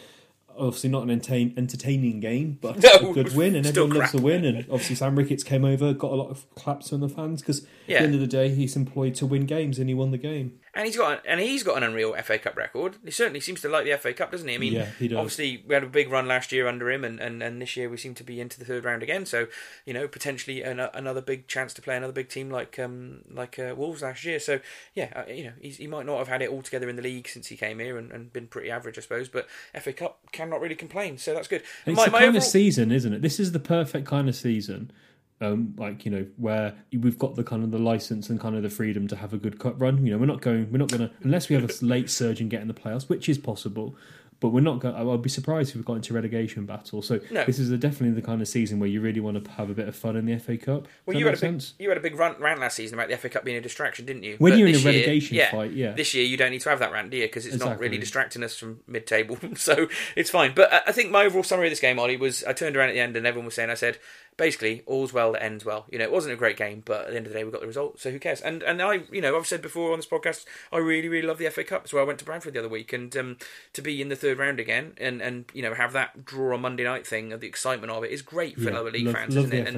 obviously 0.58 0.90
not 0.90 1.02
an 1.02 1.10
entertain, 1.10 1.54
entertaining 1.56 2.20
game, 2.20 2.58
but 2.60 2.78
No, 2.82 3.10
a 3.10 3.12
good 3.14 3.34
win, 3.34 3.54
and 3.56 3.66
everyone 3.66 3.90
loves 3.90 4.10
crap. 4.12 4.20
a 4.22 4.24
win. 4.24 4.44
And 4.44 4.58
obviously 4.70 4.96
Sam 4.96 5.16
Ricketts 5.16 5.44
came 5.44 5.64
over, 5.64 5.92
got 5.92 6.12
a 6.12 6.14
lot 6.16 6.30
of 6.30 6.46
claps 6.54 6.90
from 6.90 7.00
the 7.00 7.08
fans 7.08 7.40
because 7.40 7.66
Yeah. 7.86 7.96
at 7.96 8.00
the 8.00 8.04
end 8.06 8.14
of 8.14 8.20
the 8.20 8.26
day, 8.26 8.48
he's 8.50 8.76
employed 8.76 9.14
to 9.16 9.26
win 9.26 9.46
games, 9.46 9.78
and 9.78 9.88
he 9.88 9.94
won 9.94 10.10
the 10.10 10.18
game. 10.18 10.58
And 10.76 10.86
he's 10.86 10.96
got 10.96 11.22
and 11.28 11.38
he's 11.38 11.62
got 11.62 11.76
an 11.76 11.84
unreal 11.84 12.14
FA 12.24 12.36
Cup 12.36 12.56
record. 12.56 12.96
He 13.04 13.12
certainly 13.12 13.38
seems 13.38 13.60
to 13.60 13.68
like 13.68 13.84
the 13.84 13.96
FA 13.96 14.12
Cup, 14.12 14.32
doesn't 14.32 14.48
he? 14.48 14.56
I 14.56 14.58
mean, 14.58 14.72
Yeah, 14.72 14.86
he 14.98 15.06
does. 15.06 15.18
obviously 15.18 15.62
we 15.68 15.72
had 15.72 15.84
a 15.84 15.86
big 15.86 16.10
run 16.10 16.26
last 16.26 16.50
year 16.50 16.66
under 16.66 16.90
him, 16.90 17.04
and, 17.04 17.20
and, 17.20 17.40
and 17.44 17.62
this 17.62 17.76
year 17.76 17.88
we 17.88 17.96
seem 17.96 18.12
to 18.16 18.24
be 18.24 18.40
into 18.40 18.58
the 18.58 18.64
third 18.64 18.84
round 18.84 19.02
again. 19.04 19.24
So 19.24 19.46
you 19.86 19.94
know, 19.94 20.08
potentially 20.08 20.62
an, 20.62 20.80
another 20.80 21.20
big 21.20 21.46
chance 21.46 21.72
to 21.74 21.82
play 21.82 21.96
another 21.96 22.12
big 22.12 22.28
team 22.28 22.50
like 22.50 22.76
um 22.80 23.20
like 23.30 23.56
uh, 23.58 23.74
Wolves 23.76 24.02
last 24.02 24.24
year. 24.24 24.40
So 24.40 24.58
yeah, 24.94 25.12
uh, 25.14 25.30
you 25.30 25.44
know, 25.44 25.52
he's, 25.60 25.76
he 25.76 25.86
might 25.86 26.06
not 26.06 26.18
have 26.18 26.26
had 26.28 26.42
it 26.42 26.50
all 26.50 26.62
together 26.62 26.88
in 26.88 26.96
the 26.96 27.02
league 27.02 27.28
since 27.28 27.46
he 27.46 27.56
came 27.56 27.78
here 27.78 27.96
and, 27.96 28.10
and 28.10 28.32
been 28.32 28.48
pretty 28.48 28.68
average, 28.70 28.98
I 28.98 29.02
suppose. 29.02 29.28
But 29.28 29.46
FA 29.80 29.92
Cup 29.92 30.18
cannot 30.32 30.60
really 30.60 30.74
complain, 30.74 31.18
so 31.18 31.34
that's 31.34 31.46
good. 31.46 31.62
It's 31.86 31.96
My- 31.96 32.06
the 32.06 32.10
my 32.10 32.18
kind 32.18 32.28
overall- 32.30 32.36
of 32.38 32.42
season, 32.42 32.90
isn't 32.90 33.12
it? 33.12 33.22
This 33.22 33.38
is 33.38 33.52
the 33.52 33.60
perfect 33.60 34.08
kind 34.08 34.28
of 34.28 34.34
season. 34.34 34.90
Um, 35.40 35.74
like 35.76 36.04
you 36.04 36.10
know, 36.12 36.26
where 36.36 36.74
we've 36.92 37.18
got 37.18 37.34
the 37.34 37.42
kind 37.42 37.64
of 37.64 37.70
the 37.72 37.78
license 37.78 38.30
and 38.30 38.38
kind 38.40 38.54
of 38.56 38.62
the 38.62 38.70
freedom 38.70 39.08
to 39.08 39.16
have 39.16 39.34
a 39.34 39.36
good 39.36 39.58
cut 39.58 39.78
run. 39.80 40.06
You 40.06 40.12
know, 40.12 40.18
we're 40.18 40.26
not 40.26 40.40
going, 40.40 40.70
we're 40.70 40.78
not 40.78 40.88
going 40.88 41.08
to 41.08 41.14
unless 41.22 41.48
we 41.48 41.56
have 41.56 41.68
a 41.68 41.84
late 41.84 42.08
surge 42.08 42.40
and 42.40 42.48
get 42.48 42.62
in 42.62 42.68
the 42.68 42.74
playoffs, 42.74 43.08
which 43.08 43.28
is 43.28 43.36
possible. 43.36 43.96
But 44.40 44.48
we're 44.50 44.60
not 44.60 44.80
going. 44.80 44.94
I'd 44.94 45.22
be 45.22 45.30
surprised 45.30 45.70
if 45.70 45.76
we 45.76 45.82
got 45.82 45.94
into 45.94 46.12
relegation 46.12 46.66
battle. 46.66 47.00
So 47.02 47.18
No. 47.30 47.44
this 47.44 47.58
is 47.58 47.70
a, 47.70 47.78
definitely 47.78 48.20
the 48.20 48.26
kind 48.26 48.42
of 48.42 48.48
season 48.48 48.78
where 48.78 48.88
you 48.88 49.00
really 49.00 49.20
want 49.20 49.42
to 49.42 49.50
have 49.52 49.70
a 49.70 49.74
bit 49.74 49.88
of 49.88 49.96
fun 49.96 50.16
in 50.16 50.26
the 50.26 50.36
FA 50.38 50.56
Cup. 50.58 50.86
Well, 51.06 51.16
you 51.16 51.24
had 51.26 51.36
a 51.36 51.40
big 51.40 51.62
you 51.78 51.88
had 51.88 51.96
a 51.96 52.00
big 52.00 52.16
rant, 52.18 52.40
rant 52.40 52.60
last 52.60 52.76
season 52.76 52.98
about 52.98 53.08
the 53.08 53.16
FA 53.16 53.28
Cup 53.30 53.44
being 53.44 53.56
a 53.56 53.60
distraction, 53.60 54.04
didn't 54.06 54.24
you? 54.24 54.36
When 54.38 54.52
But 54.52 54.58
you're 54.58 54.68
in 54.68 54.74
a 54.74 54.76
this 54.76 54.84
year- 54.84 54.92
relegation 54.92 55.38
fight, 55.50 55.72
yeah. 55.72 55.92
This 55.92 56.12
year 56.14 56.24
you 56.24 56.36
don't 56.36 56.50
need 56.50 56.60
to 56.62 56.68
have 56.68 56.80
that 56.80 56.92
rant, 56.92 57.10
do 57.10 57.16
you? 57.16 57.24
Because 57.24 57.46
it's 57.46 57.58
not 57.64 57.78
really 57.78 57.96
distracting 57.96 58.42
us 58.42 58.56
from 58.58 58.80
mid-table, 58.86 59.38
so 59.56 59.86
it's 60.16 60.30
fine. 60.30 60.52
But 60.54 60.70
I- 60.72 60.82
I 60.88 60.92
think 60.92 61.10
my 61.10 61.24
overall 61.24 61.44
summary 61.44 61.68
of 61.68 61.72
this 61.72 61.80
game, 61.80 61.98
Ollie, 61.98 62.16
was 62.18 62.44
I 62.44 62.52
turned 62.52 62.76
around 62.76 62.90
at 62.90 62.94
the 62.94 63.00
end 63.00 63.16
and 63.16 63.26
everyone 63.26 63.46
was 63.46 63.54
saying, 63.54 63.70
I 63.70 63.74
said, 63.74 63.98
basically, 64.36 64.82
all's 64.86 65.12
well 65.12 65.32
that 65.32 65.42
ends 65.42 65.64
well. 65.64 65.86
You 65.90 65.98
know, 65.98 66.04
it 66.04 66.12
wasn't 66.12 66.34
a 66.34 66.36
great 66.36 66.56
game, 66.56 66.82
but 66.84 67.06
at 67.06 67.10
the 67.10 67.16
end 67.16 67.26
of 67.26 67.32
the 67.32 67.38
day, 67.38 67.44
we 67.44 67.50
got 67.50 67.60
the 67.60 67.66
result, 67.66 68.00
so 68.00 68.10
who 68.10 68.18
cares? 68.18 68.40
And 68.40 68.62
and 68.62 68.82
I, 68.82 69.02
you 69.10 69.20
know, 69.20 69.36
I've 69.36 69.46
said 69.46 69.62
before 69.62 69.92
on 69.92 69.98
this 69.98 70.06
podcast, 70.06 70.44
I 70.72 70.78
really 70.78 71.08
really 71.08 71.26
love 71.26 71.38
the 71.38 71.48
FA 71.50 71.64
Cup. 71.64 71.88
So 71.88 71.98
I 71.98 72.04
went 72.04 72.18
to 72.20 72.24
Bradford 72.24 72.54
the 72.54 72.58
other 72.60 72.68
week, 72.68 72.92
and 72.92 73.16
um, 73.16 73.36
to 73.72 73.82
be 73.82 74.00
in 74.00 74.08
the 74.08 74.16
third 74.16 74.38
round 74.38 74.60
again, 74.60 74.92
and 74.98 75.20
and 75.20 75.44
you 75.52 75.62
know 75.62 75.74
have 75.74 75.92
that 75.92 76.24
draw 76.24 76.54
on 76.54 76.62
Monday 76.62 76.84
night 76.84 77.06
thing, 77.06 77.32
and 77.32 77.40
the 77.40 77.46
excitement 77.46 77.92
of 77.92 78.04
it 78.04 78.10
is 78.10 78.22
great 78.22 78.56
for 78.56 78.70
Yeah, 78.70 78.78
lower 78.78 78.90
league 78.90 79.06
love, 79.06 79.14
fans, 79.14 79.36
love 79.36 79.46
isn't 79.46 79.56
it? 79.56 79.68
And 79.68 79.76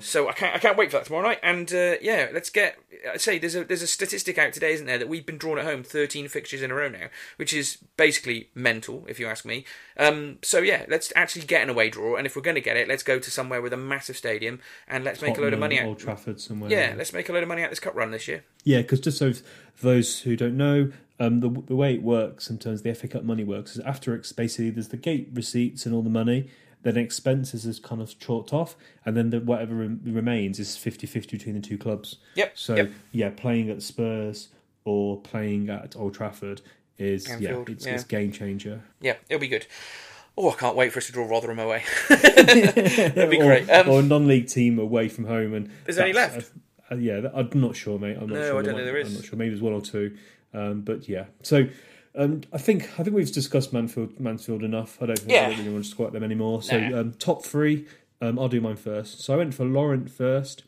so 0.00 0.28
I 0.28 0.32
can't 0.32 0.54
I 0.54 0.58
can't 0.58 0.76
wait 0.76 0.90
for 0.90 0.98
that 0.98 1.06
tomorrow 1.06 1.26
night. 1.26 1.40
And 1.42 1.72
uh, 1.72 1.94
yeah, 2.00 2.28
let's 2.32 2.50
get. 2.50 2.78
I 3.12 3.16
say 3.16 3.38
there's 3.38 3.56
a 3.56 3.64
there's 3.64 3.82
a 3.82 3.86
statistic 3.86 4.38
out 4.38 4.52
today, 4.52 4.72
isn't 4.72 4.86
there, 4.86 4.98
that 4.98 5.08
we've 5.08 5.26
been 5.26 5.38
drawn 5.38 5.58
at 5.58 5.64
home 5.64 5.82
13 5.82 6.28
fixtures 6.28 6.62
in 6.62 6.70
a 6.70 6.74
row 6.74 6.88
now, 6.88 7.06
which 7.36 7.52
is 7.52 7.78
basically 7.96 8.50
mental, 8.54 9.04
if 9.08 9.18
you 9.18 9.26
ask 9.26 9.44
me. 9.44 9.64
Um, 9.96 10.38
so 10.42 10.58
yeah, 10.58 10.84
let's 10.88 11.12
actually 11.16 11.46
get 11.46 11.62
an 11.62 11.70
away 11.70 11.90
draw, 11.90 12.16
and 12.16 12.26
if 12.26 12.36
we're 12.36 12.42
going 12.42 12.54
to 12.54 12.60
get 12.60 12.76
it, 12.76 12.88
let's 12.88 13.02
go 13.02 13.18
to 13.18 13.30
somewhere 13.30 13.62
with 13.62 13.72
a 13.72 13.76
massive 13.80 14.16
stadium 14.16 14.60
and 14.86 15.04
let's 15.04 15.22
make 15.22 15.38
a 15.38 15.40
load 15.40 15.52
of 15.52 15.58
money 15.58 15.70
money 15.76 15.88
Old 15.88 15.96
out. 15.96 16.00
Trafford 16.00 16.40
somewhere. 16.40 16.70
Yeah, 16.70 16.94
let's 16.96 17.12
make 17.12 17.28
a 17.28 17.32
load 17.32 17.42
of 17.42 17.48
money 17.48 17.62
out 17.62 17.70
this 17.70 17.80
cup 17.80 17.94
run 17.94 18.10
this 18.10 18.28
year. 18.28 18.44
Yeah, 18.64 18.82
because 18.82 19.00
just 19.00 19.18
so 19.18 19.32
those 19.80 20.20
who 20.20 20.36
don't 20.36 20.56
know, 20.56 20.92
um, 21.18 21.40
the 21.40 21.48
the 21.48 21.76
way 21.76 21.94
it 21.94 22.02
works 22.02 22.50
in 22.50 22.58
terms 22.58 22.80
of 22.80 22.84
the 22.84 22.94
FA 22.94 23.08
Cup 23.08 23.24
money 23.24 23.44
works 23.44 23.76
is 23.76 23.80
after 23.80 24.14
it's 24.14 24.32
basically 24.32 24.70
there's 24.70 24.88
the 24.88 24.96
gate 24.96 25.28
receipts 25.32 25.86
and 25.86 25.94
all 25.94 26.02
the 26.02 26.10
money, 26.10 26.50
then 26.82 26.96
expenses 26.96 27.66
is 27.66 27.78
kind 27.78 28.00
of 28.00 28.18
chalked 28.18 28.52
off, 28.52 28.76
and 29.04 29.16
then 29.16 29.30
the, 29.30 29.40
whatever 29.40 29.74
rem- 29.74 30.00
remains 30.04 30.58
is 30.58 30.76
50-50 30.76 31.30
between 31.30 31.54
the 31.54 31.60
two 31.60 31.78
clubs. 31.78 32.16
Yep. 32.36 32.58
So 32.58 32.74
yep. 32.76 32.90
yeah, 33.12 33.30
playing 33.30 33.70
at 33.70 33.82
Spurs 33.82 34.48
or 34.84 35.20
playing 35.20 35.68
at 35.68 35.94
Old 35.96 36.14
Trafford 36.14 36.62
is 36.96 37.28
Anfield, 37.28 37.68
yeah, 37.68 37.74
it's, 37.74 37.86
yeah. 37.86 37.94
it's 37.94 38.04
game 38.04 38.32
changer. 38.32 38.82
Yeah, 39.00 39.16
it'll 39.28 39.40
be 39.40 39.48
good. 39.48 39.66
Oh, 40.38 40.50
I 40.50 40.54
can't 40.54 40.76
wait 40.76 40.92
for 40.92 40.98
us 40.98 41.06
to 41.06 41.12
draw 41.12 41.26
Rotherham 41.28 41.58
away. 41.58 41.82
That'd 42.08 43.30
be 43.30 43.38
or, 43.38 43.44
great. 43.44 43.68
Um, 43.68 43.88
or 43.88 44.00
a 44.00 44.02
non-league 44.02 44.48
team 44.48 44.78
away 44.78 45.08
from 45.08 45.24
home, 45.26 45.52
and 45.54 45.70
Is 45.86 45.96
there 45.96 46.04
any 46.06 46.12
that's- 46.14 46.50
uh, 46.90 46.94
yeah, 46.96 47.20
that- 47.20 47.32
I'm 47.34 47.50
not 47.60 47.76
sure, 47.76 47.98
mate. 47.98 48.16
I'm 48.20 48.28
not 48.28 48.34
No, 48.36 48.42
sure. 48.50 48.58
I 48.58 48.62
don't 48.62 48.74
think 48.74 48.86
there 48.86 48.96
is. 48.96 49.08
I'm 49.08 49.14
not 49.14 49.24
sure. 49.24 49.38
Maybe 49.38 49.50
there's 49.50 49.62
one 49.62 49.72
or 49.74 49.80
two, 49.82 50.16
um, 50.54 50.80
but 50.82 51.08
yeah. 51.08 51.26
So 51.42 51.66
um, 52.16 52.40
I 52.52 52.58
think 52.58 52.84
I 52.98 53.02
think 53.02 53.14
we've 53.14 53.30
discussed 53.30 53.72
Mansfield 53.72 54.18
Mansfield 54.18 54.62
enough. 54.62 55.00
I 55.02 55.06
don't 55.06 55.18
think 55.18 55.30
I 55.30 55.34
Yeah. 55.34 55.48
don't 55.50 55.58
really 55.58 55.72
want 55.72 55.84
to 55.84 55.90
squat 55.90 56.12
them 56.12 56.24
anymore. 56.24 56.62
So 56.62 56.80
Nah. 56.80 57.00
um, 57.00 57.12
top 57.12 57.44
three, 57.44 57.86
um, 58.20 58.38
I'll 58.38 58.48
do 58.48 58.60
mine 58.60 58.76
first. 58.76 59.20
So 59.20 59.34
I 59.34 59.36
went 59.36 59.54
for 59.54 59.64
Laurent 59.64 60.10
first. 60.10 60.64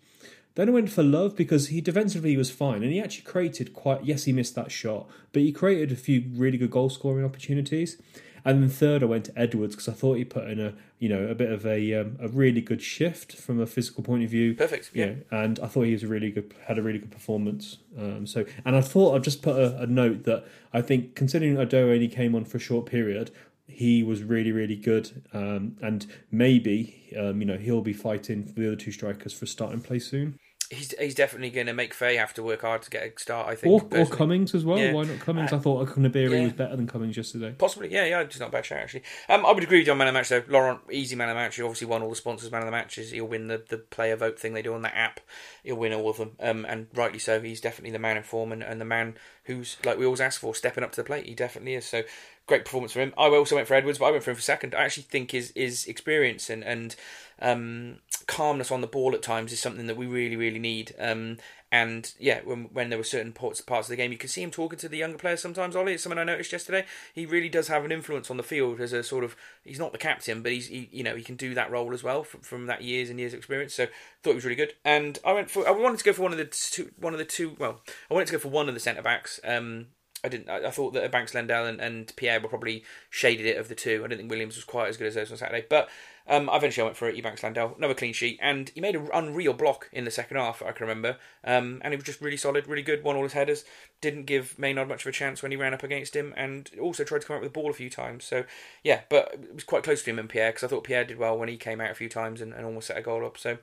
Then 0.54 0.68
I 0.68 0.72
went 0.72 0.90
for 0.90 1.02
Love 1.02 1.34
because 1.34 1.68
he 1.68 1.80
defensively 1.80 2.36
was 2.36 2.50
fine 2.50 2.82
and 2.82 2.92
he 2.92 3.00
actually 3.00 3.24
created 3.24 3.72
quite. 3.72 4.04
Yes, 4.04 4.24
he 4.24 4.32
missed 4.32 4.54
that 4.54 4.70
shot, 4.70 5.08
but 5.32 5.40
he 5.42 5.50
created 5.50 5.90
a 5.90 5.96
few 5.96 6.24
really 6.34 6.58
good 6.58 6.70
goal 6.70 6.90
scoring 6.90 7.24
opportunities. 7.24 7.96
And 8.44 8.62
then 8.62 8.68
third, 8.68 9.02
I 9.02 9.06
went 9.06 9.26
to 9.26 9.38
Edwards 9.38 9.74
because 9.74 9.88
I 9.88 9.92
thought 9.92 10.14
he 10.14 10.24
put 10.24 10.48
in 10.48 10.60
a 10.60 10.74
you 10.98 11.08
know 11.08 11.26
a 11.26 11.34
bit 11.34 11.50
of 11.50 11.64
a 11.66 11.94
um, 11.94 12.16
a 12.20 12.28
really 12.28 12.60
good 12.60 12.82
shift 12.82 13.36
from 13.36 13.60
a 13.60 13.66
physical 13.66 14.02
point 14.02 14.24
of 14.24 14.30
view. 14.30 14.54
Perfect. 14.54 14.90
Yeah. 14.94 15.14
And 15.30 15.58
I 15.60 15.66
thought 15.66 15.82
he 15.82 15.92
was 15.92 16.02
a 16.02 16.08
really 16.08 16.30
good, 16.30 16.54
had 16.66 16.78
a 16.78 16.82
really 16.82 16.98
good 16.98 17.10
performance. 17.10 17.78
Um, 17.98 18.26
so, 18.26 18.44
and 18.64 18.76
I 18.76 18.80
thought 18.80 19.14
I'd 19.14 19.24
just 19.24 19.42
put 19.42 19.56
a, 19.56 19.82
a 19.82 19.86
note 19.86 20.24
that 20.24 20.44
I 20.72 20.82
think, 20.82 21.14
considering 21.14 21.56
Udoh 21.56 21.92
only 21.92 22.08
came 22.08 22.34
on 22.34 22.44
for 22.44 22.56
a 22.56 22.60
short 22.60 22.86
period, 22.86 23.30
he 23.66 24.02
was 24.02 24.22
really, 24.22 24.52
really 24.52 24.76
good. 24.76 25.22
Um, 25.32 25.76
and 25.80 26.06
maybe, 26.30 27.14
um, 27.18 27.40
you 27.40 27.46
know, 27.46 27.56
he'll 27.56 27.80
be 27.80 27.92
fighting 27.92 28.44
for 28.44 28.60
the 28.60 28.66
other 28.68 28.76
two 28.76 28.92
strikers 28.92 29.32
for 29.32 29.44
a 29.44 29.48
starting 29.48 29.80
place 29.80 30.08
soon, 30.08 30.38
He's 30.72 30.94
he's 30.98 31.14
definitely 31.14 31.50
going 31.50 31.66
to 31.66 31.72
make 31.72 31.92
Faye 31.92 32.16
have 32.16 32.32
to 32.34 32.42
work 32.42 32.62
hard 32.62 32.82
to 32.82 32.90
get 32.90 33.02
a 33.02 33.20
start. 33.20 33.48
I 33.48 33.54
think. 33.54 33.92
or 33.92 33.98
or. 33.98 34.06
Cummings 34.06 34.54
as 34.54 34.64
well. 34.64 34.78
Yeah. 34.78 34.92
Why 34.92 35.04
not 35.04 35.20
Cummings? 35.20 35.52
I 35.52 35.58
thought 35.58 35.86
Kunabiri 35.88 36.30
yeah. 36.30 36.42
was 36.44 36.52
better 36.52 36.76
than 36.76 36.86
Cummings 36.86 37.16
yesterday. 37.16 37.54
Possibly, 37.58 37.92
yeah, 37.92 38.04
yeah, 38.04 38.20
it's 38.20 38.40
not 38.40 38.48
a 38.48 38.52
bad 38.52 38.64
shout 38.64 38.78
actually. 38.78 39.02
Um, 39.28 39.44
I 39.44 39.52
would 39.52 39.62
agree 39.62 39.78
with 39.78 39.86
you 39.86 39.92
on 39.92 39.98
man 39.98 40.08
of 40.08 40.14
the 40.14 40.18
match 40.18 40.28
though. 40.28 40.42
Laurent, 40.48 40.80
easy 40.90 41.16
man 41.16 41.28
of 41.28 41.36
the 41.36 41.40
match. 41.40 41.56
He 41.56 41.62
obviously 41.62 41.86
won 41.86 42.02
all 42.02 42.10
the 42.10 42.16
sponsors 42.16 42.50
man 42.50 42.62
of 42.62 42.66
the 42.66 42.72
matches. 42.72 43.10
He'll 43.10 43.26
win 43.26 43.48
the, 43.48 43.62
the 43.68 43.78
player 43.78 44.16
vote 44.16 44.38
thing 44.38 44.54
they 44.54 44.62
do 44.62 44.74
on 44.74 44.82
that 44.82 44.96
app. 44.96 45.20
He'll 45.62 45.76
win 45.76 45.92
all 45.92 46.08
of 46.08 46.16
them, 46.16 46.32
um, 46.40 46.64
and 46.66 46.86
rightly 46.94 47.18
so. 47.18 47.40
He's 47.40 47.60
definitely 47.60 47.92
the 47.92 47.98
man 47.98 48.16
in 48.16 48.22
form 48.22 48.52
and, 48.52 48.62
and 48.62 48.80
the 48.80 48.86
man 48.86 49.16
who's 49.44 49.76
like 49.84 49.98
we 49.98 50.04
always 50.04 50.20
ask 50.20 50.40
for, 50.40 50.54
stepping 50.54 50.84
up 50.84 50.92
to 50.92 51.00
the 51.00 51.06
plate. 51.06 51.26
He 51.26 51.34
definitely 51.34 51.74
is. 51.74 51.84
So 51.84 52.02
great 52.46 52.64
performance 52.64 52.92
from 52.92 53.02
him. 53.02 53.14
I 53.16 53.28
also 53.28 53.56
went 53.56 53.68
for 53.68 53.74
Edwards, 53.74 53.98
but 53.98 54.06
I 54.06 54.10
went 54.10 54.24
for 54.24 54.30
him 54.30 54.36
for 54.36 54.42
second. 54.42 54.74
I 54.74 54.84
actually 54.84 55.04
think 55.04 55.30
his 55.30 55.52
his 55.54 55.86
experience 55.86 56.50
and 56.50 56.64
and 56.64 56.94
um, 57.42 57.98
calmness 58.26 58.70
on 58.70 58.80
the 58.80 58.86
ball 58.86 59.14
at 59.14 59.22
times 59.22 59.52
is 59.52 59.60
something 59.60 59.86
that 59.86 59.96
we 59.96 60.06
really 60.06 60.36
really 60.36 60.58
need. 60.58 60.94
Um, 60.98 61.38
and 61.70 62.12
yeah, 62.18 62.40
when 62.44 62.64
when 62.72 62.90
there 62.90 62.98
were 62.98 63.04
certain 63.04 63.32
parts 63.32 63.60
parts 63.62 63.88
of 63.88 63.90
the 63.90 63.96
game, 63.96 64.12
you 64.12 64.18
could 64.18 64.30
see 64.30 64.42
him 64.42 64.50
talking 64.50 64.78
to 64.78 64.88
the 64.88 64.98
younger 64.98 65.16
players 65.16 65.40
sometimes. 65.40 65.74
Ollie, 65.74 65.94
it's 65.94 66.02
something 66.02 66.18
I 66.18 66.24
noticed 66.24 66.52
yesterday. 66.52 66.84
He 67.14 67.24
really 67.24 67.48
does 67.48 67.68
have 67.68 67.84
an 67.84 67.90
influence 67.90 68.30
on 68.30 68.36
the 68.36 68.42
field 68.42 68.80
as 68.80 68.92
a 68.92 69.02
sort 69.02 69.24
of. 69.24 69.34
He's 69.64 69.78
not 69.78 69.92
the 69.92 69.98
captain, 69.98 70.42
but 70.42 70.52
he's 70.52 70.68
he, 70.68 70.90
you 70.92 71.02
know 71.02 71.16
he 71.16 71.22
can 71.22 71.36
do 71.36 71.54
that 71.54 71.70
role 71.70 71.94
as 71.94 72.02
well 72.02 72.24
from, 72.24 72.40
from 72.40 72.66
that 72.66 72.82
years 72.82 73.08
and 73.08 73.18
years 73.18 73.32
of 73.32 73.38
experience. 73.38 73.74
So 73.74 73.86
thought 74.22 74.32
it 74.32 74.34
was 74.34 74.44
really 74.44 74.56
good. 74.56 74.74
And 74.84 75.18
I 75.24 75.32
went 75.32 75.50
for 75.50 75.66
I 75.66 75.70
wanted 75.70 75.98
to 75.98 76.04
go 76.04 76.12
for 76.12 76.22
one 76.22 76.32
of 76.32 76.38
the 76.38 76.44
two 76.44 76.90
one 76.98 77.14
of 77.14 77.18
the 77.18 77.24
two. 77.24 77.56
Well, 77.58 77.80
I 78.10 78.14
wanted 78.14 78.26
to 78.26 78.32
go 78.32 78.38
for 78.38 78.48
one 78.48 78.68
of 78.68 78.74
the 78.74 78.80
centre 78.80 79.02
backs. 79.02 79.40
Um, 79.42 79.86
I 80.24 80.28
didn't. 80.28 80.48
I, 80.48 80.70
thought 80.70 80.92
that 80.92 81.10
Banks 81.10 81.34
Lendell 81.34 81.66
and, 81.66 81.80
and 81.80 82.12
Pierre 82.16 82.40
were 82.40 82.48
probably 82.48 82.84
shaded 83.10 83.46
it 83.46 83.56
of 83.56 83.68
the 83.68 83.74
two. 83.74 84.02
I 84.04 84.08
didn't 84.08 84.18
think 84.18 84.30
Williams 84.30 84.56
was 84.56 84.64
quite 84.64 84.88
as 84.88 84.96
good 84.96 85.08
as 85.08 85.14
those 85.14 85.32
on 85.32 85.38
Saturday, 85.38 85.66
but 85.68 85.88
um, 86.28 86.48
eventually 86.52 86.82
I 86.82 86.86
went 86.86 86.96
for 86.96 87.08
it. 87.08 87.16
Ebanks-Landell, 87.16 87.74
another 87.76 87.94
clean 87.94 88.12
sheet, 88.12 88.38
and 88.40 88.70
he 88.74 88.80
made 88.80 88.96
an 88.96 89.08
unreal 89.12 89.52
block 89.52 89.88
in 89.92 90.04
the 90.04 90.10
second 90.10 90.36
half. 90.36 90.62
I 90.62 90.72
can 90.72 90.86
remember, 90.86 91.16
um, 91.44 91.80
and 91.82 91.92
he 91.92 91.96
was 91.96 92.04
just 92.04 92.20
really 92.20 92.36
solid, 92.36 92.66
really 92.66 92.82
good. 92.82 93.02
Won 93.02 93.16
all 93.16 93.22
his 93.22 93.32
headers. 93.32 93.64
Didn't 94.00 94.24
give 94.24 94.58
Maynard 94.58 94.88
much 94.88 95.02
of 95.02 95.08
a 95.08 95.12
chance 95.12 95.42
when 95.42 95.52
he 95.52 95.56
ran 95.56 95.74
up 95.74 95.82
against 95.82 96.14
him, 96.16 96.32
and 96.36 96.70
also 96.80 97.04
tried 97.04 97.22
to 97.22 97.26
come 97.26 97.36
out 97.36 97.42
with 97.42 97.52
the 97.52 97.60
ball 97.60 97.70
a 97.70 97.74
few 97.74 97.90
times. 97.90 98.24
So 98.24 98.44
yeah, 98.82 99.02
but 99.08 99.34
it 99.34 99.54
was 99.54 99.64
quite 99.64 99.82
close 99.82 100.02
to 100.02 100.10
him 100.10 100.18
and 100.18 100.28
Pierre 100.28 100.50
because 100.50 100.64
I 100.64 100.68
thought 100.68 100.84
Pierre 100.84 101.04
did 101.04 101.18
well 101.18 101.38
when 101.38 101.48
he 101.48 101.56
came 101.56 101.80
out 101.80 101.90
a 101.90 101.94
few 101.94 102.08
times 102.08 102.40
and, 102.40 102.52
and 102.52 102.64
almost 102.64 102.86
set 102.86 102.96
a 102.96 103.02
goal 103.02 103.24
up. 103.24 103.38
So 103.38 103.58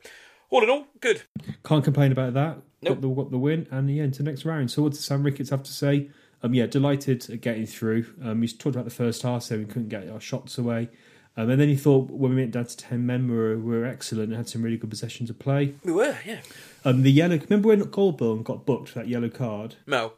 all 0.49 0.63
in 0.63 0.69
all, 0.69 0.87
good. 0.99 1.23
Can't 1.63 1.83
complain 1.83 2.11
about 2.11 2.33
that. 2.33 2.57
Nope. 2.81 2.95
Got 2.95 3.01
the 3.01 3.09
got 3.09 3.31
the 3.31 3.37
win, 3.37 3.67
and 3.71 3.89
yeah, 3.89 4.03
into 4.03 4.23
the 4.23 4.29
next 4.29 4.45
round. 4.45 4.71
So 4.71 4.83
what 4.83 4.93
does 4.93 5.03
Sam 5.03 5.23
Ricketts 5.23 5.49
have 5.49 5.63
to 5.63 5.71
say? 5.71 6.09
Um, 6.41 6.53
yeah, 6.53 6.65
delighted 6.65 7.29
at 7.29 7.41
getting 7.41 7.65
through. 7.65 8.05
Um, 8.23 8.45
talked 8.47 8.75
about 8.75 8.85
the 8.85 8.91
first 8.91 9.21
half, 9.23 9.43
so 9.43 9.57
we 9.57 9.65
couldn't 9.65 9.89
get 9.89 10.09
our 10.09 10.21
shots 10.21 10.57
away. 10.57 10.89
Um, 11.37 11.49
and 11.49 11.61
then 11.61 11.69
he 11.69 11.75
thought 11.75 12.09
when 12.09 12.35
we 12.35 12.41
went 12.41 12.51
down 12.51 12.65
to 12.65 12.75
ten 12.75 13.05
men, 13.05 13.29
we 13.29 13.37
were, 13.37 13.57
we 13.57 13.77
were 13.77 13.85
excellent 13.85 14.29
and 14.29 14.35
had 14.35 14.49
some 14.49 14.61
really 14.61 14.77
good 14.77 14.89
possessions 14.89 15.29
to 15.29 15.33
play. 15.33 15.75
We 15.83 15.91
were, 15.91 16.17
yeah. 16.25 16.41
Um, 16.83 17.03
the 17.03 17.11
yellow. 17.11 17.37
Remember 17.37 17.69
when 17.69 17.81
Golbourne 17.81 18.43
got 18.43 18.65
booked 18.65 18.89
for 18.89 18.99
that 18.99 19.07
yellow 19.07 19.29
card? 19.29 19.75
No. 19.87 20.13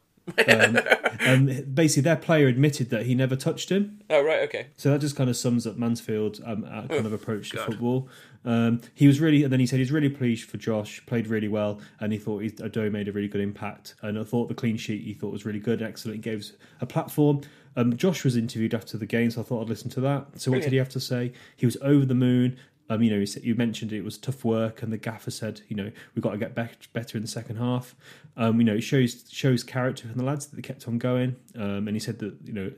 Um, 0.47 0.78
um, 1.26 1.45
basically, 1.74 2.04
their 2.04 2.15
player 2.15 2.47
admitted 2.47 2.89
that 2.91 3.06
he 3.06 3.15
never 3.15 3.36
touched 3.36 3.69
him. 3.69 4.00
Oh 4.10 4.24
right, 4.24 4.41
okay. 4.43 4.67
So 4.78 4.91
that 4.91 5.02
just 5.02 5.15
kind 5.15 5.30
of 5.30 5.36
sums 5.36 5.65
up 5.65 5.78
Mansfield's 5.78 6.39
um, 6.45 6.63
kind 6.63 7.06
of 7.06 7.12
approach 7.12 7.50
to 7.50 7.58
God. 7.58 7.65
football. 7.65 8.08
Um, 8.45 8.82
he 8.93 9.08
was 9.08 9.19
really, 9.19 9.43
and 9.43 9.52
then 9.52 9.60
he 9.60 9.65
said 9.65 9.80
he's 9.80 9.91
really 9.91 10.10
pleased 10.10 10.50
for 10.50 10.58
Josh, 10.58 11.04
played 11.06 11.28
really 11.28 11.47
well, 11.47 11.80
and 12.00 12.13
he 12.13 12.19
thought 12.19 12.41
Udoh 12.41 12.91
made 12.91 13.08
a 13.08 13.12
really 13.12 13.28
good 13.28 13.41
impact. 13.41 13.95
And 14.02 14.17
I 14.17 14.24
thought 14.24 14.47
the 14.47 14.56
clean 14.56 14.78
sheet 14.78 15.04
he 15.04 15.13
thought 15.13 15.32
was 15.32 15.45
really 15.45 15.60
good, 15.60 15.82
excellent. 15.82 16.17
He 16.17 16.21
gave 16.21 16.39
us 16.39 16.54
a 16.80 16.86
platform. 16.86 17.41
Um, 17.75 17.95
Josh 17.95 18.23
was 18.23 18.36
interviewed 18.36 18.73
after 18.73 18.97
the 18.97 19.05
game, 19.05 19.31
so 19.31 19.41
I 19.41 19.43
thought 19.43 19.62
I'd 19.62 19.69
listen 19.69 19.89
to 19.91 20.01
that. 20.01 20.27
So 20.41 20.51
what 20.51 20.57
did 20.63 20.71
he 20.73 20.77
have 20.77 20.89
to 20.89 20.99
say? 20.99 21.31
He 21.55 21.65
was 21.65 21.77
over 21.81 22.05
the 22.05 22.15
moon. 22.15 22.57
Um, 22.89 23.01
you 23.01 23.10
know, 23.10 23.15
you 23.19 23.25
said- 23.25 23.45
you 23.45 23.55
mentioned 23.55 23.93
it 23.93 24.03
was 24.03 24.17
tough 24.17 24.43
work, 24.43 24.84
and 24.84 24.91
the 24.91 24.97
gaffer 24.97 25.31
said, 25.31 25.62
you 25.69 25.77
know, 25.77 25.89
we've 26.13 26.21
got 26.21 26.31
to 26.31 26.38
get 26.38 26.53
back 26.53 26.73
better 26.91 27.17
in 27.17 27.21
the 27.21 27.29
second 27.29 27.55
half. 27.55 27.95
Um, 28.36 28.60
you 28.60 28.65
know, 28.65 28.75
it 28.75 28.81
shows 28.81 29.23
shows 29.31 29.63
character 29.63 30.10
from 30.10 30.17
the 30.17 30.25
lads 30.25 30.47
that 30.47 30.57
they 30.57 30.62
kept 30.62 30.86
on 30.89 30.97
going. 30.97 31.38
Um, 31.55 31.88
and 31.88 31.91
he 31.91 31.99
said 32.01 32.19
that, 32.19 32.36
you 32.43 32.51
know, 32.51 32.69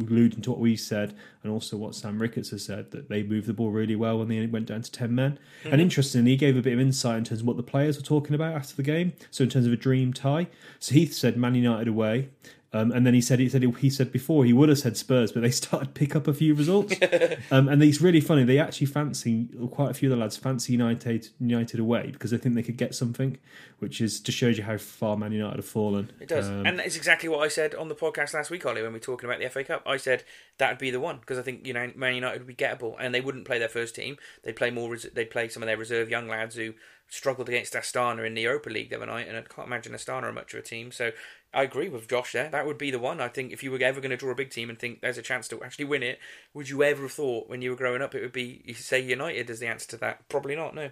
alluding 0.00 0.40
to 0.42 0.50
what 0.50 0.58
we 0.60 0.74
said, 0.76 1.14
and 1.42 1.52
also 1.52 1.76
what 1.76 1.94
Sam 1.94 2.18
Ricketts 2.18 2.48
has 2.50 2.64
said, 2.64 2.92
that 2.92 3.10
they 3.10 3.22
moved 3.22 3.46
the 3.46 3.52
ball 3.52 3.70
really 3.70 3.96
well 3.96 4.18
when 4.18 4.28
they 4.28 4.46
went 4.46 4.66
down 4.66 4.80
to 4.80 4.90
ten 4.90 5.14
men. 5.14 5.38
And 5.64 5.82
interestingly, 5.82 6.30
he 6.30 6.36
gave 6.38 6.56
a 6.56 6.62
bit 6.62 6.72
of 6.72 6.80
insight 6.80 7.18
in 7.18 7.24
terms 7.24 7.40
of 7.42 7.46
what 7.46 7.58
the 7.58 7.62
players 7.62 7.98
were 7.98 8.02
talking 8.04 8.34
about 8.34 8.54
after 8.54 8.74
the 8.74 8.82
game. 8.82 9.12
So 9.30 9.44
in 9.44 9.50
terms 9.50 9.66
of 9.66 9.72
a 9.72 9.76
dream 9.76 10.14
tie, 10.14 10.46
so 10.78 10.94
Heath 10.94 11.12
said 11.12 11.36
Man 11.36 11.54
United 11.54 11.88
away. 11.88 12.30
Um, 12.70 12.92
and 12.92 13.06
then 13.06 13.14
he 13.14 13.22
said 13.22 13.38
he 13.38 13.48
said 13.48 13.62
he 13.62 13.88
said 13.88 14.12
before 14.12 14.44
he 14.44 14.52
would 14.52 14.68
have 14.68 14.78
said 14.78 14.94
Spurs, 14.96 15.32
but 15.32 15.40
they 15.42 15.50
started 15.62 15.94
pick 15.94 16.14
up 16.14 16.28
a 16.28 16.34
few 16.34 16.54
results. 16.54 16.94
um, 17.50 17.66
and 17.68 17.82
it's 17.82 18.00
really 18.02 18.20
funny. 18.20 18.44
They 18.44 18.58
actually 18.58 18.88
fancy 18.88 19.48
quite 19.70 19.90
a 19.90 19.94
few 19.94 20.12
of 20.12 20.18
the 20.18 20.22
lads 20.22 20.36
fancy 20.36 20.72
United 20.74 21.28
United 21.40 21.80
away 21.80 22.10
because 22.12 22.30
they 22.30 22.36
think 22.36 22.54
they 22.56 22.62
could 22.62 22.76
get 22.76 22.94
something, 22.94 23.38
which 23.78 24.02
is 24.02 24.20
just 24.20 24.36
shows 24.36 24.58
you 24.58 24.64
how 24.64 24.76
far 24.76 25.16
Man 25.16 25.32
United 25.32 25.56
have 25.56 25.64
fallen. 25.64 26.10
It 26.20 26.28
does, 26.28 26.46
Um, 26.48 26.66
and 26.66 26.80
it's 26.80 26.96
exactly 26.96 27.28
what 27.30 27.40
I 27.40 27.48
said 27.48 27.74
on 27.74 27.88
the 27.88 27.94
podcast 27.94 28.34
last 28.34 28.50
week, 28.50 28.66
Ollie, 28.66 28.82
when 28.82 28.92
we 28.92 28.96
were 28.98 29.02
talking 29.04 29.28
about 29.30 29.40
the 29.40 29.48
FA 29.48 29.64
Cup. 29.64 29.82
I 29.86 29.96
said 29.96 30.24
that 30.58 30.68
would 30.72 30.78
be 30.78 30.90
the 30.90 31.00
one 31.00 31.18
because 31.20 31.38
I 31.38 31.42
think 31.42 31.66
you 31.66 31.72
know 31.72 31.90
Man 31.96 32.14
United 32.16 32.40
would 32.40 32.48
be 32.48 32.54
gettable, 32.54 32.96
and 33.00 33.14
they 33.14 33.22
wouldn't 33.22 33.46
play 33.46 33.58
their 33.58 33.68
first 33.70 33.94
team. 33.94 34.18
They'd 34.42 34.56
play 34.56 34.70
more. 34.70 34.90
res- 34.90 35.06
They'd 35.14 35.30
play 35.30 35.48
some 35.48 35.62
of 35.62 35.68
their 35.68 35.78
reserve 35.78 36.10
young 36.10 36.28
lads 36.28 36.54
who 36.56 36.74
struggled 37.08 37.48
against 37.48 37.72
Astana 37.72 38.26
in 38.26 38.34
the 38.34 38.42
Europa 38.42 38.70
League 38.70 38.90
the 38.90 38.96
other 38.96 39.06
night, 39.06 39.28
and 39.28 39.36
I 39.36 39.42
can't 39.42 39.66
imagine 39.66 39.92
Astana 39.92 40.24
are 40.24 40.32
much 40.32 40.54
of 40.54 40.60
a 40.60 40.62
team. 40.62 40.92
So 40.92 41.12
I 41.52 41.62
agree 41.62 41.88
with 41.88 42.08
Josh 42.08 42.32
there. 42.32 42.48
That 42.48 42.66
would 42.66 42.78
be 42.78 42.90
the 42.90 42.98
one. 42.98 43.20
I 43.20 43.28
think 43.28 43.52
if 43.52 43.62
you 43.62 43.70
were 43.70 43.82
ever 43.82 44.00
going 44.00 44.10
to 44.10 44.16
draw 44.16 44.30
a 44.30 44.36
big 44.36 44.50
team 44.50 44.68
and 44.68 44.78
think 44.78 45.00
there's 45.00 45.18
a 45.18 45.22
chance 45.22 45.48
to 45.48 45.62
actually 45.62 45.86
win 45.86 46.02
it, 46.02 46.18
would 46.52 46.68
you 46.68 46.82
ever 46.82 47.02
have 47.02 47.12
thought 47.12 47.48
when 47.48 47.62
you 47.62 47.70
were 47.70 47.76
growing 47.76 48.02
up 48.02 48.14
it 48.14 48.22
would 48.22 48.32
be 48.32 48.62
you 48.64 48.74
say 48.74 49.00
United 49.00 49.48
as 49.50 49.60
the 49.60 49.66
answer 49.66 49.88
to 49.88 49.96
that? 49.98 50.28
Probably 50.28 50.54
not. 50.54 50.74
No. 50.74 50.90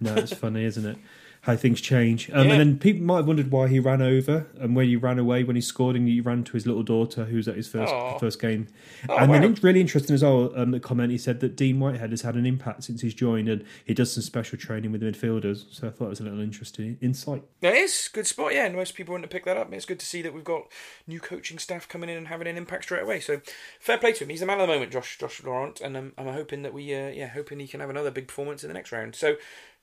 No, 0.00 0.14
it's 0.14 0.32
funny, 0.32 0.64
isn't 0.64 0.86
it? 0.86 0.98
How 1.42 1.56
things 1.56 1.80
change. 1.80 2.28
Um, 2.30 2.46
Yeah. 2.46 2.52
And 2.52 2.60
then 2.60 2.78
people 2.78 3.04
might 3.04 3.18
have 3.18 3.26
wondered 3.26 3.50
why 3.50 3.68
he 3.68 3.78
ran 3.78 4.02
over 4.02 4.46
and 4.60 4.74
where 4.74 4.84
he 4.84 4.96
ran 4.96 5.18
away 5.18 5.44
when 5.44 5.56
he 5.56 5.62
scored 5.62 5.96
and 5.96 6.08
he 6.08 6.20
ran 6.20 6.44
to 6.44 6.52
his 6.52 6.66
little 6.66 6.82
daughter 6.82 7.24
who 7.24 7.36
was 7.36 7.48
at 7.48 7.56
his 7.56 7.68
first 7.68 7.92
Aw. 7.92 8.18
first 8.18 8.40
game. 8.40 8.66
Oh, 9.08 9.16
and 9.16 9.32
then 9.32 9.44
it's 9.44 9.62
really 9.62 9.80
interesting 9.80 10.14
as 10.14 10.22
well, 10.22 10.52
um, 10.56 10.72
the 10.72 10.80
comment 10.80 11.12
he 11.12 11.18
said 11.18 11.40
that 11.40 11.56
Dean 11.56 11.78
Whitehead 11.78 12.10
has 12.10 12.22
had 12.22 12.34
an 12.34 12.44
impact 12.44 12.84
since 12.84 13.00
he's 13.02 13.14
joined 13.14 13.48
and 13.48 13.64
he 13.84 13.94
does 13.94 14.12
some 14.12 14.22
special 14.22 14.58
training 14.58 14.92
with 14.92 15.00
the 15.00 15.06
midfielders. 15.10 15.72
So 15.72 15.86
I 15.86 15.90
thought 15.90 16.06
it 16.06 16.10
was 16.10 16.20
a 16.20 16.24
little 16.24 16.40
interesting 16.40 16.98
insight. 17.00 17.44
It 17.62 17.74
is 17.74 18.08
good 18.12 18.26
spot, 18.26 18.52
yeah. 18.52 18.66
And 18.66 18.74
most 18.74 18.94
people 18.94 19.12
wouldn't 19.12 19.30
picked 19.30 19.46
that 19.46 19.56
up. 19.56 19.72
It's 19.72 19.84
good 19.86 20.00
to 20.00 20.06
see 20.06 20.22
that 20.22 20.34
we've 20.34 20.44
got 20.44 20.64
new 21.06 21.20
coaching 21.20 21.58
staff 21.58 21.88
coming 21.88 22.10
in 22.10 22.16
and 22.16 22.28
having 22.28 22.48
an 22.48 22.56
impact 22.56 22.84
straight 22.84 23.02
away. 23.02 23.20
So 23.20 23.40
fair 23.80 23.98
play 23.98 24.12
to 24.12 24.24
him. 24.24 24.30
He's 24.30 24.40
the 24.40 24.46
man 24.46 24.60
of 24.60 24.66
the 24.66 24.72
moment, 24.74 24.92
Josh 24.92 25.18
Josh 25.18 25.42
Laurent, 25.42 25.80
and 25.80 25.96
um, 25.96 26.12
I'm 26.18 26.32
hoping 26.32 26.62
that 26.62 26.74
we, 26.74 26.94
uh, 26.94 27.08
yeah, 27.08 27.28
hoping 27.28 27.60
he 27.60 27.68
can 27.68 27.80
have 27.80 27.90
another 27.90 28.10
big 28.10 28.28
performance 28.28 28.64
in 28.64 28.68
the 28.68 28.74
next 28.74 28.92
round. 28.92 29.14
So 29.14 29.36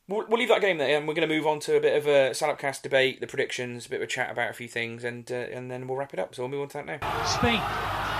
we'll, 0.08 0.26
we'll 0.28 0.40
leave 0.40 0.50
that 0.50 0.62
game 0.62 0.78
there, 0.78 0.98
and 0.98 1.08
we're 1.08 1.14
going 1.14 1.28
to 1.28 1.36
move 1.36 1.48
on 1.48 1.60
to 1.62 1.78
a 1.78 1.80
bit 1.80 1.98
of 1.98 2.08
a 2.08 2.32
Salopcast 2.32 2.82
debate, 2.82 3.20
the 3.22 3.28
predictions, 3.28 3.86
a 3.86 3.90
bit 3.90 3.98
of 3.98 4.04
a 4.04 4.08
chat 4.08 4.32
about 4.32 4.50
a 4.50 4.54
few 4.54 4.68
things, 4.68 5.04
and 5.04 5.32
uh, 5.32 5.36
and 5.36 5.70
then 5.70 5.88
we'll 5.88 5.98
wrap 5.98 6.14
it 6.14 6.20
up. 6.20 6.36
So 6.36 6.44
we'll 6.44 6.52
move 6.52 6.62
on 6.62 6.68
to 6.70 6.78
that 6.78 6.86
now. 6.86 7.24
Spink. 7.26 7.62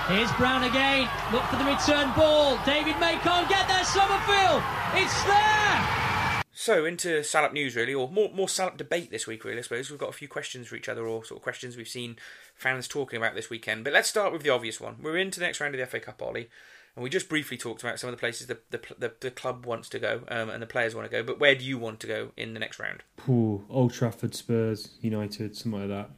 Here's 0.08 0.32
Brown 0.34 0.62
again. 0.62 1.08
Look 1.32 1.42
for 1.44 1.56
the 1.56 1.64
return 1.64 2.12
ball. 2.14 2.58
David 2.64 2.98
May 3.00 3.18
can't 3.18 3.48
get 3.48 3.66
there. 3.66 3.84
Summerfield. 3.84 4.62
It's 4.94 5.24
there. 5.24 6.42
So 6.52 6.84
into 6.84 7.22
Salop 7.22 7.52
news, 7.52 7.76
really, 7.76 7.92
or 7.92 8.08
more 8.08 8.30
more 8.32 8.48
Salop 8.48 8.76
debate 8.76 9.10
this 9.10 9.26
week, 9.26 9.44
really. 9.44 9.58
I 9.58 9.62
suppose 9.62 9.90
we've 9.90 9.98
got 9.98 10.08
a 10.08 10.12
few 10.12 10.28
questions 10.28 10.68
for 10.68 10.76
each 10.76 10.88
other, 10.88 11.06
or 11.06 11.24
sort 11.24 11.38
of 11.38 11.42
questions 11.42 11.76
we've 11.76 11.88
seen 11.88 12.16
fans 12.54 12.88
talking 12.88 13.16
about 13.16 13.34
this 13.34 13.50
weekend. 13.50 13.84
But 13.84 13.92
let's 13.92 14.08
start 14.08 14.32
with 14.32 14.42
the 14.42 14.50
obvious 14.50 14.80
one. 14.80 14.96
We're 15.02 15.18
into 15.18 15.40
the 15.40 15.46
next 15.46 15.60
round 15.60 15.74
of 15.74 15.80
the 15.80 15.86
FA 15.86 16.00
Cup, 16.00 16.22
Ollie, 16.22 16.48
and 16.96 17.02
we 17.02 17.10
just 17.10 17.28
briefly 17.28 17.56
talked 17.56 17.82
about 17.82 18.00
some 18.00 18.08
of 18.08 18.16
the 18.16 18.20
places 18.20 18.46
the 18.46 18.58
the, 18.70 18.80
the, 18.98 19.12
the 19.20 19.30
club 19.30 19.66
wants 19.66 19.88
to 19.90 19.98
go 19.98 20.22
um, 20.28 20.50
and 20.50 20.62
the 20.62 20.66
players 20.66 20.94
want 20.94 21.08
to 21.08 21.14
go. 21.14 21.22
But 21.22 21.38
where 21.38 21.54
do 21.54 21.64
you 21.64 21.78
want 21.78 22.00
to 22.00 22.06
go 22.06 22.32
in 22.36 22.54
the 22.54 22.60
next 22.60 22.80
round? 22.80 23.04
Ooh, 23.28 23.64
Old 23.70 23.92
Trafford, 23.92 24.34
Spurs, 24.34 24.96
United, 25.00 25.56
something 25.56 25.88
like 25.88 25.90
that. 25.90 26.10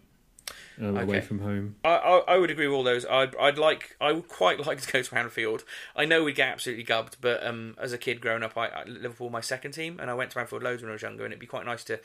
Um, 0.81 0.97
Away 0.97 1.21
from 1.21 1.41
home. 1.41 1.75
I, 1.85 1.89
I, 1.89 2.19
I 2.35 2.39
would 2.39 2.51
agree 2.51 2.69
with 2.69 2.77
all 2.77 2.85
those. 2.85 3.05
I'd, 3.05 3.35
I'd 3.37 3.59
like, 3.59 3.97
I 4.01 4.13
would 4.13 4.29
quite 4.29 4.61
like 4.67 4.81
to 4.81 4.93
go 4.93 5.03
to 5.03 5.19
Anfield. 5.19 5.65
I 5.97 6.05
know 6.05 6.23
we'd 6.23 6.37
get 6.37 6.49
absolutely 6.49 6.85
gubbed, 6.85 7.17
but 7.21 7.45
um, 7.45 7.75
as 7.79 7.93
a 7.93 7.99
kid 7.99 8.21
growing 8.21 8.45
up, 8.45 8.57
I, 8.57 8.69
I 8.69 8.85
Liverpool 8.85 9.29
my 9.29 9.41
second 9.41 9.73
team, 9.73 9.99
and 10.01 10.09
I 10.09 10.15
went 10.15 10.31
to 10.33 10.39
Anfield 10.39 10.63
loads 10.63 10.83
when 10.83 10.91
I 10.91 10.93
was 10.93 11.03
younger, 11.03 11.25
and 11.25 11.33
it'd 11.33 11.41
be 11.41 11.47
quite 11.47 11.67
nice 11.67 11.83
to 11.85 11.99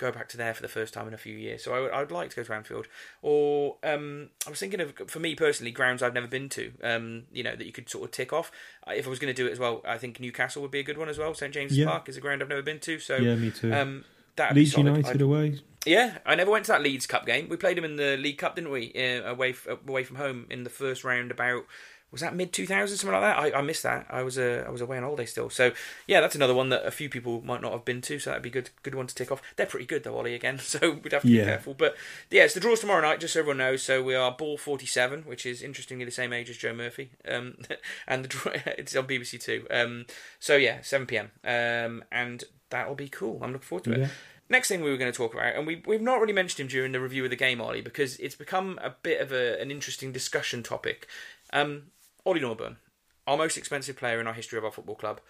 go 0.00 0.10
back 0.10 0.28
to 0.30 0.36
there 0.36 0.54
for 0.54 0.62
the 0.62 0.68
first 0.68 0.94
time 0.94 1.06
in 1.06 1.14
a 1.14 1.18
few 1.18 1.36
years. 1.36 1.62
So 1.64 1.74
I 1.74 1.80
would, 1.80 1.90
I'd 1.92 2.10
like 2.10 2.30
to 2.30 2.36
go 2.36 2.42
to 2.42 2.52
Anfield. 2.54 2.86
Or 3.22 3.76
um, 3.84 4.30
I 4.46 4.50
was 4.50 4.58
thinking 4.58 4.80
of, 4.80 4.94
for 5.08 5.20
me 5.20 5.34
personally, 5.34 5.70
grounds 5.72 6.02
I've 6.02 6.14
never 6.14 6.26
been 6.26 6.48
to. 6.50 6.72
Um, 6.82 7.24
you 7.32 7.42
know 7.42 7.54
that 7.54 7.66
you 7.66 7.72
could 7.72 7.88
sort 7.88 8.04
of 8.04 8.10
tick 8.10 8.32
off. 8.32 8.50
Uh, 8.86 8.92
If 8.92 9.06
I 9.06 9.10
was 9.10 9.18
going 9.18 9.32
to 9.34 9.42
do 9.42 9.46
it 9.48 9.52
as 9.52 9.58
well, 9.58 9.82
I 9.86 9.98
think 9.98 10.18
Newcastle 10.20 10.62
would 10.62 10.70
be 10.70 10.80
a 10.80 10.82
good 10.84 10.98
one 10.98 11.08
as 11.08 11.18
well. 11.18 11.34
St 11.34 11.52
James's 11.52 11.76
Yeah. 11.78 11.86
Park 11.86 12.08
is 12.08 12.16
a 12.16 12.20
ground 12.20 12.42
I've 12.42 12.48
never 12.48 12.62
been 12.62 12.80
to. 12.80 12.98
So 12.98 13.16
Yeah, 13.16 13.34
me 13.36 13.50
too. 13.50 13.72
um, 13.74 14.04
that'd 14.36 14.56
Leeds. 14.56 14.76
United 14.76 15.06
I'd- 15.06 15.22
away. 15.22 15.60
yeah, 15.86 16.18
I 16.26 16.34
never 16.34 16.50
went 16.50 16.64
to 16.66 16.72
that 16.72 16.82
Leeds 16.82 17.06
Cup 17.06 17.26
game. 17.26 17.48
We 17.48 17.56
played 17.56 17.76
them 17.76 17.84
in 17.84 17.96
the 17.96 18.16
League 18.16 18.38
Cup, 18.38 18.54
didn't 18.56 18.70
we? 18.70 18.92
Uh, 18.94 19.22
away 19.30 19.50
f- 19.50 19.66
away 19.86 20.04
from 20.04 20.16
home 20.16 20.46
in 20.50 20.64
the 20.64 20.70
first 20.70 21.04
round. 21.04 21.30
About 21.30 21.64
was 22.12 22.20
that 22.22 22.34
mid 22.34 22.52
2000s 22.52 22.88
something 22.88 23.12
like 23.12 23.20
that. 23.22 23.38
I, 23.38 23.58
I 23.58 23.62
missed 23.62 23.82
that. 23.84 24.06
I 24.10 24.22
was 24.22 24.36
uh, 24.38 24.64
I 24.66 24.70
was 24.70 24.80
away 24.80 24.96
on 24.96 25.02
holiday 25.04 25.26
still. 25.26 25.48
So 25.50 25.72
yeah, 26.06 26.20
that's 26.20 26.34
another 26.34 26.54
one 26.54 26.68
that 26.70 26.84
a 26.84 26.90
few 26.90 27.08
people 27.08 27.40
might 27.42 27.62
not 27.62 27.72
have 27.72 27.84
been 27.84 28.00
to. 28.02 28.18
So 28.18 28.30
that'd 28.30 28.42
be 28.42 28.50
good 28.50 28.70
good 28.82 28.94
one 28.94 29.06
to 29.06 29.14
tick 29.14 29.30
off. 29.30 29.42
They're 29.56 29.66
pretty 29.66 29.86
good 29.86 30.02
though, 30.04 30.16
Ollie. 30.16 30.34
Again, 30.34 30.58
so 30.60 30.98
we'd 31.02 31.12
have 31.12 31.22
to 31.22 31.28
Yeah. 31.28 31.42
be 31.42 31.46
careful. 31.50 31.74
But 31.74 31.96
yeah, 32.30 32.44
it's 32.44 32.54
the 32.54 32.60
draws 32.60 32.80
tomorrow 32.80 33.00
night. 33.02 33.20
Just 33.20 33.34
so 33.34 33.40
everyone 33.40 33.58
knows. 33.58 33.82
So 33.82 34.02
we 34.02 34.14
are 34.14 34.32
ball 34.32 34.58
forty 34.58 34.86
seven, 34.86 35.22
which 35.22 35.46
is 35.46 35.62
interestingly 35.62 36.04
the 36.04 36.10
same 36.10 36.32
age 36.32 36.50
as 36.50 36.56
Joe 36.56 36.74
Murphy. 36.74 37.10
Um, 37.28 37.56
and 38.08 38.24
the 38.24 38.28
draw, 38.28 38.52
it's 38.66 38.96
on 38.96 39.06
BBC 39.06 39.40
Two. 39.40 39.66
Um, 39.70 40.06
so 40.38 40.56
yeah, 40.56 40.80
seven 40.82 41.06
pm. 41.06 41.30
Um, 41.44 42.04
and 42.10 42.44
that'll 42.70 42.94
be 42.94 43.08
cool. 43.08 43.38
I'm 43.42 43.52
looking 43.52 43.66
forward 43.66 43.84
to 43.84 43.92
it. 43.92 43.98
Yeah. 44.00 44.08
Next 44.48 44.66
thing 44.66 44.82
we 44.82 44.90
were 44.90 44.96
going 44.96 45.12
to 45.12 45.16
talk 45.16 45.32
about, 45.32 45.54
and 45.54 45.64
we, 45.64 45.80
we've 45.86 46.02
not 46.02 46.18
really 46.20 46.32
mentioned 46.32 46.58
him 46.58 46.66
during 46.66 46.90
the 46.90 46.98
review 47.00 47.22
of 47.22 47.30
the 47.30 47.36
game, 47.36 47.60
Ollie, 47.60 47.82
because 47.82 48.16
it's 48.16 48.34
become 48.34 48.80
a 48.82 48.90
bit 48.90 49.20
of 49.20 49.30
a, 49.30 49.60
an 49.62 49.70
interesting 49.70 50.10
discussion 50.10 50.64
topic. 50.64 51.06
Um, 51.52 51.84
Ollie 52.24 52.40
Norburn, 52.40 52.76
our 53.26 53.36
most 53.36 53.56
expensive 53.56 53.96
player 53.96 54.20
in 54.20 54.26
our 54.26 54.34
history 54.34 54.58
of 54.58 54.64
our 54.64 54.70
football 54.72 54.94
club. 54.96 55.20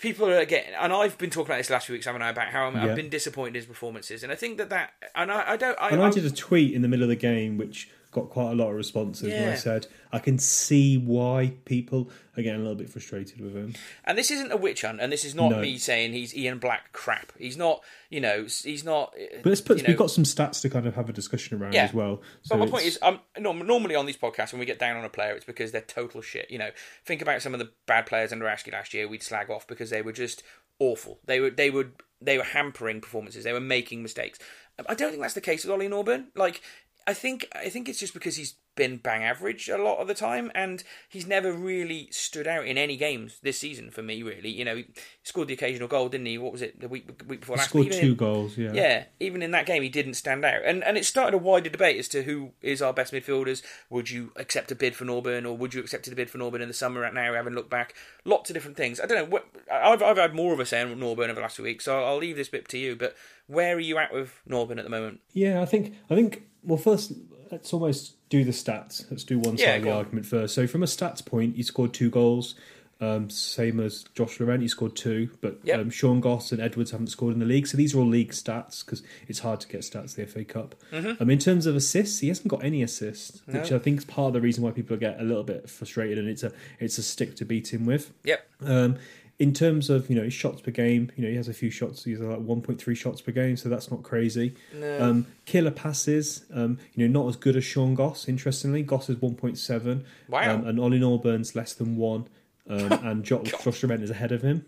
People 0.00 0.28
are 0.28 0.44
getting, 0.44 0.74
and 0.74 0.92
I've 0.92 1.16
been 1.18 1.30
talking 1.30 1.46
about 1.52 1.58
this 1.58 1.70
last 1.70 1.86
few 1.86 1.92
weeks, 1.94 2.04
haven't 2.04 2.22
I, 2.22 2.28
about 2.30 2.48
how 2.48 2.64
I'm, 2.66 2.74
Yeah. 2.74 2.86
I've 2.86 2.96
been 2.96 3.08
disappointed 3.08 3.50
in 3.50 3.54
his 3.54 3.66
performances, 3.66 4.22
and 4.24 4.32
I 4.32 4.34
think 4.34 4.58
that 4.58 4.68
that, 4.70 4.92
and 5.14 5.30
I, 5.30 5.52
I 5.52 5.56
don't, 5.56 5.78
I, 5.80 5.90
And 5.90 6.02
I 6.02 6.08
I- 6.08 6.10
did 6.10 6.24
a 6.24 6.30
tweet 6.30 6.74
in 6.74 6.82
the 6.82 6.88
middle 6.88 7.04
of 7.04 7.08
the 7.08 7.16
game 7.16 7.56
which 7.56 7.88
got 8.14 8.30
quite 8.30 8.52
a 8.52 8.54
lot 8.54 8.70
of 8.70 8.76
responses. 8.76 9.32
And 9.32 9.50
I 9.50 9.54
said, 9.56 9.86
I 10.12 10.18
can 10.18 10.38
see 10.38 10.96
why 10.96 11.52
people 11.66 12.08
are 12.36 12.42
getting 12.42 12.60
a 12.60 12.62
little 12.62 12.76
bit 12.76 12.88
frustrated 12.88 13.40
with 13.40 13.54
him. 13.54 13.74
And 14.04 14.16
this 14.16 14.30
isn't 14.30 14.50
a 14.52 14.56
witch 14.56 14.82
hunt, 14.82 15.00
and 15.00 15.12
this 15.12 15.24
is 15.24 15.34
not 15.34 15.50
No. 15.50 15.60
me 15.60 15.76
saying 15.76 16.12
he's 16.12 16.34
Ian 16.34 16.58
Black 16.58 16.92
crap. 16.92 17.32
He's 17.38 17.56
not, 17.56 17.82
you 18.10 18.20
know, 18.20 18.44
he's 18.44 18.84
not. 18.84 19.12
But 19.42 19.46
let's 19.50 19.60
put, 19.60 19.76
you 19.76 19.82
know, 19.82 19.88
we've 19.88 19.98
got 19.98 20.10
some 20.10 20.24
stats 20.24 20.62
to 20.62 20.70
kind 20.70 20.86
of 20.86 20.94
have 20.94 21.08
a 21.08 21.12
discussion 21.12 21.60
around 21.60 21.74
Yeah. 21.74 21.84
as 21.84 21.92
well. 21.92 22.16
But 22.16 22.48
So 22.48 22.56
my 22.56 22.64
it's- 22.64 22.70
point 22.72 22.86
is, 22.86 22.98
um, 23.02 23.20
no, 23.38 23.52
normally 23.52 23.94
on 23.96 24.06
these 24.06 24.16
podcasts, 24.16 24.52
when 24.52 24.60
we 24.60 24.66
get 24.66 24.78
down 24.78 24.96
on 24.96 25.04
a 25.04 25.10
player, 25.10 25.34
it's 25.34 25.44
because 25.44 25.72
they're 25.72 25.80
total 25.82 26.22
shit. 26.22 26.50
You 26.50 26.58
know, 26.58 26.70
think 27.04 27.20
about 27.20 27.42
some 27.42 27.52
of 27.52 27.58
the 27.60 27.70
bad 27.86 28.06
players 28.06 28.32
under 28.32 28.46
Askey 28.46 28.72
last 28.72 28.94
year. 28.94 29.06
We'd 29.08 29.22
slag 29.22 29.50
off 29.50 29.66
because 29.66 29.90
they 29.90 30.00
were 30.02 30.12
just 30.12 30.42
awful. 30.78 31.18
They 31.26 31.40
were, 31.40 31.50
they 31.50 31.70
would, 31.70 31.92
they 32.20 32.38
were 32.38 32.44
hampering 32.44 33.00
performances. 33.00 33.44
They 33.44 33.52
were 33.52 33.60
making 33.60 34.02
mistakes. 34.02 34.38
Um, 34.78 34.86
I 34.88 34.94
don't 34.94 35.10
think 35.10 35.22
that's 35.22 35.34
the 35.34 35.40
case 35.40 35.64
with 35.64 35.72
Ollie 35.72 35.88
Norburn. 35.88 36.26
Like, 36.34 36.60
I 37.06 37.14
think, 37.14 37.46
I 37.54 37.68
think 37.68 37.88
it's 37.88 37.98
just 37.98 38.14
because 38.14 38.36
he's 38.36 38.54
been 38.76 38.96
bang 38.96 39.22
average 39.22 39.68
a 39.68 39.78
lot 39.78 39.98
of 39.98 40.08
the 40.08 40.14
time, 40.14 40.50
and 40.54 40.82
he's 41.08 41.26
never 41.26 41.52
really 41.52 42.08
stood 42.10 42.46
out 42.46 42.66
in 42.66 42.76
any 42.76 42.96
games 42.96 43.38
this 43.42 43.58
season 43.58 43.90
for 43.90 44.02
me. 44.02 44.22
Really, 44.22 44.50
you 44.50 44.64
know, 44.64 44.76
he 44.76 44.86
scored 45.22 45.48
the 45.48 45.54
occasional 45.54 45.88
goal, 45.88 46.08
didn't 46.08 46.26
he? 46.26 46.38
What 46.38 46.52
was 46.52 46.62
it 46.62 46.80
the 46.80 46.88
week 46.88 47.08
week 47.26 47.40
before 47.40 47.56
he 47.56 47.58
last? 47.58 47.70
scored 47.70 47.92
two 47.92 48.10
in- 48.10 48.16
goals, 48.16 48.56
yeah. 48.56 48.72
yeah, 48.72 49.04
even 49.20 49.42
in 49.42 49.50
that 49.52 49.66
game, 49.66 49.82
he 49.82 49.88
didn't 49.88 50.14
stand 50.14 50.44
out, 50.44 50.62
and 50.64 50.82
and 50.84 50.96
it 50.96 51.04
started 51.04 51.34
a 51.34 51.38
wider 51.38 51.70
debate 51.70 51.98
as 51.98 52.08
to 52.08 52.22
who 52.22 52.52
is 52.62 52.82
our 52.82 52.92
best 52.92 53.12
midfielders. 53.12 53.62
Would 53.90 54.10
you 54.10 54.32
accept 54.36 54.72
a 54.72 54.74
bid 54.74 54.94
for 54.94 55.04
Norburn, 55.04 55.46
or 55.46 55.56
would 55.56 55.74
you 55.74 55.80
accept 55.80 56.08
a 56.08 56.14
bid 56.14 56.30
for 56.30 56.38
Norburn 56.38 56.60
in 56.60 56.68
the 56.68 56.74
summer? 56.74 57.00
Right 57.00 57.14
now, 57.14 57.34
having 57.34 57.54
looked 57.54 57.70
back, 57.70 57.94
lots 58.24 58.50
of 58.50 58.54
different 58.54 58.76
things. 58.76 59.00
I 59.00 59.06
don't 59.06 59.18
know. 59.18 59.30
What, 59.30 59.46
I've 59.72 60.02
I've 60.02 60.16
had 60.16 60.34
more 60.34 60.52
of 60.52 60.60
a 60.60 60.66
say 60.66 60.82
on 60.82 60.88
Norburn 60.96 61.24
over 61.24 61.34
the 61.34 61.40
last 61.40 61.56
few 61.56 61.64
weeks, 61.64 61.84
so 61.84 62.02
I'll 62.02 62.18
leave 62.18 62.36
this 62.36 62.48
bit 62.48 62.68
to 62.68 62.78
you. 62.78 62.96
But 62.96 63.14
where 63.46 63.76
are 63.76 63.80
you 63.80 63.98
at 63.98 64.12
with 64.12 64.40
Norburn 64.48 64.78
at 64.78 64.84
the 64.84 64.90
moment? 64.90 65.20
Yeah, 65.32 65.60
I 65.60 65.66
think 65.66 65.94
I 66.10 66.14
think 66.14 66.44
well 66.62 66.78
first 66.78 67.12
let's 67.50 67.72
almost 67.72 68.14
do 68.30 68.44
the 68.44 68.50
stats. 68.52 69.04
Let's 69.10 69.24
do 69.24 69.38
one 69.38 69.56
Yeah, 69.56 69.66
side 69.66 69.76
of 69.78 69.82
the 69.84 69.90
on. 69.90 69.96
argument 69.98 70.26
first. 70.26 70.54
So 70.54 70.66
from 70.66 70.82
a 70.82 70.86
stats 70.86 71.24
point, 71.24 71.56
he 71.56 71.62
scored 71.62 71.92
two 71.92 72.10
goals. 72.10 72.54
Um, 73.00 73.28
same 73.28 73.80
as 73.80 74.04
Josh 74.14 74.38
Laurent, 74.38 74.62
he 74.62 74.68
scored 74.68 74.94
two, 74.96 75.28
but 75.40 75.58
Yep. 75.64 75.80
um, 75.80 75.90
Sean 75.90 76.20
Goss 76.20 76.52
and 76.52 76.60
Edwards 76.60 76.92
haven't 76.92 77.08
scored 77.08 77.34
in 77.34 77.40
the 77.40 77.44
league. 77.44 77.66
So 77.66 77.76
these 77.76 77.92
are 77.94 77.98
all 77.98 78.06
league 78.06 78.30
stats 78.30 78.84
because 78.84 79.02
it's 79.26 79.40
hard 79.40 79.60
to 79.60 79.68
get 79.68 79.80
stats 79.80 80.14
the 80.14 80.22
FA 80.26 80.44
Cup. 80.44 80.74
Um, 80.92 81.28
in 81.28 81.38
terms 81.40 81.66
of 81.66 81.74
assists, 81.76 82.20
he 82.20 82.28
hasn't 82.28 82.48
got 82.48 82.64
any 82.64 82.82
assists, 82.82 83.42
which 83.46 83.56
Mm-hmm. 83.56 83.74
I 83.74 83.78
think 83.80 83.98
is 83.98 84.04
part 84.04 84.28
of 84.28 84.32
the 84.34 84.40
reason 84.40 84.62
why 84.62 84.70
people 84.70 84.96
get 84.96 85.20
a 85.20 85.24
little 85.24 85.42
bit 85.42 85.68
frustrated, 85.68 86.18
and 86.18 86.28
it's 86.28 86.44
a 86.44 86.52
it's 86.78 86.96
a 86.96 87.02
stick 87.02 87.34
to 87.36 87.44
beat 87.44 87.74
him 87.74 87.84
with. 87.84 88.12
Yep. 88.22 88.48
In 89.40 89.52
terms 89.52 89.90
of 89.90 90.08
you 90.08 90.14
know 90.14 90.22
his 90.22 90.32
shots 90.32 90.60
per 90.60 90.70
game, 90.70 91.10
you 91.16 91.24
know 91.24 91.28
he 91.30 91.34
has 91.36 91.48
a 91.48 91.52
few 91.52 91.68
shots. 91.70 92.04
He's 92.04 92.20
like 92.20 92.38
one 92.38 92.60
point 92.62 92.80
three 92.80 92.94
shots 92.94 93.20
per 93.20 93.32
game, 93.32 93.56
so 93.56 93.68
that's 93.68 93.90
not 93.90 94.04
crazy. 94.04 94.54
No. 94.72 95.02
Um, 95.02 95.26
killer 95.44 95.72
passes, 95.72 96.44
um, 96.54 96.78
you 96.94 97.06
know 97.08 97.20
not 97.22 97.28
as 97.28 97.34
good 97.36 97.56
as 97.56 97.64
Sean 97.64 97.94
Goss. 97.96 98.28
Interestingly, 98.28 98.82
Goss 98.84 99.10
is 99.10 99.20
one 99.20 99.34
point 99.34 99.58
seven. 99.58 100.04
Wow. 100.28 100.54
Um, 100.54 100.66
and 100.68 100.78
Ollie 100.78 101.00
Norburn's 101.00 101.56
less 101.56 101.74
than 101.74 101.96
one, 101.96 102.28
um, 102.68 102.92
and 103.04 103.24
jo- 103.24 103.42
Josh 103.42 103.82
Laurent 103.82 104.04
is 104.04 104.10
ahead 104.10 104.30
of 104.30 104.42
him. 104.42 104.66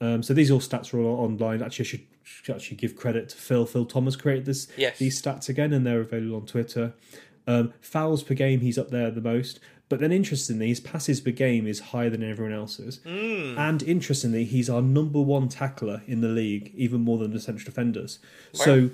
Um, 0.00 0.22
so 0.22 0.32
these 0.32 0.50
all 0.50 0.60
stats 0.60 0.94
are 0.94 1.00
all 1.00 1.20
online. 1.24 1.60
Actually, 1.62 1.84
I 1.84 1.88
should, 1.88 2.06
should 2.22 2.54
actually 2.54 2.76
give 2.78 2.96
credit 2.96 3.28
to 3.30 3.36
Phil. 3.36 3.66
Phil 3.66 3.84
Thomas 3.84 4.16
created 4.16 4.46
this 4.46 4.68
Yes. 4.78 4.96
these 4.98 5.20
stats 5.20 5.50
again, 5.50 5.72
and 5.74 5.84
they're 5.86 6.00
available 6.00 6.36
on 6.36 6.46
Twitter. 6.46 6.94
Um, 7.46 7.72
fouls 7.80 8.22
per 8.22 8.34
game, 8.34 8.60
he's 8.60 8.78
up 8.78 8.90
there 8.90 9.10
the 9.10 9.20
most. 9.20 9.58
But 9.88 10.00
then, 10.00 10.12
interestingly, 10.12 10.68
his 10.68 10.80
passes 10.80 11.20
per 11.20 11.30
game 11.30 11.66
is 11.66 11.80
higher 11.80 12.10
than 12.10 12.22
everyone 12.22 12.52
else's. 12.54 13.00
And 13.58 13.82
interestingly, 13.82 14.44
he's 14.44 14.68
our 14.68 14.82
number 14.82 15.20
one 15.20 15.48
tackler 15.48 16.02
in 16.06 16.20
the 16.20 16.28
league, 16.28 16.72
even 16.76 17.00
more 17.00 17.16
than 17.18 17.32
the 17.32 17.40
central 17.40 17.64
defenders. 17.64 18.18
So 18.52 18.90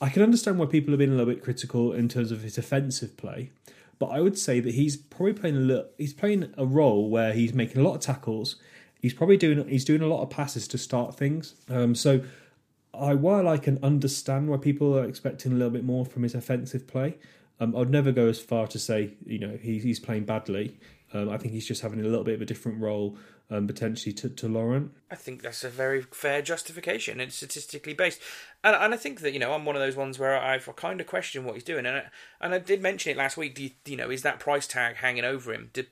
I 0.00 0.08
can 0.08 0.22
understand 0.22 0.58
why 0.58 0.66
people 0.66 0.92
have 0.92 0.98
been 0.98 1.12
a 1.12 1.16
little 1.16 1.32
bit 1.32 1.42
critical 1.42 1.92
in 1.92 2.08
terms 2.08 2.32
of 2.32 2.42
his 2.42 2.56
offensive 2.58 3.16
play. 3.16 3.50
But 3.98 4.06
I 4.06 4.20
would 4.20 4.36
say 4.36 4.58
that 4.58 4.74
he's 4.74 4.96
probably 4.96 5.34
playing 5.34 5.56
a 5.56 5.60
little, 5.60 5.86
he's 5.96 6.12
playing 6.12 6.52
a 6.56 6.66
role 6.66 7.08
where 7.08 7.32
he's 7.32 7.52
making 7.54 7.80
a 7.80 7.84
lot 7.84 7.94
of 7.94 8.00
tackles. 8.00 8.56
He's 9.00 9.14
probably 9.14 9.36
doing 9.36 9.68
he's 9.68 9.84
doing 9.84 10.02
a 10.02 10.06
lot 10.06 10.22
of 10.22 10.30
passes 10.30 10.66
to 10.68 10.78
start 10.78 11.14
things. 11.14 11.54
Um, 11.68 11.94
so 11.94 12.22
I 12.92 13.14
while 13.14 13.46
I 13.46 13.58
can 13.58 13.78
understand 13.82 14.48
why 14.48 14.56
people 14.56 14.98
are 14.98 15.04
expecting 15.04 15.52
a 15.52 15.54
little 15.54 15.70
bit 15.70 15.84
more 15.84 16.04
from 16.04 16.24
his 16.24 16.34
offensive 16.34 16.88
play, 16.88 17.16
um, 17.62 17.76
I'd 17.76 17.90
never 17.90 18.10
go 18.10 18.26
as 18.26 18.40
far 18.40 18.66
to 18.66 18.78
say 18.78 19.14
you 19.24 19.38
know 19.38 19.56
he's 19.60 19.82
he's 19.82 20.00
playing 20.00 20.24
badly. 20.24 20.78
Um, 21.14 21.28
I 21.28 21.36
think 21.36 21.52
he's 21.52 21.66
just 21.66 21.82
having 21.82 22.00
a 22.00 22.04
little 22.04 22.24
bit 22.24 22.34
of 22.34 22.42
a 22.42 22.46
different 22.46 22.80
role 22.80 23.18
um, 23.50 23.66
potentially 23.66 24.14
to, 24.14 24.30
to 24.30 24.48
Laurent. 24.48 24.92
I 25.10 25.14
think 25.14 25.42
that's 25.42 25.62
a 25.62 25.68
very 25.68 26.00
fair 26.00 26.40
justification. 26.40 27.20
It's 27.20 27.36
statistically 27.36 27.94
based, 27.94 28.20
and 28.64 28.74
and 28.74 28.94
I 28.94 28.96
think 28.96 29.20
that 29.20 29.32
you 29.32 29.38
know 29.38 29.52
I'm 29.52 29.64
one 29.64 29.76
of 29.76 29.82
those 29.82 29.96
ones 29.96 30.18
where 30.18 30.36
I've 30.36 30.74
kind 30.76 31.00
of 31.00 31.06
questioned 31.06 31.44
what 31.44 31.54
he's 31.54 31.64
doing, 31.64 31.86
and 31.86 31.98
I, 31.98 32.04
and 32.40 32.54
I 32.54 32.58
did 32.58 32.82
mention 32.82 33.12
it 33.12 33.18
last 33.18 33.36
week. 33.36 33.54
Do 33.54 33.62
you, 33.62 33.70
you 33.86 33.96
know 33.96 34.10
is 34.10 34.22
that 34.22 34.40
price 34.40 34.66
tag 34.66 34.96
hanging 34.96 35.24
over 35.24 35.52
him? 35.52 35.70
Do 35.72 35.84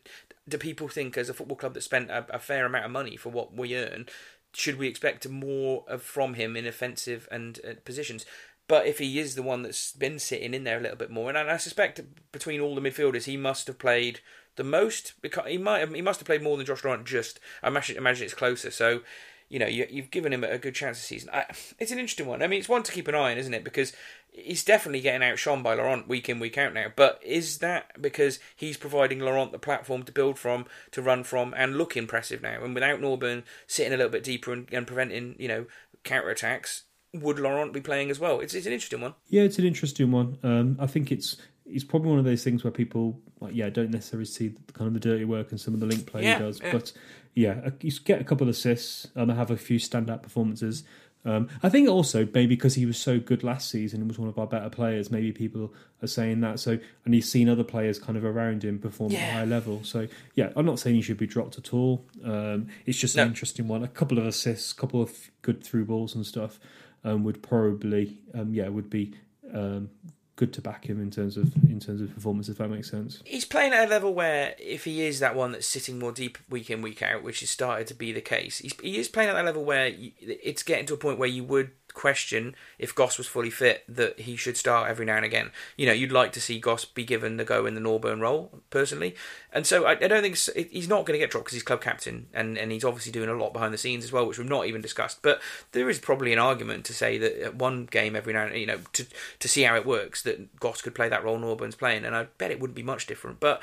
do 0.49 0.59
people 0.59 0.89
think 0.89 1.17
as 1.17 1.29
a 1.29 1.35
football 1.35 1.57
club 1.57 1.75
that 1.75 1.83
spent 1.83 2.11
a, 2.11 2.27
a 2.31 2.39
fair 2.39 2.67
amount 2.67 2.87
of 2.87 2.91
money 2.91 3.17
for 3.17 3.29
what 3.29 3.55
we 3.55 3.77
earn, 3.77 4.07
should 4.53 4.79
we 4.79 4.89
expect 4.89 5.29
more 5.29 5.85
from 5.99 6.35
him 6.35 6.57
in 6.57 6.67
offensive 6.67 7.29
and 7.31 7.61
uh, 7.65 7.75
positions? 7.85 8.27
But 8.71 8.87
if 8.87 9.01
he 9.01 9.19
is 9.19 9.35
the 9.35 9.43
one 9.43 9.63
that's 9.63 9.91
been 9.91 10.21
sitting 10.21 10.55
in 10.55 10.63
there 10.63 10.79
a 10.79 10.81
little 10.81 10.97
bit 10.97 11.11
more, 11.11 11.29
and 11.29 11.37
I 11.37 11.57
suspect 11.57 12.01
between 12.31 12.61
all 12.61 12.77
the 12.77 12.81
midfielders, 12.81 13.25
he 13.25 13.37
must 13.37 13.67
have 13.67 13.81
played 13.81 14.21
the 14.55 14.63
most. 14.63 15.15
Because 15.21 15.49
he 15.49 15.59
might 15.59 15.81
have, 15.81 15.93
he 15.93 16.01
must 16.01 16.21
have 16.21 16.27
played 16.27 16.41
more 16.41 16.57
than 16.57 16.67
Josh 16.67 16.85
Laurent. 16.85 17.05
Just 17.05 17.41
I 17.65 17.67
imagine, 17.67 17.97
imagine 17.97 18.27
it's 18.27 18.33
closer. 18.33 18.71
So 18.71 19.01
you 19.49 19.59
know 19.59 19.67
you, 19.67 19.89
you've 19.91 20.13
given 20.13 20.33
him 20.33 20.45
a 20.45 20.57
good 20.57 20.77
chance 20.77 20.99
this 20.99 21.07
season. 21.07 21.31
I, 21.33 21.47
it's 21.81 21.91
an 21.91 21.99
interesting 21.99 22.29
one. 22.29 22.45
I 22.45 22.47
mean, 22.47 22.61
it's 22.61 22.69
one 22.69 22.85
to 22.85 22.93
keep 22.93 23.09
an 23.09 23.17
eye 23.17 23.33
on, 23.33 23.39
isn't 23.39 23.55
it? 23.55 23.65
Because 23.65 23.93
he's 24.31 24.63
definitely 24.63 25.01
getting 25.01 25.29
outshone 25.29 25.65
by 25.65 25.75
Laurent 25.75 26.07
week 26.07 26.29
in 26.29 26.39
week 26.39 26.57
out 26.57 26.73
now. 26.73 26.93
But 26.95 27.21
is 27.25 27.59
that 27.59 28.01
because 28.01 28.39
he's 28.55 28.77
providing 28.77 29.19
Laurent 29.19 29.51
the 29.51 29.59
platform 29.59 30.05
to 30.05 30.13
build 30.13 30.39
from, 30.39 30.67
to 30.93 31.03
run 31.03 31.25
from, 31.25 31.55
and 31.57 31.77
look 31.77 31.97
impressive 31.97 32.41
now? 32.41 32.63
And 32.63 32.73
without 32.73 33.01
Norburn 33.01 33.43
sitting 33.67 33.93
a 33.93 33.97
little 33.97 34.13
bit 34.13 34.23
deeper 34.23 34.53
and, 34.53 34.69
and 34.71 34.87
preventing 34.87 35.35
you 35.41 35.49
know 35.49 35.67
counter 36.05 36.31
attacks, 36.31 36.85
would 37.13 37.39
Laurent 37.39 37.73
be 37.73 37.81
playing 37.81 38.11
as 38.11 38.19
well? 38.21 38.41
It's 38.41 38.55
it's 38.55 38.67
an 38.67 38.73
interesting 38.73 39.01
one. 39.01 39.15
Yeah, 39.29 39.43
it's 39.43 39.59
an 39.59 39.65
interesting 39.65 40.11
one. 40.13 40.39
Um, 40.43 40.77
I 40.81 40.87
think 40.87 41.11
it's 41.11 41.37
it's 41.67 41.85
probably 41.85 42.11
one 42.11 42.19
of 42.19 42.25
those 42.25 42.45
things 42.45 42.65
where 42.65 42.71
people 42.71 43.21
like 43.41 43.55
yeah 43.55 43.71
don't 43.71 43.91
necessarily 43.91 44.27
see 44.27 44.49
the, 44.49 44.73
kind 44.73 44.89
of 44.89 44.95
the 44.95 45.01
dirty 45.01 45.25
work 45.25 45.51
and 45.51 45.61
some 45.61 45.75
of 45.75 45.81
the 45.81 45.87
link 45.87 46.07
play 46.07 46.25
Yeah, 46.25 46.39
he 46.39 46.45
does, 46.45 46.61
yeah. 46.61 46.73
but 46.73 46.93
yeah, 47.35 47.71
you 47.81 47.93
get 48.05 48.21
a 48.21 48.25
couple 48.25 48.45
of 48.45 48.49
assists 48.51 49.07
and 49.15 49.31
have 49.31 49.51
a 49.51 49.57
few 49.57 49.79
standout 49.79 50.23
performances. 50.23 50.83
Um, 51.23 51.49
I 51.63 51.69
think 51.69 51.87
also 51.87 52.27
maybe 52.33 52.47
because 52.47 52.75
he 52.75 52.87
was 52.87 52.97
so 52.97 53.21
good 53.21 53.45
last 53.45 53.71
season 53.71 54.01
and 54.01 54.09
was 54.09 54.19
one 54.19 54.29
of 54.29 54.39
our 54.39 54.47
better 54.47 54.71
players, 54.71 55.11
maybe 55.11 55.33
people 55.33 55.73
are 56.03 56.07
saying 56.07 56.41
that. 56.41 56.61
So 56.61 56.79
and 57.05 57.15
he's 57.15 57.31
seen 57.31 57.49
other 57.49 57.65
players 57.65 57.99
kind 57.99 58.17
of 58.17 58.25
around 58.25 58.65
him 58.65 58.79
perform 58.79 59.15
at 59.15 59.19
a 59.19 59.33
high 59.33 59.45
level. 59.45 59.85
So 59.85 60.09
yeah, 60.35 60.51
I'm 60.57 60.65
not 60.65 60.79
saying 60.79 60.97
he 60.97 61.03
should 61.03 61.19
be 61.19 61.27
dropped 61.27 61.59
at 61.59 61.75
all. 61.75 62.07
Um, 62.25 62.69
it's 62.87 62.99
just 62.99 63.17
an 63.17 63.29
interesting 63.29 63.69
one. 63.69 63.83
A 63.83 63.89
couple 63.89 64.19
of 64.19 64.27
assists, 64.27 64.73
a 64.73 64.77
couple 64.77 65.03
of 65.03 65.31
good 65.43 65.63
through 65.63 65.85
balls 65.87 66.15
and 66.15 66.25
stuff 66.25 66.59
um, 67.05 67.25
would 67.25 67.43
probably 67.43 68.19
um, 68.35 68.53
yeah 68.55 68.69
would 68.69 68.91
be 68.91 69.15
um, 69.53 69.91
good 70.37 70.53
to 70.55 70.63
back 70.63 70.87
him 70.87 71.03
in 71.03 71.11
terms 71.11 71.37
of 71.37 71.55
in 71.69 71.79
terms 71.79 72.01
of 72.01 72.15
performance 72.15 72.49
if 72.49 72.57
that 72.59 72.69
makes 72.69 72.91
sense. 72.91 73.23
He's 73.27 73.45
playing 73.45 73.73
at 73.73 73.89
a 73.89 73.91
level 73.91 74.15
where 74.15 74.55
if 74.59 74.85
he 74.85 75.03
is 75.03 75.21
that 75.21 75.37
one 75.37 75.53
that's 75.53 75.67
sitting 75.67 75.99
more 75.99 76.13
deep 76.13 76.39
week 76.49 76.71
in 76.71 76.81
week 76.81 77.03
out, 77.03 77.23
which 77.23 77.41
has 77.41 77.51
started 77.51 77.87
to 77.89 77.95
be 77.95 78.11
the 78.13 78.23
case, 78.23 78.59
he 78.59 78.99
is 78.99 79.09
playing 79.09 79.29
at 79.29 79.35
that 79.35 79.45
level 79.45 79.65
where 79.65 79.89
you, 79.89 80.13
it's 80.19 80.63
getting 80.63 80.87
to 80.87 80.95
a 80.95 80.97
point 80.97 81.19
where 81.19 81.29
you 81.29 81.45
would 81.45 81.73
question 81.95 82.55
if 82.79 82.95
Goss 82.95 83.19
was 83.19 83.27
fully 83.27 83.51
fit 83.51 83.85
that 83.89 84.21
he 84.21 84.37
should 84.37 84.57
start 84.57 84.91
every 84.91 85.07
now 85.07 85.17
and 85.17 85.25
again. 85.25 85.51
You 85.77 85.87
know, 85.87 85.93
you'd 85.93 86.13
like 86.13 86.33
to 86.33 86.41
see 86.41 86.59
Goss 86.59 86.85
be 86.85 87.05
given 87.05 87.37
the 87.37 87.45
go 87.45 87.67
in 87.67 87.75
the 87.75 87.81
Norburn 87.81 88.21
role 88.21 88.61
personally, 88.71 89.15
and 89.53 89.67
so 89.67 89.85
I, 89.85 89.93
I 89.93 90.09
don't 90.09 90.23
think 90.23 90.37
he's 90.71 90.89
not 90.89 91.07
going 91.07 91.19
to 91.19 91.19
get 91.19 91.31
dropped 91.31 91.47
because 91.47 91.55
he's 91.55 91.63
club 91.63 91.81
captain 91.81 92.27
and 92.33 92.57
and 92.59 92.73
he's 92.73 92.85
obviously 92.85 93.13
doing 93.13 93.29
a 93.29 93.35
lot 93.35 93.53
behind 93.53 93.75
the 93.75 93.79
scenes 93.79 94.05
as 94.05 94.13
well, 94.13 94.27
which 94.27 94.39
we've 94.39 94.49
not 94.49 94.67
even 94.67 94.81
discussed. 94.81 95.21
But 95.23 95.41
there 95.73 95.91
is 95.91 95.99
probably 95.99 96.33
an 96.33 96.39
argument 96.39 96.85
to 96.87 96.95
say 96.95 97.19
that 97.19 97.41
at 97.43 97.55
one 97.57 97.87
game 97.87 98.17
every 98.17 98.33
now 98.33 98.47
and 98.47 98.57
you 98.57 98.67
know 98.67 98.79
to 98.95 99.07
to 99.39 99.49
see 99.49 99.63
how 99.63 99.77
it 99.77 99.87
works 99.87 100.23
that 100.23 100.59
Goss 100.59 100.83
could 100.83 100.95
play 100.95 101.09
that 101.09 101.25
role 101.25 101.39
Norburn's 101.39 101.77
playing, 101.77 102.05
and 102.05 102.15
I 102.15 102.25
bet 102.39 102.51
it 102.51 102.61
wouldn't 102.61 102.77
be 102.77 102.83
much 102.83 103.07
different, 103.07 103.41
but. 103.41 103.61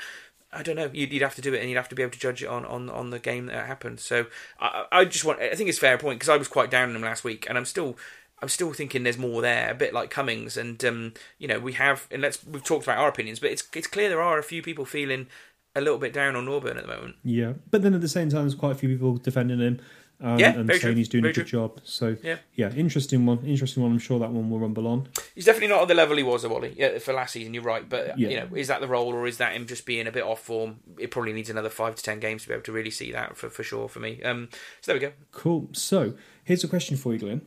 I 0.50 0.62
don't 0.62 0.76
know. 0.76 0.88
You'd, 0.92 1.12
you'd 1.12 1.22
have 1.22 1.34
to 1.34 1.42
do 1.42 1.52
it, 1.52 1.60
and 1.60 1.68
you'd 1.68 1.76
have 1.76 1.90
to 1.90 1.94
be 1.94 2.02
able 2.02 2.12
to 2.12 2.18
judge 2.18 2.42
it 2.42 2.46
on, 2.46 2.64
on, 2.64 2.88
on 2.88 3.10
the 3.10 3.18
game 3.18 3.46
that 3.46 3.66
happened. 3.66 4.00
So 4.00 4.26
I, 4.58 4.86
I 4.90 5.04
just 5.04 5.24
want. 5.24 5.40
I 5.40 5.54
think 5.54 5.68
it's 5.68 5.78
fair 5.78 5.98
point 5.98 6.18
because 6.18 6.30
I 6.30 6.38
was 6.38 6.48
quite 6.48 6.70
down 6.70 6.88
on 6.88 6.96
him 6.96 7.02
last 7.02 7.22
week, 7.22 7.46
and 7.48 7.58
I'm 7.58 7.66
still 7.66 7.98
I'm 8.42 8.48
still 8.48 8.72
thinking 8.72 9.02
there's 9.02 9.18
more 9.18 9.42
there. 9.42 9.70
A 9.70 9.74
bit 9.74 9.92
like 9.92 10.10
Cummings, 10.10 10.56
and 10.56 10.82
um, 10.84 11.14
you 11.38 11.48
know 11.48 11.58
we 11.58 11.72
have. 11.74 12.06
And 12.10 12.22
let's 12.22 12.44
we've 12.46 12.64
talked 12.64 12.84
about 12.84 12.98
our 12.98 13.08
opinions, 13.08 13.38
but 13.40 13.50
it's 13.50 13.66
it's 13.74 13.86
clear 13.86 14.08
there 14.08 14.22
are 14.22 14.38
a 14.38 14.42
few 14.44 14.62
people 14.62 14.84
feeling 14.84 15.26
a 15.74 15.80
little 15.80 15.98
bit 15.98 16.12
down 16.12 16.36
on 16.36 16.46
Norburn 16.46 16.76
at 16.76 16.82
the 16.86 16.94
moment. 16.94 17.16
Yeah, 17.24 17.54
but 17.70 17.82
then 17.82 17.94
at 17.94 18.00
the 18.00 18.08
same 18.08 18.28
time, 18.30 18.42
there's 18.42 18.54
quite 18.54 18.72
a 18.72 18.74
few 18.74 18.88
people 18.88 19.16
defending 19.16 19.60
him 19.60 19.80
um, 20.20 20.38
Yeah, 20.38 20.56
and 20.56 20.68
saying 20.68 20.80
true, 20.80 20.94
he's 20.94 21.08
doing 21.08 21.22
very 21.22 21.32
a 21.32 21.34
good 21.34 21.46
job. 21.46 21.80
So 21.84 22.16
Yeah. 22.22 22.38
yeah, 22.54 22.72
interesting 22.74 23.26
one. 23.26 23.44
Interesting 23.44 23.82
one. 23.82 23.92
I'm 23.92 23.98
sure 23.98 24.18
that 24.18 24.30
one 24.30 24.50
will 24.50 24.58
rumble 24.58 24.86
on. 24.88 25.08
He's 25.34 25.44
definitely 25.44 25.68
not 25.68 25.82
at 25.82 25.88
the 25.88 25.94
level 25.94 26.16
he 26.16 26.22
was, 26.24 26.44
Wally, 26.46 26.74
yeah, 26.76 26.98
for 26.98 27.12
last 27.12 27.32
season. 27.34 27.54
You're 27.54 27.62
right, 27.62 27.88
but 27.88 28.18
Yeah. 28.18 28.28
you 28.28 28.36
know, 28.40 28.48
is 28.56 28.66
that 28.68 28.80
the 28.80 28.88
role, 28.88 29.14
or 29.14 29.26
is 29.26 29.36
that 29.38 29.52
him 29.52 29.66
just 29.66 29.86
being 29.86 30.06
a 30.08 30.12
bit 30.12 30.24
off 30.24 30.40
form? 30.42 30.80
It 30.98 31.10
probably 31.12 31.32
needs 31.32 31.50
another 31.50 31.70
five 31.70 31.94
to 31.94 32.02
ten 32.02 32.18
games 32.18 32.42
to 32.42 32.48
be 32.48 32.54
able 32.54 32.64
to 32.64 32.72
really 32.72 32.90
see 32.90 33.12
that 33.12 33.36
for, 33.36 33.48
for 33.48 33.62
sure 33.62 33.88
for 33.88 34.00
me. 34.00 34.20
Um, 34.22 34.48
so 34.80 34.92
there 34.92 35.00
we 35.00 35.06
go. 35.06 35.12
Cool. 35.30 35.68
So 35.72 36.14
here's 36.42 36.64
a 36.64 36.68
question 36.68 36.96
for 36.96 37.12
you, 37.12 37.18
Glenn. 37.20 37.42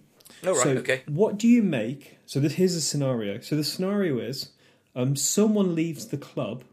All 0.45 0.53
right, 0.53 0.63
so 0.63 0.69
okay. 0.77 1.03
What 1.07 1.37
do 1.37 1.47
you 1.47 1.61
make? 1.61 2.17
So 2.25 2.39
this, 2.39 2.53
here's 2.53 2.75
a 2.75 2.81
scenario. 2.81 3.39
So 3.41 3.55
the 3.55 3.63
scenario 3.63 4.19
is 4.19 4.51
um, 4.95 5.15
someone 5.15 5.75
leaves 5.75 6.07
the 6.07 6.17
club 6.17 6.63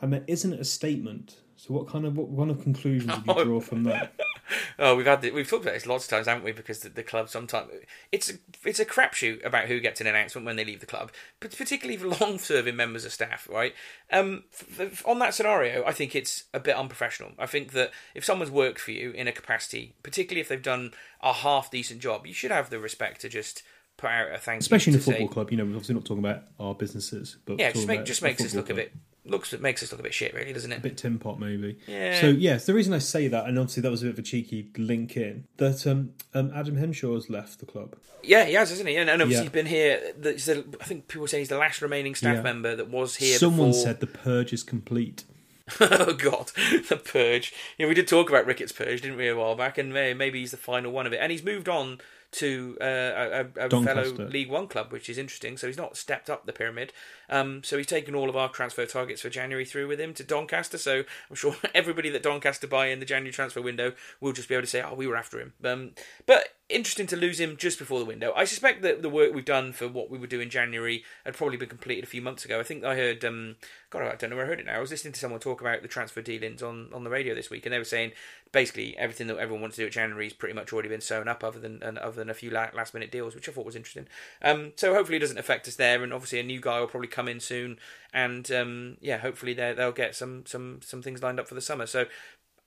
and 0.00 0.12
there 0.12 0.24
isn't 0.26 0.52
a 0.52 0.64
statement. 0.64 1.36
So 1.56 1.74
what 1.74 1.88
kind 1.88 2.06
of 2.06 2.16
what 2.16 2.34
kind 2.36 2.50
of 2.50 2.62
conclusions 2.62 3.12
would 3.26 3.36
you 3.36 3.44
draw 3.44 3.60
from 3.60 3.84
that? 3.84 4.14
Oh, 4.78 4.96
we've 4.96 5.06
had 5.06 5.22
the, 5.22 5.30
we've 5.30 5.48
talked 5.48 5.64
about 5.64 5.74
this 5.74 5.86
lots 5.86 6.04
of 6.04 6.10
times, 6.10 6.26
haven't 6.26 6.44
we? 6.44 6.52
Because 6.52 6.80
the, 6.80 6.88
the 6.88 7.02
club 7.02 7.28
sometimes 7.28 7.70
it's 8.12 8.30
a, 8.30 8.34
it's 8.64 8.80
a 8.80 8.84
crapshoot 8.84 9.44
about 9.44 9.66
who 9.66 9.80
gets 9.80 10.00
an 10.00 10.06
announcement 10.06 10.46
when 10.46 10.56
they 10.56 10.64
leave 10.64 10.80
the 10.80 10.86
club, 10.86 11.10
but 11.40 11.56
particularly 11.56 11.96
for 11.96 12.08
long-serving 12.24 12.76
members 12.76 13.04
of 13.04 13.12
staff, 13.12 13.48
right? 13.50 13.74
Um, 14.12 14.44
f- 14.78 15.06
on 15.06 15.18
that 15.20 15.34
scenario, 15.34 15.84
I 15.84 15.92
think 15.92 16.14
it's 16.16 16.44
a 16.54 16.60
bit 16.60 16.76
unprofessional. 16.76 17.32
I 17.38 17.46
think 17.46 17.72
that 17.72 17.90
if 18.14 18.24
someone's 18.24 18.50
worked 18.50 18.80
for 18.80 18.90
you 18.92 19.10
in 19.12 19.28
a 19.28 19.32
capacity, 19.32 19.94
particularly 20.02 20.40
if 20.40 20.48
they've 20.48 20.62
done 20.62 20.92
a 21.22 21.32
half 21.32 21.70
decent 21.70 22.00
job, 22.00 22.26
you 22.26 22.32
should 22.34 22.50
have 22.50 22.70
the 22.70 22.78
respect 22.78 23.20
to 23.22 23.28
just 23.28 23.62
put 23.96 24.10
out 24.10 24.32
a 24.34 24.38
thank 24.38 24.60
Especially 24.62 24.94
in 24.94 24.98
a 24.98 25.02
football 25.02 25.28
say- 25.28 25.32
club, 25.34 25.50
you 25.50 25.56
know, 25.58 25.64
we're 25.64 25.72
obviously 25.74 25.94
not 25.94 26.04
talking 26.04 26.24
about 26.24 26.42
our 26.58 26.74
businesses, 26.74 27.36
but 27.44 27.58
Yeah, 27.58 27.70
just 27.72 27.86
make, 27.86 28.04
just 28.04 28.22
makes 28.22 28.42
us 28.44 28.54
look 28.54 28.64
a 28.70 28.74
club. 28.74 28.76
bit 28.76 28.92
looks 29.24 29.52
it 29.52 29.60
makes 29.60 29.82
us 29.82 29.92
look 29.92 30.00
a 30.00 30.02
bit 30.04 30.14
shit, 30.14 30.32
really, 30.34 30.52
doesn't 30.52 30.72
it? 30.72 30.78
a 30.78 30.80
bit 30.80 30.96
tin 30.96 31.18
pot 31.18 31.38
maybe. 31.38 31.78
Yeah. 31.86 32.20
So 32.20 32.28
yes, 32.28 32.66
the 32.66 32.74
reason 32.74 32.92
I 32.94 32.98
say 32.98 33.28
that, 33.28 33.46
and 33.46 33.58
obviously 33.58 33.82
that 33.82 33.90
was 33.90 34.02
a 34.02 34.06
bit 34.06 34.12
of 34.14 34.18
a 34.18 34.22
cheeky 34.22 34.70
link 34.76 35.16
in 35.16 35.44
that 35.58 35.86
um, 35.86 36.14
um, 36.34 36.50
Adam 36.54 36.76
Henshaw 36.76 37.14
has 37.14 37.28
left 37.30 37.58
the 37.60 37.66
club. 37.66 37.96
Yeah, 38.22 38.44
he 38.44 38.52
has, 38.54 38.70
hasn't 38.70 38.88
he? 38.88 38.96
And, 38.96 39.08
and 39.08 39.22
obviously 39.22 39.44
Yeah. 39.44 39.50
he's 39.50 39.52
been 39.52 39.66
here. 39.66 40.12
the- 40.18 40.32
the- 40.32 40.78
I 40.80 40.84
think 40.84 41.08
people 41.08 41.26
say 41.26 41.38
he's 41.38 41.48
the 41.48 41.56
last 41.58 41.80
remaining 41.82 42.14
staff 42.14 42.36
Yeah. 42.36 42.42
member 42.42 42.76
that 42.76 42.88
was 42.90 43.16
here. 43.16 43.38
Someone 43.38 43.68
before. 43.70 43.82
said 43.82 44.00
the 44.00 44.06
purge 44.06 44.52
is 44.52 44.62
complete. 44.62 45.24
oh 45.80 46.12
God, 46.14 46.50
the 46.88 46.96
purge. 47.02 47.52
You 47.78 47.84
know, 47.84 47.88
we 47.88 47.94
did 47.94 48.08
talk 48.08 48.28
about 48.28 48.44
Ricketts' 48.46 48.72
purge, 48.72 49.02
didn't 49.02 49.16
we, 49.16 49.28
a 49.28 49.36
while 49.36 49.54
back? 49.54 49.78
And 49.78 49.92
maybe 49.92 50.40
he's 50.40 50.50
the 50.50 50.56
final 50.56 50.90
one 50.92 51.06
of 51.06 51.12
it. 51.12 51.18
And 51.22 51.30
he's 51.30 51.44
moved 51.44 51.68
on 51.68 52.00
to 52.32 52.76
uh, 52.80 52.84
a, 52.84 53.66
a 53.66 53.68
fellow 53.68 54.12
League 54.12 54.50
One 54.50 54.68
club, 54.68 54.92
which 54.92 55.08
is 55.08 55.18
interesting. 55.18 55.56
So 55.56 55.66
he's 55.66 55.76
not 55.76 55.96
stepped 55.96 56.30
up 56.30 56.46
the 56.46 56.52
pyramid. 56.52 56.92
Um, 57.28 57.62
so 57.64 57.76
he's 57.76 57.86
taken 57.86 58.14
all 58.14 58.28
of 58.28 58.36
our 58.36 58.48
transfer 58.48 58.86
targets 58.86 59.22
for 59.22 59.30
January 59.30 59.64
through 59.64 59.88
with 59.88 60.00
him 60.00 60.14
to 60.14 60.24
Doncaster. 60.24 60.78
So 60.78 61.04
I'm 61.28 61.36
sure 61.36 61.56
everybody 61.74 62.10
that 62.10 62.22
Doncaster 62.22 62.66
buy 62.66 62.86
in 62.86 63.00
the 63.00 63.06
January 63.06 63.32
transfer 63.32 63.62
window 63.62 63.92
will 64.20 64.32
just 64.32 64.48
be 64.48 64.54
able 64.54 64.62
to 64.62 64.68
say, 64.68 64.82
"Oh, 64.82 64.94
we 64.94 65.06
were 65.06 65.16
after 65.16 65.40
him." 65.40 65.52
Um, 65.64 65.90
but 66.26 66.48
interesting 66.70 67.06
to 67.08 67.16
lose 67.16 67.38
him 67.38 67.56
just 67.56 67.78
before 67.78 67.98
the 67.98 68.04
window. 68.04 68.32
I 68.34 68.44
suspect 68.44 68.82
that 68.82 69.02
the 69.02 69.08
work 69.08 69.34
we've 69.34 69.44
done 69.44 69.72
for 69.72 69.88
what 69.88 70.10
we 70.10 70.18
would 70.18 70.30
do 70.30 70.40
in 70.40 70.50
January 70.50 71.04
had 71.24 71.34
probably 71.36 71.56
been 71.56 71.68
completed 71.68 72.04
a 72.04 72.06
few 72.06 72.22
months 72.22 72.44
ago. 72.44 72.60
I 72.60 72.62
think 72.62 72.84
I 72.84 72.96
heard, 72.96 73.24
um, 73.24 73.56
God, 73.90 74.02
I 74.02 74.14
don't 74.16 74.30
know 74.30 74.36
where 74.36 74.46
I 74.46 74.48
heard 74.48 74.60
it 74.60 74.66
now. 74.66 74.76
I 74.76 74.80
was 74.80 74.90
listening 74.90 75.12
to 75.12 75.20
someone 75.20 75.40
talk 75.40 75.60
about 75.60 75.82
the 75.82 75.88
transfer 75.88 76.22
dealings 76.22 76.62
on, 76.62 76.88
on 76.92 77.04
the 77.04 77.10
radio 77.10 77.34
this 77.34 77.50
week, 77.50 77.66
and 77.66 77.72
they 77.72 77.78
were 77.78 77.84
saying 77.84 78.12
basically 78.52 78.96
everything 78.98 79.26
that 79.28 79.38
everyone 79.38 79.62
wants 79.62 79.76
to 79.76 79.82
do 79.82 79.86
at 79.86 79.92
January 79.92 80.24
has 80.24 80.32
pretty 80.32 80.54
much 80.54 80.72
already 80.72 80.88
been 80.88 81.00
sewn 81.00 81.28
up, 81.28 81.44
other 81.44 81.60
than 81.60 81.82
other 81.82 82.16
than 82.16 82.30
a 82.30 82.34
few 82.34 82.50
last 82.50 82.94
minute 82.94 83.12
deals, 83.12 83.34
which 83.34 83.48
I 83.48 83.52
thought 83.52 83.66
was 83.66 83.76
interesting. 83.76 84.08
Um, 84.42 84.72
so 84.76 84.94
hopefully 84.94 85.16
it 85.16 85.20
doesn't 85.20 85.38
affect 85.38 85.68
us 85.68 85.76
there, 85.76 86.02
and 86.02 86.12
obviously 86.12 86.40
a 86.40 86.44
new 86.44 86.60
guy 86.60 86.80
will 86.80 86.86
probably 86.86 87.08
come 87.08 87.28
in 87.28 87.40
soon, 87.40 87.78
and 88.12 88.50
um, 88.52 88.96
yeah, 89.00 89.18
hopefully 89.18 89.54
they 89.54 89.72
they'll 89.72 89.92
get 89.92 90.14
some 90.16 90.44
some 90.46 90.80
some 90.82 91.02
things 91.02 91.22
lined 91.22 91.40
up 91.40 91.48
for 91.48 91.54
the 91.54 91.60
summer. 91.60 91.86
So. 91.86 92.06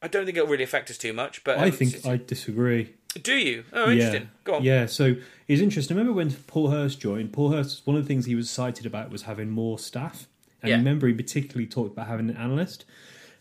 I 0.04 0.08
don't 0.08 0.26
think 0.26 0.38
it'll 0.38 0.49
really 0.49 0.64
affect 0.66 0.89
us 0.91 0.97
too 0.97 1.14
much, 1.14 1.43
but 1.43 1.58
I 1.58 1.66
um, 1.68 1.72
think 1.72 2.06
I 2.06 2.18
disagree. 2.18 2.93
do 3.22 3.34
you? 3.36 3.64
Oh, 3.72 3.89
interesting. 3.89 4.24
Yeah. 4.24 4.28
Go 4.43 4.56
on. 4.56 4.64
Yeah, 4.64 4.86
so 4.86 5.16
it's 5.47 5.62
interesting. 5.62 5.95
Remember 5.95 6.16
when 6.16 6.32
Paul 6.32 6.70
Hurst 6.72 6.99
joined? 6.99 7.32
Paul 7.34 7.51
Hurst, 7.54 7.88
one 7.88 7.95
of 7.95 8.04
the 8.04 8.08
things 8.08 8.26
he 8.26 8.36
was 8.36 8.49
cited 8.49 8.86
about 8.86 9.10
was 9.12 9.24
having 9.24 9.49
more 9.49 9.80
staff. 9.80 10.28
And 10.62 10.70
Yeah. 10.70 10.76
remember, 10.76 11.08
he 11.08 11.14
particularly 11.14 11.68
talked 11.68 11.93
about 11.93 12.08
having 12.08 12.30
an 12.30 12.36
analyst. 12.38 12.86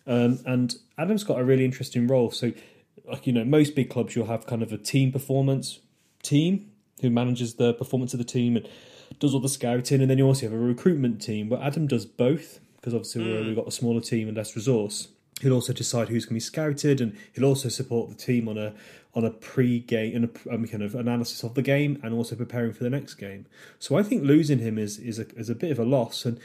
Um, 0.07 0.39
and 0.47 0.75
Adam's 0.99 1.25
got 1.25 1.39
a 1.41 1.45
really 1.45 1.65
interesting 1.65 2.07
role. 2.07 2.31
So, 2.31 2.53
like, 3.05 3.27
you 3.27 3.33
know, 3.33 3.45
most 3.45 3.75
big 3.75 3.91
clubs, 3.91 4.15
you'll 4.17 4.27
have 4.27 4.47
kind 4.47 4.63
of 4.63 4.73
a 4.73 4.79
team 4.79 5.11
performance 5.13 5.81
team 6.23 6.71
who 7.01 7.11
manages 7.11 7.55
the 7.55 7.75
performance 7.75 8.15
of 8.15 8.19
the 8.19 8.25
team 8.25 8.57
and 8.57 8.69
does 9.19 9.35
all 9.35 9.41
the 9.41 9.49
scouting. 9.49 10.01
And 10.01 10.09
then 10.11 10.19
you 10.19 10.27
also 10.27 10.47
have 10.47 10.53
a 10.53 10.59
recruitment 10.59 11.21
team. 11.21 11.49
But 11.49 11.61
Adam 11.63 11.87
does 11.89 12.07
both 12.07 12.61
because 12.77 12.95
obviously 12.95 13.25
we're- 13.25 13.47
we've 13.47 13.57
got 13.57 13.67
a 13.69 13.73
smaller 13.73 14.01
team 14.01 14.29
and 14.29 14.37
less 14.37 14.55
resource. 14.57 15.09
He'll 15.43 15.53
also 15.53 15.73
decide 15.73 16.09
who's 16.09 16.25
going 16.25 16.31
to 16.31 16.35
be 16.35 16.41
scouted, 16.41 17.01
and 17.01 17.19
he'll 17.33 17.45
also 17.45 17.69
support 17.69 18.09
the 18.09 18.15
team 18.15 18.49
on 18.49 18.57
a 18.57 18.75
on 19.15 19.25
a 19.25 19.31
pre-game 19.31 20.17
and 20.17 20.25
a 20.25 20.55
um, 20.55 20.67
kind 20.67 20.83
of 20.83 20.95
analysis 20.95 21.43
of 21.43 21.55
the 21.55 21.63
game, 21.63 21.99
and 22.03 22.15
also 22.15 22.37
preparing 22.37 22.73
for 22.73 22.85
the 22.85 22.91
next 22.91 23.15
game. 23.17 23.47
So 23.79 23.97
I 23.97 24.03
think 24.05 24.23
losing 24.23 24.61
him 24.61 24.79
is 24.79 24.99
is 24.99 25.19
a, 25.19 25.29
is 25.35 25.51
a 25.51 25.55
bit 25.57 25.73
of 25.73 25.81
a 25.81 25.85
loss, 25.85 26.25
and 26.25 26.39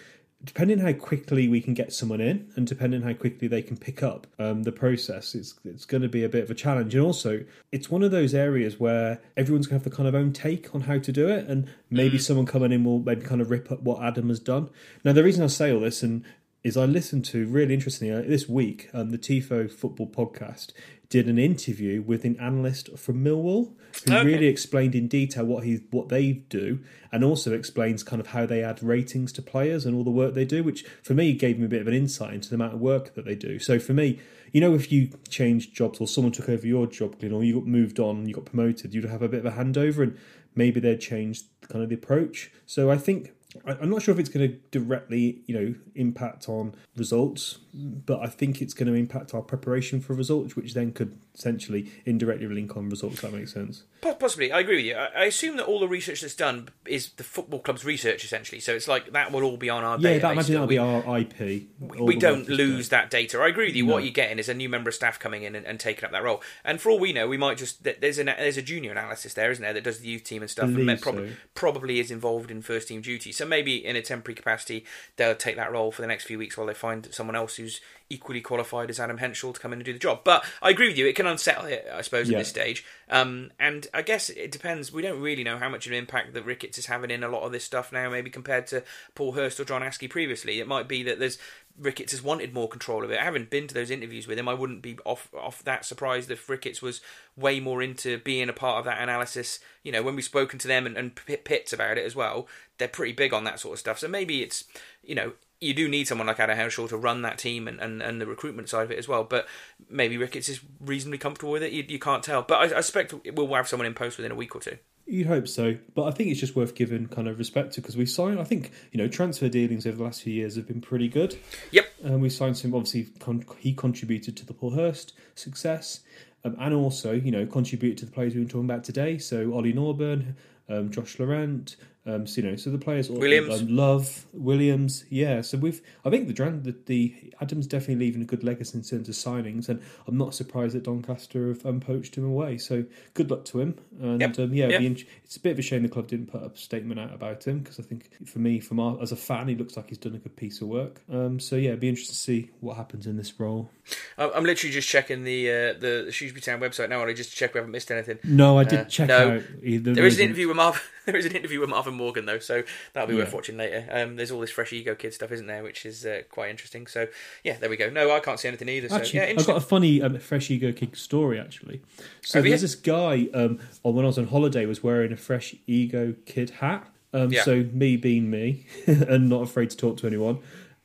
depending 0.43 0.79
how 0.79 0.93
quickly 0.93 1.47
we 1.47 1.61
can 1.61 1.73
get 1.73 1.93
someone 1.93 2.21
in, 2.21 2.51
and 2.55 2.65
depending 2.65 3.03
how 3.03 3.13
quickly 3.13 3.47
they 3.47 3.61
can 3.61 3.77
pick 3.77 4.01
up 4.01 4.25
um, 4.39 4.63
the 4.63 4.71
process, 4.71 5.35
it's 5.35 5.53
it's 5.63 5.85
going 5.85 6.01
to 6.01 6.09
be 6.09 6.23
a 6.23 6.29
bit 6.29 6.43
of 6.43 6.49
a 6.49 6.55
challenge. 6.55 6.95
And 6.95 7.05
also, 7.05 7.45
it's 7.71 7.91
one 7.91 8.01
of 8.01 8.09
those 8.09 8.33
areas 8.33 8.79
where 8.79 9.21
everyone's 9.35 9.67
going 9.67 9.79
to 9.79 9.83
have 9.83 9.91
the 9.91 9.95
kind 9.95 10.09
of 10.09 10.15
own 10.15 10.33
take 10.33 10.73
on 10.73 10.81
how 10.81 10.97
to 10.97 11.11
do 11.11 11.27
it, 11.27 11.47
and 11.47 11.69
maybe 11.91 12.17
someone 12.17 12.47
coming 12.47 12.71
in 12.71 12.83
will 12.83 12.99
maybe 12.99 13.21
kind 13.21 13.41
of 13.41 13.51
rip 13.51 13.71
up 13.71 13.81
what 13.81 14.01
Adam 14.01 14.29
has 14.29 14.39
done. 14.39 14.71
Now, 15.03 15.13
the 15.13 15.23
reason 15.23 15.43
I 15.43 15.47
say 15.47 15.71
all 15.71 15.81
this 15.81 16.01
and 16.01 16.25
is 16.67 16.75
I 16.75 16.85
listened 16.85 17.23
to 17.25 17.47
really 17.47 17.73
interestingly 17.73 18.13
uh, 18.13 18.21
this 18.27 18.49
week 18.49 18.89
um, 18.93 19.09
the 19.11 19.17
Tifo 19.17 19.71
Football 19.71 20.07
Podcast 20.07 20.71
did 21.09 21.29
an 21.29 21.39
interview 21.39 22.01
with 22.01 22.25
an 22.25 22.37
analyst 22.39 22.97
from 22.97 23.23
Millwall 23.23 23.73
who 24.05 24.13
Okay. 24.13 24.25
really 24.25 24.47
explained 24.47 24.93
in 24.93 25.07
detail 25.07 25.45
what 25.45 25.63
he 25.63 25.79
what 25.91 26.09
they 26.09 26.33
do 26.33 26.79
and 27.11 27.23
also 27.23 27.53
explains 27.53 28.03
kind 28.03 28.19
of 28.19 28.27
how 28.27 28.45
they 28.45 28.61
add 28.61 28.83
ratings 28.83 29.31
to 29.33 29.41
players 29.41 29.85
and 29.85 29.95
all 29.95 30.03
the 30.03 30.11
work 30.11 30.33
they 30.33 30.43
do, 30.43 30.61
which 30.63 30.83
for 31.01 31.13
me 31.13 31.31
gave 31.33 31.57
me 31.57 31.65
a 31.65 31.69
bit 31.69 31.79
of 31.81 31.87
an 31.87 31.93
insight 31.93 32.33
into 32.33 32.49
the 32.49 32.55
amount 32.55 32.73
of 32.73 32.81
work 32.81 33.15
that 33.15 33.23
they 33.23 33.35
do. 33.35 33.57
So 33.59 33.79
for 33.79 33.93
me, 33.93 34.19
you 34.51 34.59
know, 34.59 34.73
if 34.75 34.91
you 34.91 35.09
changed 35.29 35.73
jobs 35.73 36.01
or 36.01 36.07
someone 36.07 36.33
took 36.33 36.49
over 36.49 36.67
your 36.67 36.85
job, 36.87 37.17
Glenn, 37.19 37.31
or 37.31 37.43
you 37.45 37.55
got 37.59 37.65
moved 37.67 37.99
on, 37.99 38.27
you 38.27 38.33
got 38.33 38.45
promoted, 38.45 38.93
you'd 38.93 39.05
have 39.05 39.21
a 39.21 39.29
bit 39.29 39.45
of 39.45 39.45
a 39.45 39.55
handover 39.57 40.03
and 40.03 40.17
maybe 40.55 40.81
they'd 40.81 40.99
change 40.99 41.43
kind 41.69 41.81
of 41.81 41.87
the 41.89 41.95
approach. 41.95 42.51
So 42.65 42.91
I 42.91 42.97
think 42.97 43.31
I'm 43.65 43.89
not 43.89 44.01
sure 44.01 44.13
if 44.13 44.19
it's 44.19 44.29
going 44.29 44.49
to 44.49 44.57
directly, 44.71 45.41
you 45.47 45.55
know, 45.55 45.75
impact 45.95 46.49
on 46.49 46.75
results, 46.95 47.59
but 47.77 48.19
I 48.21 48.27
think 48.27 48.61
it's 48.61 48.73
going 48.73 48.87
to 48.87 48.93
impact 48.93 49.33
our 49.33 49.41
preparation 49.41 50.01
for 50.01 50.13
results, 50.13 50.55
which 50.55 50.73
then 50.73 50.91
could 50.91 51.17
essentially 51.35 51.91
indirectly 52.05 52.47
link 52.47 52.75
on 52.75 52.89
results. 52.89 53.15
If 53.15 53.21
that 53.21 53.33
makes 53.33 53.53
sense. 53.53 53.83
Possibly, 54.01 54.51
I 54.51 54.59
agree 54.61 54.77
with 54.77 54.85
you. 54.85 54.95
I 54.95 55.25
assume 55.25 55.57
that 55.57 55.65
all 55.65 55.79
the 55.79 55.87
research 55.87 56.21
that's 56.21 56.35
done 56.35 56.69
is 56.85 57.09
the 57.13 57.23
football 57.23 57.59
club's 57.59 57.83
research, 57.85 58.23
essentially. 58.23 58.59
So 58.59 58.73
it's 58.73 58.87
like 58.87 59.11
that 59.13 59.31
will 59.31 59.43
all 59.43 59.57
be 59.57 59.69
on 59.69 59.83
our 59.83 59.97
Yeah, 59.99 60.11
database. 60.17 60.21
that 60.21 60.31
imagine 60.31 60.53
that'll 60.53 60.67
we, 60.67 60.75
be 60.75 60.79
our 60.79 61.19
IP. 61.19 61.63
we 61.79 62.15
don't 62.17 62.47
lose 62.49 62.89
done. 62.89 63.01
that 63.01 63.09
data. 63.11 63.39
I 63.39 63.47
agree 63.49 63.65
with 63.67 63.75
you. 63.75 63.85
No. 63.85 63.93
What 63.93 64.03
you're 64.03 64.11
getting 64.13 64.39
is 64.39 64.49
a 64.49 64.53
new 64.53 64.69
member 64.69 64.89
of 64.89 64.95
staff 64.95 65.19
coming 65.19 65.43
in 65.43 65.55
and, 65.55 65.65
and 65.65 65.79
taking 65.79 66.05
up 66.05 66.11
that 66.11 66.23
role. 66.23 66.41
And 66.63 66.79
for 66.81 66.89
all 66.89 66.99
we 66.99 67.13
know, 67.13 67.27
we 67.27 67.37
might 67.37 67.57
just 67.57 67.83
there's 67.83 68.17
an 68.17 68.27
there's 68.27 68.57
a 68.57 68.61
junior 68.61 68.91
analysis 68.91 69.33
there, 69.33 69.51
isn't 69.51 69.63
there, 69.63 69.73
that 69.73 69.83
does 69.83 69.99
the 69.99 70.07
youth 70.07 70.23
team 70.23 70.41
and 70.41 70.49
stuff, 70.49 70.65
and 70.65 70.75
Believe 70.75 70.87
that 70.87 71.01
prob- 71.01 71.15
so. 71.15 71.29
probably 71.53 71.99
is 71.99 72.09
involved 72.11 72.49
in 72.49 72.61
first 72.61 72.87
team 72.87 73.01
duty. 73.01 73.31
So 73.31 73.45
maybe 73.45 73.83
in 73.85 73.95
a 73.95 74.01
temporary 74.01 74.35
capacity, 74.35 74.85
they'll 75.17 75.35
take 75.35 75.55
that 75.57 75.71
role 75.71 75.91
for 75.91 76.01
the 76.01 76.07
next 76.07 76.23
few 76.25 76.37
weeks 76.37 76.57
while 76.57 76.67
they 76.67 76.73
find 76.73 77.07
someone 77.13 77.35
else 77.35 77.55
who's 77.57 77.66
equally 78.09 78.39
qualified 78.41 78.89
as 78.89 78.99
Adam 78.99 79.17
Henschel 79.17 79.51
to 79.53 79.59
come 79.59 79.73
in 79.73 79.79
and 79.79 79.85
do 79.85 79.93
the 79.93 79.99
job. 79.99 80.21
But 80.23 80.45
I 80.61 80.69
agree 80.69 80.87
with 80.87 80.97
you. 80.97 81.05
It 81.07 81.15
can 81.15 81.27
unsettle 81.27 81.65
it, 81.65 81.85
I 81.93 82.01
suppose, 82.01 82.29
Yeah. 82.29 82.37
at 82.37 82.41
this 82.41 82.47
stage. 82.49 82.85
Um, 83.09 83.51
and 83.59 83.87
I 83.93 84.01
guess 84.01 84.29
it 84.29 84.51
depends. 84.51 84.91
We 84.91 85.01
don't 85.01 85.19
really 85.21 85.43
know 85.43 85.57
how 85.57 85.67
much 85.69 85.85
of 85.85 85.91
an 85.91 85.97
impact 85.97 86.33
that 86.33 86.45
Ricketts 86.45 86.77
is 86.77 86.85
having 86.85 87.11
in 87.11 87.23
a 87.23 87.29
lot 87.29 87.43
of 87.43 87.51
this 87.51 87.63
stuff 87.65 87.91
now, 87.91 88.09
maybe 88.09 88.29
compared 88.29 88.67
to 88.67 88.83
Paul 89.15 89.33
Hurst 89.33 89.59
or 89.59 89.65
John 89.65 89.81
Askey 89.81 90.09
previously. 90.09 90.59
It 90.59 90.67
might 90.67 90.87
be 90.87 91.03
that 91.03 91.19
there's 91.19 91.37
Ricketts 91.79 92.11
has 92.11 92.23
wanted 92.23 92.55
more 92.55 92.67
control 92.67 93.03
of 93.03 93.11
it. 93.11 93.19
I 93.19 93.23
haven't 93.23 93.51
been 93.51 93.67
to 93.67 93.73
those 93.73 93.91
interviews 93.91 94.25
with 94.27 94.39
him. 94.39 94.47
I 94.47 94.55
wouldn't 94.55 94.81
be 94.81 94.97
off 95.05 95.29
off 95.37 95.63
that 95.65 95.85
surprised 95.85 96.31
if 96.31 96.49
Ricketts 96.49 96.81
was 96.81 97.01
way 97.35 97.59
more 97.59 97.83
into 97.83 98.17
being 98.17 98.49
a 98.49 98.53
part 98.53 98.79
of 98.79 98.85
that 98.85 98.99
analysis. 98.99 99.59
You 99.83 99.91
know, 99.91 100.01
when 100.01 100.15
we've 100.15 100.25
spoken 100.25 100.57
to 100.59 100.67
them 100.67 100.87
and, 100.87 100.97
and 100.97 101.13
Pitts 101.15 101.73
about 101.73 101.99
it 101.99 102.05
as 102.05 102.15
well, 102.15 102.47
they're 102.79 102.87
pretty 102.87 103.13
big 103.13 103.31
on 103.31 103.43
that 103.43 103.59
sort 103.59 103.73
of 103.73 103.79
stuff. 103.79 103.99
So 103.99 104.07
maybe 104.07 104.41
it's 104.41 104.63
you 105.03 105.13
know 105.13 105.33
you 105.59 105.73
do 105.73 105.87
need 105.87 106.07
someone 106.07 106.27
like 106.27 106.39
Adam 106.39 106.55
Henschel 106.55 106.87
to 106.87 106.97
run 106.97 107.23
that 107.23 107.37
team 107.37 107.67
and, 107.67 107.79
and, 107.79 108.01
and 108.01 108.21
the 108.21 108.25
recruitment 108.25 108.69
side 108.69 108.83
of 108.83 108.91
it 108.91 108.99
as 108.99 109.07
well. 109.07 109.23
But 109.23 109.47
maybe 109.89 110.17
Ricketts 110.17 110.49
is 110.49 110.59
reasonably 110.79 111.17
comfortable 111.17 111.51
with 111.51 111.63
it. 111.63 111.71
You, 111.71 111.83
you 111.87 111.99
can't 111.99 112.23
tell. 112.23 112.43
But 112.43 112.73
I, 112.73 112.77
I 112.77 112.81
suspect 112.81 113.13
we'll 113.33 113.53
have 113.55 113.67
someone 113.67 113.87
in 113.87 113.93
post 113.93 114.17
within 114.17 114.31
a 114.31 114.35
week 114.35 114.55
or 114.55 114.61
two. 114.61 114.77
You'd 115.09 115.27
hope 115.27 115.47
so, 115.47 115.77
but 115.95 116.03
I 116.03 116.11
think 116.11 116.29
it's 116.31 116.39
just 116.39 116.57
worth 116.57 116.75
giving 116.75 117.07
kind 117.07 117.29
of 117.29 117.39
respect 117.39 117.71
to 117.73 117.81
because 117.81 117.95
we 117.95 118.05
signed. 118.05 118.41
I 118.41 118.43
think 118.43 118.71
you 118.91 118.97
know 118.97 119.07
transfer 119.07 119.47
dealings 119.47 119.87
over 119.87 119.95
the 119.95 120.03
last 120.03 120.21
few 120.21 120.33
years 120.33 120.57
have 120.57 120.67
been 120.67 120.81
pretty 120.81 121.07
good. 121.07 121.39
Yep. 121.71 121.85
and 122.03 122.21
we 122.21 122.29
signed 122.29 122.57
some. 122.57 122.75
Obviously, 122.75 123.07
con- 123.19 123.45
he 123.57 123.71
contributed 123.71 124.35
to 124.35 124.45
the 124.45 124.53
Paul 124.53 124.71
Hurst 124.71 125.13
success, 125.33 126.01
um, 126.43 126.57
and 126.59 126.73
also 126.73 127.13
you 127.13 127.31
know 127.31 127.45
contributed 127.45 127.99
to 127.99 128.05
the 128.05 128.11
players 128.11 128.35
we've 128.35 128.43
been 128.43 128.49
talking 128.49 128.69
about 128.69 128.83
today. 128.83 129.17
So 129.17 129.53
Ollie 129.53 129.71
Norburn, 129.71 130.35
um, 130.67 130.91
Josh 130.91 131.17
Laurent, 131.19 131.77
um, 132.07 132.25
so, 132.25 132.41
you 132.41 132.49
know, 132.49 132.55
so 132.55 132.69
the 132.69 132.77
players 132.77 133.09
Williams. 133.09 133.61
um, 133.61 133.75
Love, 133.75 134.25
Williams, 134.33 135.03
yeah. 135.09 135.41
So 135.41 135.57
we've, 135.57 135.81
I 136.05 136.09
think 136.09 136.27
the 136.27 136.33
the, 136.63 136.75
the 136.85 137.33
Adams 137.41 137.67
definitely 137.67 138.05
leaving 138.05 138.21
a 138.21 138.25
good 138.25 138.43
legacy 138.43 138.77
in 138.77 138.83
terms 138.83 139.09
of 139.09 139.15
signings, 139.15 139.67
and 139.69 139.81
I'm 140.07 140.17
not 140.17 140.33
surprised 140.33 140.75
that 140.75 140.83
Doncaster 140.83 141.49
have 141.49 141.65
um, 141.65 141.79
poached 141.79 142.15
him 142.17 142.25
away. 142.25 142.57
So 142.57 142.85
good 143.13 143.29
luck 143.29 143.45
to 143.45 143.59
him, 143.59 143.75
and 144.01 144.21
Yep. 144.21 144.39
um, 144.39 144.53
yeah, 144.53 144.67
Yep. 144.69 144.97
it's 145.25 145.35
a 145.35 145.39
bit 145.39 145.51
of 145.51 145.59
a 145.59 145.61
shame 145.61 145.83
the 145.83 145.89
club 145.89 146.07
didn't 146.07 146.27
put 146.27 146.41
a 146.41 146.51
statement 146.55 146.99
out 146.99 147.13
about 147.13 147.43
him 147.45 147.59
because 147.59 147.79
I 147.79 147.83
think 147.83 148.09
for 148.25 148.39
me, 148.39 148.59
from 148.59 148.79
our, 148.79 149.01
as 149.01 149.11
a 149.11 149.15
fan, 149.17 149.47
he 149.47 149.55
looks 149.55 149.75
like 149.75 149.89
he's 149.89 149.97
done 149.97 150.15
a 150.15 150.19
good 150.19 150.35
piece 150.35 150.61
of 150.61 150.67
work. 150.69 151.01
Um, 151.11 151.39
so 151.39 151.55
yeah, 151.57 151.69
it'd 151.69 151.79
be 151.81 151.89
interesting 151.89 152.13
to 152.13 152.19
see 152.19 152.49
what 152.61 152.77
happens 152.77 153.05
in 153.05 153.17
this 153.17 153.39
role. 153.39 153.69
I'm 154.17 154.43
literally 154.43 154.73
just 154.73 154.87
checking 154.87 155.23
the 155.23 155.49
uh, 155.49 155.73
the 155.79 156.07
Shrewsbury 156.11 156.41
Town 156.41 156.59
website 156.59 156.89
now, 156.89 157.01
and 157.01 157.09
I 157.09 157.13
just 157.13 157.31
to 157.31 157.35
check 157.35 157.53
we 157.53 157.59
haven't 157.59 157.71
missed 157.71 157.91
anything. 157.91 158.19
No, 158.23 158.57
I 158.57 158.63
did 158.63 158.79
Uh, 158.79 158.83
check 158.85 159.07
no. 159.09 159.31
out. 159.37 159.43
Either 159.63 159.93
There 159.93 160.05
is 160.05 160.17
an 160.19 160.25
interview 160.25 160.47
with 160.47 160.57
Marvin. 160.57 160.81
There 161.11 161.15
is 161.15 161.25
an 161.25 161.37
interview 161.37 161.61
with 161.61 161.69
Marvin 161.69 161.93
Morgan 161.93 162.25
though, 162.25 162.39
so 162.39 162.63
that'll 162.91 163.07
be 163.07 163.15
worth 163.15 163.33
watching 163.33 163.55
later. 163.55 163.87
Um, 163.89 164.17
there's 164.17 164.29
all 164.29 164.41
this 164.41 164.51
fresh 164.51 164.73
ego 164.73 164.93
kid 164.93 165.13
stuff, 165.13 165.31
isn't 165.31 165.47
there, 165.47 165.63
which 165.63 165.85
is 165.85 166.05
uh, 166.05 166.23
quite 166.29 166.49
interesting. 166.49 166.85
So 166.85 167.07
yeah, 167.45 167.55
there 167.57 167.69
we 167.69 167.77
go. 167.77 167.89
No, 167.89 168.11
I 168.11 168.19
can't 168.19 168.37
see 168.37 168.49
anything 168.49 168.67
either. 168.67 168.89
So 168.89 168.97
Actually, 168.97 169.19
yeah, 169.19 169.35
I've 169.39 169.47
got 169.47 169.55
a 169.55 169.61
funny 169.61 170.01
um, 170.01 170.19
fresh 170.19 170.51
ego 170.51 170.73
kid 170.73 170.97
story. 170.97 171.39
Actually, 171.39 171.81
so 172.21 172.39
you? 172.39 172.49
there's 172.49 172.61
this 172.61 172.75
guy. 172.75 173.29
Um, 173.33 173.59
on 173.83 173.95
when 173.95 174.03
I 174.03 174.07
was 174.07 174.17
on 174.17 174.27
holiday, 174.27 174.65
was 174.65 174.83
wearing 174.83 175.13
a 175.13 175.17
fresh 175.17 175.55
ego 175.65 176.13
kid 176.25 176.49
hat. 176.49 176.85
Um, 177.13 177.31
Yeah. 177.31 177.43
So 177.43 177.65
me 177.71 177.95
being 177.95 178.29
me 178.29 178.65
and 178.85 179.29
not 179.29 179.43
afraid 179.43 179.69
to 179.69 179.77
talk 179.77 179.95
to 179.99 180.07
anyone, 180.07 180.39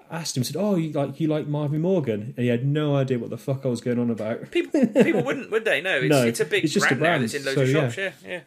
asked 0.09 0.37
him. 0.37 0.45
Said, 0.45 0.57
"Oh, 0.57 0.77
you 0.77 0.93
like 0.93 1.19
you 1.19 1.27
like 1.27 1.49
Marvin 1.49 1.81
Morgan?" 1.81 2.35
And 2.37 2.45
he 2.45 2.47
had 2.47 2.65
no 2.65 2.95
idea 2.95 3.19
what 3.19 3.31
the 3.31 3.39
fuck 3.39 3.65
I 3.65 3.69
was 3.69 3.81
going 3.81 3.99
on 3.99 4.09
about. 4.09 4.53
People, 4.53 4.87
people 4.87 5.25
wouldn't, 5.25 5.51
would 5.51 5.65
they? 5.65 5.81
No, 5.81 5.97
it's, 5.97 6.09
No, 6.09 6.25
it's 6.25 6.41
a 6.41 6.45
big 6.45 6.63
it's 6.63 6.75
just 6.75 6.87
a 6.87 6.95
brand, 6.95 7.01
now 7.01 7.07
brand, 7.07 7.25
that's 7.25 7.35
in 7.35 7.45
loads 7.45 7.57
so, 7.57 7.63
of 7.63 7.69
yeah. 7.71 7.81
shops. 7.81 7.97
Yeah, 7.97 8.31
yeah. 8.31 8.41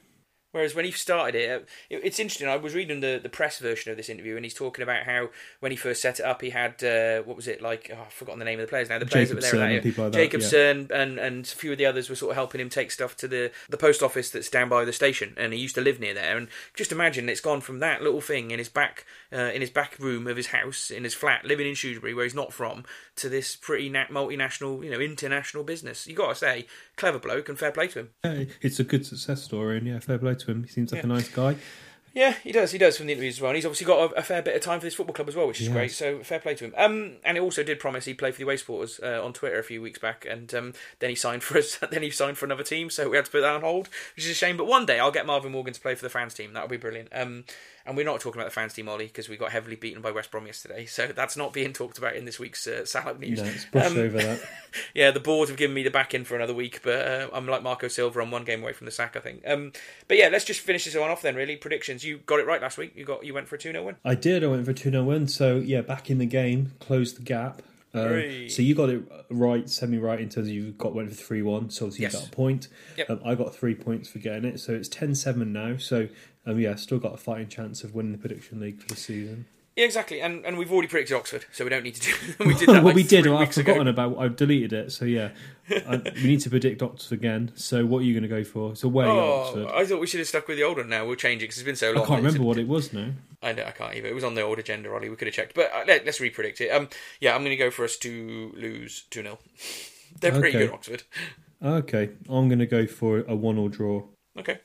Whereas 0.56 0.74
when 0.74 0.86
he 0.86 0.92
started 0.92 1.36
it, 1.36 1.50
uh, 1.50 1.66
it, 1.90 2.00
it's 2.06 2.18
interesting. 2.18 2.48
I 2.48 2.56
was 2.56 2.74
reading 2.74 3.02
the, 3.02 3.20
the 3.22 3.28
press 3.28 3.60
version 3.60 3.92
of 3.92 3.98
this 3.98 4.08
interview, 4.08 4.38
and 4.38 4.46
he's 4.46 4.54
talking 4.54 4.84
about 4.84 5.04
how 5.04 5.28
when 5.60 5.74
he 5.74 5.76
first 5.76 6.02
set 6.02 6.22
it 6.22 6.26
up, 6.26 6.42
he 6.42 6.52
had 6.52 6.82
uh, 6.82 7.24
what 7.24 7.36
was 7.36 7.50
it 7.50 7.62
like? 7.62 7.92
Oh, 7.94 8.04
I've 8.06 8.14
forgotten 8.14 8.40
the 8.40 8.46
name 8.46 8.58
of 8.62 8.66
the 8.66 8.70
players 8.70 8.88
now. 8.88 8.98
The 8.98 9.06
players 9.06 9.32
Jacobson 9.32 9.52
that 9.52 9.58
were 9.58 9.68
there, 9.68 9.80
and 9.80 9.98
like 9.98 10.14
Jacobson 10.14 10.88
and 10.94 11.20
and 11.20 11.44
a 11.44 11.50
few 11.50 11.74
of 11.74 11.78
the 11.78 11.86
others 11.86 12.10
were 12.10 12.16
sort 12.16 12.30
of 12.32 12.36
helping 12.38 12.62
him 12.62 12.70
take 12.70 12.92
stuff 12.92 13.18
to 13.18 13.28
the 13.28 13.52
the 13.68 13.76
post 13.76 14.02
office 14.02 14.30
that's 14.30 14.50
down 14.50 14.70
by 14.70 14.86
the 14.86 14.94
station, 14.94 15.34
and 15.36 15.52
he 15.52 15.60
used 15.60 15.76
to 15.76 15.82
live 15.82 16.00
near 16.00 16.14
there. 16.14 16.38
And 16.38 16.48
just 16.74 16.94
imagine 16.94 17.28
it's 17.28 17.42
gone 17.42 17.60
from 17.60 17.80
that 17.80 18.02
little 18.02 18.22
thing 18.22 18.52
in 18.52 18.58
his 18.58 18.70
back 18.70 19.06
uh, 19.34 19.52
in 19.54 19.60
his 19.60 19.72
back 19.72 20.00
room 20.00 20.26
of 20.26 20.38
his 20.38 20.48
house 20.48 20.90
in 20.90 21.04
his 21.04 21.14
flat, 21.14 21.44
living 21.44 21.68
in 21.68 21.76
Shrewsbury, 21.76 22.14
where 22.14 22.24
he's 22.24 22.34
not 22.34 22.54
from, 22.54 22.86
to 23.18 23.28
this 23.28 23.58
pretty 23.58 23.90
na- 23.90 24.06
multinational, 24.06 24.82
you 24.82 24.90
know, 24.90 25.02
international 25.02 25.66
business. 25.66 26.08
You 26.08 26.16
got 26.16 26.30
to 26.30 26.36
say, 26.36 26.68
clever 26.96 27.20
bloke, 27.20 27.50
and 27.50 27.58
fair 27.58 27.72
play 27.72 27.88
to 27.90 28.00
him. 28.00 28.10
Yeah, 28.24 28.46
it's 28.62 28.80
a 28.80 28.84
good 28.84 29.06
success 29.06 29.44
story, 29.44 29.78
and 29.78 29.88
yeah, 29.88 30.00
fair 30.00 30.18
play 30.18 30.36
to 30.36 30.52
him. 30.52 30.64
He 30.64 30.70
seems 30.70 30.92
like 30.92 31.04
a 31.04 31.08
nice 31.08 31.30
guy. 31.30 31.56
Yeah, 32.16 32.34
he 32.44 32.54
does. 32.54 32.72
He 32.72 32.78
does 32.78 32.96
from 32.98 33.08
the 33.08 33.12
interviews 33.12 33.36
as 33.36 33.42
well. 33.42 33.50
And 33.52 33.58
he's 33.58 33.66
obviously 33.66 33.86
got 33.88 34.12
a, 34.14 34.16
a 34.16 34.24
fair 34.24 34.42
bit 34.42 34.56
of 34.56 34.62
time 34.62 34.80
for 34.80 34.86
this 34.86 34.96
football 34.96 35.14
club 35.14 35.28
as 35.28 35.36
well, 35.36 35.48
which 35.48 35.60
is 35.60 35.68
Yes. 35.68 35.74
great. 35.76 35.92
So 35.92 36.20
fair 36.24 36.40
play 36.40 36.56
to 36.56 36.64
him. 36.66 36.74
Um, 36.78 37.18
and 37.26 37.36
he 37.36 37.42
also 37.42 37.62
did 37.62 37.78
promise 37.78 38.06
he'd 38.06 38.18
play 38.18 38.32
for 38.32 38.38
the 38.38 38.46
away 38.46 38.56
supporters 38.56 39.02
uh, 39.04 39.22
on 39.22 39.34
Twitter 39.34 39.60
a 39.60 39.64
few 39.64 39.82
weeks 39.82 40.00
back, 40.00 40.26
and 40.28 40.52
um, 40.56 40.74
then 41.00 41.10
he 41.10 41.16
signed 41.16 41.44
for 41.44 41.58
us. 41.58 41.78
Then 41.92 42.02
he 42.04 42.10
signed 42.10 42.38
for 42.38 42.46
another 42.46 42.64
team, 42.64 42.90
so 42.90 43.10
we 43.10 43.18
had 43.18 43.26
to 43.26 43.32
put 43.32 43.42
that 43.42 43.54
on 43.54 43.62
hold, 43.62 43.90
which 44.16 44.24
is 44.26 44.32
a 44.32 44.34
shame. 44.34 44.56
But 44.56 44.66
one 44.66 44.86
day 44.86 44.98
I'll 45.00 45.12
get 45.12 45.26
Marvin 45.26 45.52
Morgan 45.52 45.74
to 45.74 45.82
play 45.82 45.94
for 45.94 46.04
the 46.04 46.10
fans 46.10 46.34
team. 46.34 46.54
That 46.54 46.64
would 46.64 46.72
be 46.72 46.78
brilliant. 46.78 47.10
Um, 47.12 47.44
and 47.86 47.96
we're 47.96 48.04
not 48.06 48.20
talking 48.20 48.42
about 48.42 48.50
the 48.50 48.54
fans 48.56 48.74
team, 48.74 48.90
Ollie, 48.90 49.06
because 49.06 49.30
we 49.30 49.38
got 49.38 49.52
heavily 49.52 49.76
beaten 49.76 50.02
by 50.02 50.10
West 50.10 50.32
Brom 50.32 50.48
yesterday. 50.48 50.86
So 50.88 51.08
that's 51.08 51.38
not 51.38 51.54
being 51.54 51.72
talked 51.74 51.98
about 52.00 52.16
in 52.16 52.24
this 52.26 52.40
week's 52.40 52.66
uh, 52.66 52.86
Salop 52.86 53.20
news. 53.20 53.42
No, 53.44 53.52
let's 53.74 53.92
Um, 53.92 53.98
over 54.00 54.18
that. 54.18 54.42
yeah, 54.96 55.12
the 55.12 55.20
board 55.20 55.50
have 55.50 55.58
given 55.58 55.74
me 55.76 55.84
the 55.84 55.92
back 55.92 56.14
in 56.14 56.24
for 56.24 56.36
another 56.36 56.54
week, 56.54 56.80
but 56.82 57.06
uh, 57.08 57.28
I'm 57.34 57.46
like 57.48 57.62
Marco 57.62 57.88
Silva. 57.90 58.22
I'm 58.22 58.32
one 58.32 58.46
game 58.46 58.64
away 58.64 58.72
from 58.74 58.86
the 58.86 58.92
sack, 58.92 59.16
I 59.16 59.20
think. 59.20 59.44
Um, 59.46 59.74
but 60.08 60.18
yeah, 60.18 60.30
let's 60.30 60.46
just 60.46 60.62
finish 60.62 60.86
this 60.86 60.96
one 60.96 61.12
off 61.12 61.22
then. 61.22 61.36
Really, 61.36 61.58
predictions. 61.58 62.04
You 62.06 62.20
got 62.20 62.40
it 62.40 62.46
right 62.48 62.62
last 62.62 62.78
week. 62.78 62.94
You 62.96 63.04
got 63.06 63.26
you 63.26 63.34
went 63.34 63.48
for 63.48 63.56
a 63.56 63.58
two 63.60 63.72
0 63.72 63.84
win. 63.84 63.96
I 64.06 64.16
did. 64.16 64.44
I 64.44 64.48
went 64.48 64.64
for 64.66 64.72
a 64.72 64.76
2 64.76 64.92
0 64.92 65.04
win. 65.04 65.28
So, 65.28 65.58
yeah, 65.58 65.82
back 65.82 66.10
in 66.10 66.18
the 66.20 66.26
game, 66.26 66.74
closed 66.80 67.18
the 67.18 67.24
gap. 67.24 67.62
Um, 67.94 68.50
so 68.50 68.62
you 68.62 68.76
got 68.76 68.90
it 68.90 69.04
right, 69.30 69.70
semi 69.70 69.98
right 69.98 70.20
in 70.20 70.28
terms 70.28 70.48
of 70.48 70.54
you 70.54 70.72
got 70.74 70.94
went 70.94 71.10
for 71.10 71.16
3 71.16 71.42
1. 71.42 71.70
So, 71.70 71.86
obviously, 71.86 72.04
Yes. 72.04 72.14
you 72.14 72.20
got 72.20 72.28
a 72.28 72.32
point. 72.32 72.68
Yep. 72.98 73.10
Um, 73.10 73.20
I 73.26 73.36
got 73.36 73.56
three 73.56 73.74
points 73.76 74.10
for 74.10 74.20
getting 74.20 74.44
it. 74.46 74.60
So, 74.60 74.74
it's 74.74 74.90
10 74.90 75.16
7 75.16 75.52
now. 75.54 75.78
So, 75.78 76.10
um, 76.46 76.60
yeah, 76.60 76.76
still 76.76 77.00
got 77.00 77.14
a 77.14 77.18
fighting 77.18 77.48
chance 77.48 77.84
of 77.84 77.96
winning 77.96 78.12
the 78.12 78.18
prediction 78.18 78.60
league 78.60 78.82
for 78.82 78.88
the 78.88 78.96
season. 78.98 79.46
Yeah, 79.76 79.84
exactly. 79.86 80.22
And 80.22 80.46
and 80.46 80.58
we've 80.58 80.72
already 80.72 80.88
predicted 80.88 81.18
Oxford, 81.18 81.46
so 81.52 81.66
we 81.66 81.70
don't 81.70 81.84
need 81.84 81.96
to 81.96 82.02
do. 82.02 82.14
we 82.46 82.54
did 82.54 82.60
that. 82.70 82.76
well, 82.76 82.84
like 82.84 82.96
we 82.96 83.04
did. 83.04 83.28
I've 83.28 83.54
forgotten 83.54 83.88
ago. 83.88 83.90
about. 84.10 84.18
I've 84.18 84.36
deleted 84.38 84.72
it. 84.72 84.92
So 84.94 85.04
yeah, 85.04 85.32
I, 85.70 85.98
we 86.16 86.24
need 86.24 86.40
to 86.42 86.50
predict 86.50 86.82
Oxford 86.82 87.16
again. 87.16 87.52
So 87.56 87.86
what 87.86 88.00
are 88.00 88.04
you 88.04 88.14
going 88.14 88.24
to 88.24 88.30
go 88.30 88.44
for? 88.46 88.72
It's 88.72 88.84
away 88.84 89.06
Oh, 89.06 89.42
Oxford. 89.42 89.68
I 89.76 89.86
thought 89.86 90.00
we 90.00 90.08
should 90.08 90.20
have 90.22 90.28
stuck 90.30 90.48
with 90.48 90.58
the 90.58 90.64
old 90.64 90.78
one. 90.78 90.88
Now 90.88 91.06
we'll 91.06 91.16
change 91.18 91.42
it 91.42 91.46
because 91.46 91.58
it's 91.58 91.66
been 91.66 91.76
so 91.76 91.92
long. 91.92 92.06
I 92.06 92.08
can't 92.08 92.24
remember 92.24 92.44
what 92.44 92.58
it 92.58 92.68
was 92.68 92.94
now. 92.94 93.10
I 93.44 93.52
know 93.52 93.66
I 93.66 93.72
can't 93.72 93.94
either. 93.96 94.08
It 94.08 94.16
was 94.16 94.24
on 94.24 94.34
the 94.36 94.42
old 94.42 94.60
agenda, 94.60 94.92
Ollie. 94.94 95.10
We 95.10 95.18
could 95.18 95.28
have 95.28 95.36
checked, 95.36 95.54
but 95.56 95.70
uh, 95.74 95.84
let, 95.86 96.08
us 96.08 96.20
re-predict 96.22 96.62
it. 96.62 96.70
Um, 96.70 96.88
yeah, 97.20 97.36
I'm 97.36 97.42
going 97.42 97.52
to 97.52 97.58
go 97.58 97.70
for 97.70 97.84
us 97.84 97.98
to 97.98 98.54
lose 98.56 99.04
two 99.12 99.22
0 99.24 99.38
They're 100.22 100.32
pretty 100.32 100.58
Okay. 100.58 100.68
good, 100.68 100.74
Oxford. 100.74 101.04
Okay, 101.64 102.12
I'm 102.30 102.48
going 102.48 102.60
to 102.60 102.66
go 102.66 102.88
for 102.88 103.20
a 103.28 103.36
one 103.36 103.58
or 103.58 103.70
draw. 103.70 104.04
Okay, 104.40 104.60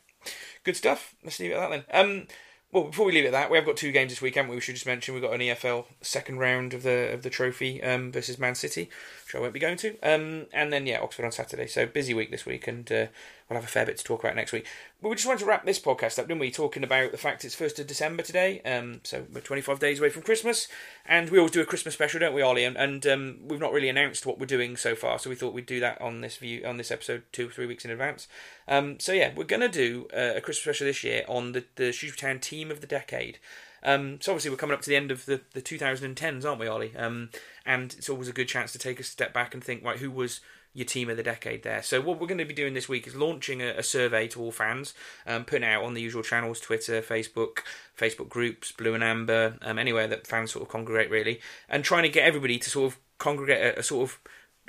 good 0.64 0.76
stuff. 0.76 1.14
Let's 1.24 1.40
leave 1.40 1.50
it 1.50 1.54
at 1.54 1.68
that 1.70 1.84
then. 1.90 2.06
Um, 2.20 2.26
well, 2.73 2.85
before 2.85 3.07
we 3.07 3.12
leave 3.12 3.25
it 3.25 3.29
at 3.29 3.33
that, 3.33 3.51
we 3.51 3.57
have 3.57 3.66
got 3.66 3.77
two 3.77 3.91
games 3.91 4.12
this 4.12 4.23
week, 4.23 4.37
haven't 4.37 4.51
we? 4.51 4.57
We 4.57 4.61
should 4.61 4.77
just 4.77 4.87
mention 4.87 5.14
we've 5.14 5.23
got 5.23 5.35
an 5.35 5.41
EFL 5.41 5.87
second 6.03 6.39
round 6.39 6.73
of 6.73 6.85
the 6.85 7.12
of 7.12 7.23
the 7.23 7.31
trophy 7.31 7.83
um, 7.83 8.12
versus 8.12 8.39
Man 8.39 8.55
City, 8.55 8.89
which 9.31 9.39
I 9.39 9.43
won't 9.43 9.55
be 9.55 9.61
going 9.61 9.76
to. 9.78 9.97
Um, 10.03 10.47
and 10.53 10.72
then 10.72 10.87
yeah, 10.87 11.01
Oxford 11.01 11.24
on 11.24 11.33
Saturday. 11.33 11.66
So 11.66 11.87
busy 11.87 12.14
week 12.14 12.31
this 12.31 12.45
week, 12.45 12.66
and 12.66 12.91
uh, 12.91 13.07
we'll 13.49 13.59
have 13.59 13.64
a 13.64 13.68
fair 13.68 13.87
bit 13.87 13.97
to 13.99 14.05
talk 14.05 14.20
about 14.20 14.35
next 14.35 14.53
week. 14.53 14.66
But 15.01 15.09
we 15.09 15.14
just 15.14 15.26
wanted 15.26 15.41
to 15.41 15.47
wrap 15.47 15.64
this 15.64 15.78
podcast 15.78 16.18
up, 16.18 16.26
didn't 16.26 16.41
we? 16.41 16.51
Talking 16.51 16.83
about 16.83 17.12
the 17.12 17.18
fact 17.18 17.45
it's 17.45 17.55
first 17.55 17.78
of 17.78 17.87
December 17.87 18.22
today. 18.22 18.61
Um, 18.62 19.01
so 19.05 19.26
we're 19.33 19.41
25 19.41 19.78
days 19.78 20.01
away 20.01 20.11
from 20.11 20.22
Christmas, 20.22 20.68
and 21.07 21.31
we 21.31 21.39
always 21.39 21.53
do 21.53 21.61
a 21.61 21.66
Christmas 21.66 21.95
special, 21.95 22.20
don't 22.20 22.35
we, 22.35 22.43
Ollie? 22.43 22.64
And, 22.64 22.76
and 22.76 23.07
um, 23.07 23.39
we've 23.47 23.61
not 23.61 23.72
really 23.72 23.89
announced 23.89 24.26
what 24.26 24.39
we're 24.39 24.47
doing 24.47 24.76
so 24.76 24.95
far, 24.95 25.18
so 25.18 25.31
we 25.31 25.37
thought 25.37 25.55
we'd 25.55 25.66
do 25.66 25.81
that 25.81 26.01
on 26.01 26.20
this 26.20 26.37
view 26.37 26.64
on 26.66 26.76
this 26.76 26.91
episode 26.91 27.22
two 27.33 27.49
or 27.49 27.51
three 27.51 27.66
weeks 27.66 27.85
in 27.85 27.91
advance. 27.91 28.26
Um, 28.66 28.99
so 28.99 29.12
yeah, 29.12 29.33
we're 29.35 29.45
gonna 29.45 29.68
do 29.68 30.09
uh, 30.12 30.33
a 30.37 30.41
Christmas 30.41 30.64
special 30.64 30.87
this 30.87 31.05
year 31.05 31.24
on 31.28 31.53
the 31.53 31.64
the 31.76 31.93
Shrewsbury 31.93 32.33
Town 32.33 32.41
Team 32.41 32.70
of 32.70 32.81
the 32.81 32.87
Decade. 32.87 33.39
Um, 33.83 34.20
so 34.20 34.33
obviously 34.33 34.51
we're 34.51 34.57
coming 34.57 34.74
up 34.74 34.83
to 34.83 34.91
the 34.91 34.97
end 34.97 35.11
of 35.11 35.26
the, 35.26 35.41
the 35.53 35.62
2010s, 35.62 36.45
aren't 36.45 36.61
we, 36.61 36.66
Ollie? 36.66 36.97
Um, 36.97 37.31
and 37.64 37.95
it's 37.97 38.09
always 38.09 38.28
a 38.28 38.33
good 38.33 38.49
chance 38.49 38.72
to 38.72 38.78
take 38.78 39.01
a 39.01 39.05
step 39.05 39.33
back 39.33 39.55
and 39.55 39.62
think, 39.62 39.85
right, 39.85 39.99
who 39.99 40.11
was 40.11 40.41
your 40.72 40.87
team 40.87 41.11
of 41.11 41.16
the 41.16 41.22
decade 41.22 41.62
there? 41.62 41.83
So 41.83 42.01
what 42.01 42.20
we're 42.20 42.26
going 42.26 42.39
to 42.39 42.45
be 42.45 42.55
doing 42.55 42.74
this 42.74 42.89
week 42.89 43.07
is 43.07 43.14
launching 43.14 43.61
a, 43.61 43.70
a 43.70 43.83
survey 43.83 44.28
to 44.28 44.41
all 44.41 44.53
fans, 44.53 44.95
um, 45.26 45.45
putting 45.45 45.68
out 45.68 45.83
on 45.83 45.95
the 45.95 46.03
usual 46.03 46.22
channels, 46.22 46.61
Twitter, 46.61 47.03
Facebook, 47.03 47.59
Facebook 47.99 48.28
groups, 48.28 48.72
Blue 48.72 48.95
and 48.95 49.05
Amber, 49.05 49.57
um, 49.62 49.78
anywhere 49.78 50.07
that 50.07 50.26
fans 50.26 50.53
sort 50.53 50.62
of 50.62 50.68
congregate 50.68 51.11
really, 51.11 51.41
and 51.68 51.85
trying 51.85 52.05
to 52.05 52.09
get 52.09 52.24
everybody 52.24 52.59
to 52.59 52.70
sort 52.70 52.93
of 52.93 52.99
congregate 53.18 53.76
a, 53.76 53.81
a 53.81 53.83
sort 53.83 54.11
of 54.11 54.18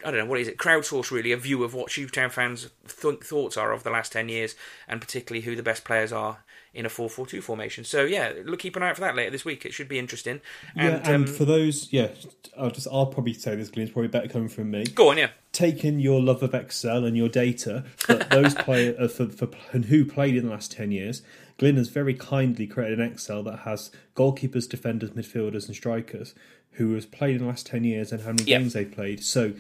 I 0.04 0.10
don't 0.10 0.22
know 0.22 0.26
what 0.26 0.40
is 0.40 0.48
it 0.48 0.58
crowdsource 0.58 1.12
really 1.12 1.32
a 1.32 1.38
view 1.38 1.64
of 1.64 1.74
what 1.74 1.92
Town 2.12 2.32
fans 2.32 2.70
th- 2.88 3.20
thoughts 3.20 3.56
are 3.56 3.72
of 3.72 3.84
the 3.84 3.92
last 3.92 4.12
ten 4.12 4.30
years 4.30 4.56
and 4.88 5.00
particularly 5.00 5.46
who 5.46 5.56
the 5.56 5.64
best 5.64 5.84
players 5.84 6.12
are 6.12 6.40
in 6.74 6.86
a 6.86 6.90
4-4-2 6.90 7.44
formation. 7.44 7.84
So 7.84 8.04
yeah, 8.06 8.32
look 8.46 8.60
keep 8.60 8.76
an 8.76 8.84
eye 8.84 8.90
out 8.90 8.96
for 8.96 9.02
that 9.02 9.16
later 9.16 9.30
this 9.32 9.44
week. 9.44 9.66
It 9.66 9.74
should 9.74 9.90
be 9.90 10.00
interesting. 10.00 10.40
And, 10.76 11.04
yeah, 11.04 11.12
and 11.14 11.28
um, 11.28 11.28
for 11.28 11.44
those, 11.46 11.92
yeah, 11.92 12.10
I'll 12.58 12.72
just 12.72 12.88
I'll 12.92 13.08
probably 13.08 13.34
say 13.34 13.56
this, 13.56 13.70
Glenn. 13.70 13.86
It's 13.86 13.94
probably 13.94 14.08
better 14.10 14.28
coming 14.28 14.48
from 14.50 14.72
me. 14.72 14.86
go 14.86 15.10
on, 15.10 15.18
yeah. 15.18 15.30
Taking 15.52 16.00
your 16.00 16.22
love 16.22 16.42
of 16.44 16.54
Excel 16.54 17.04
and 17.04 17.18
your 17.18 17.28
data, 17.28 17.84
but 18.08 18.30
those 18.32 18.56
players 18.56 18.98
uh, 19.00 19.08
for, 19.10 19.28
for 19.28 19.50
and 19.74 19.86
who 19.86 20.06
played 20.06 20.36
in 20.38 20.46
the 20.46 20.52
last 20.52 20.72
ten 20.72 20.92
years. 20.92 21.22
Glenn 21.58 21.76
has 21.76 21.90
very 21.90 22.14
kindly 22.14 22.66
created 22.66 23.00
an 23.00 23.12
Excel 23.12 23.44
that 23.44 23.60
has 23.60 23.92
goalkeepers, 24.16 24.68
defenders, 24.68 25.12
midfielders, 25.12 25.68
and 25.68 25.76
strikers 25.76 26.34
who 26.76 26.94
has 26.96 27.06
played 27.06 27.36
in 27.36 27.42
the 27.42 27.48
last 27.48 27.66
ten 27.68 27.84
years 27.84 28.12
and 28.14 28.22
how 28.24 28.30
many 28.32 28.44
Yeah. 28.46 28.60
games 28.60 28.74
they've 28.74 28.90
played. 28.92 29.24
So, 29.24 29.54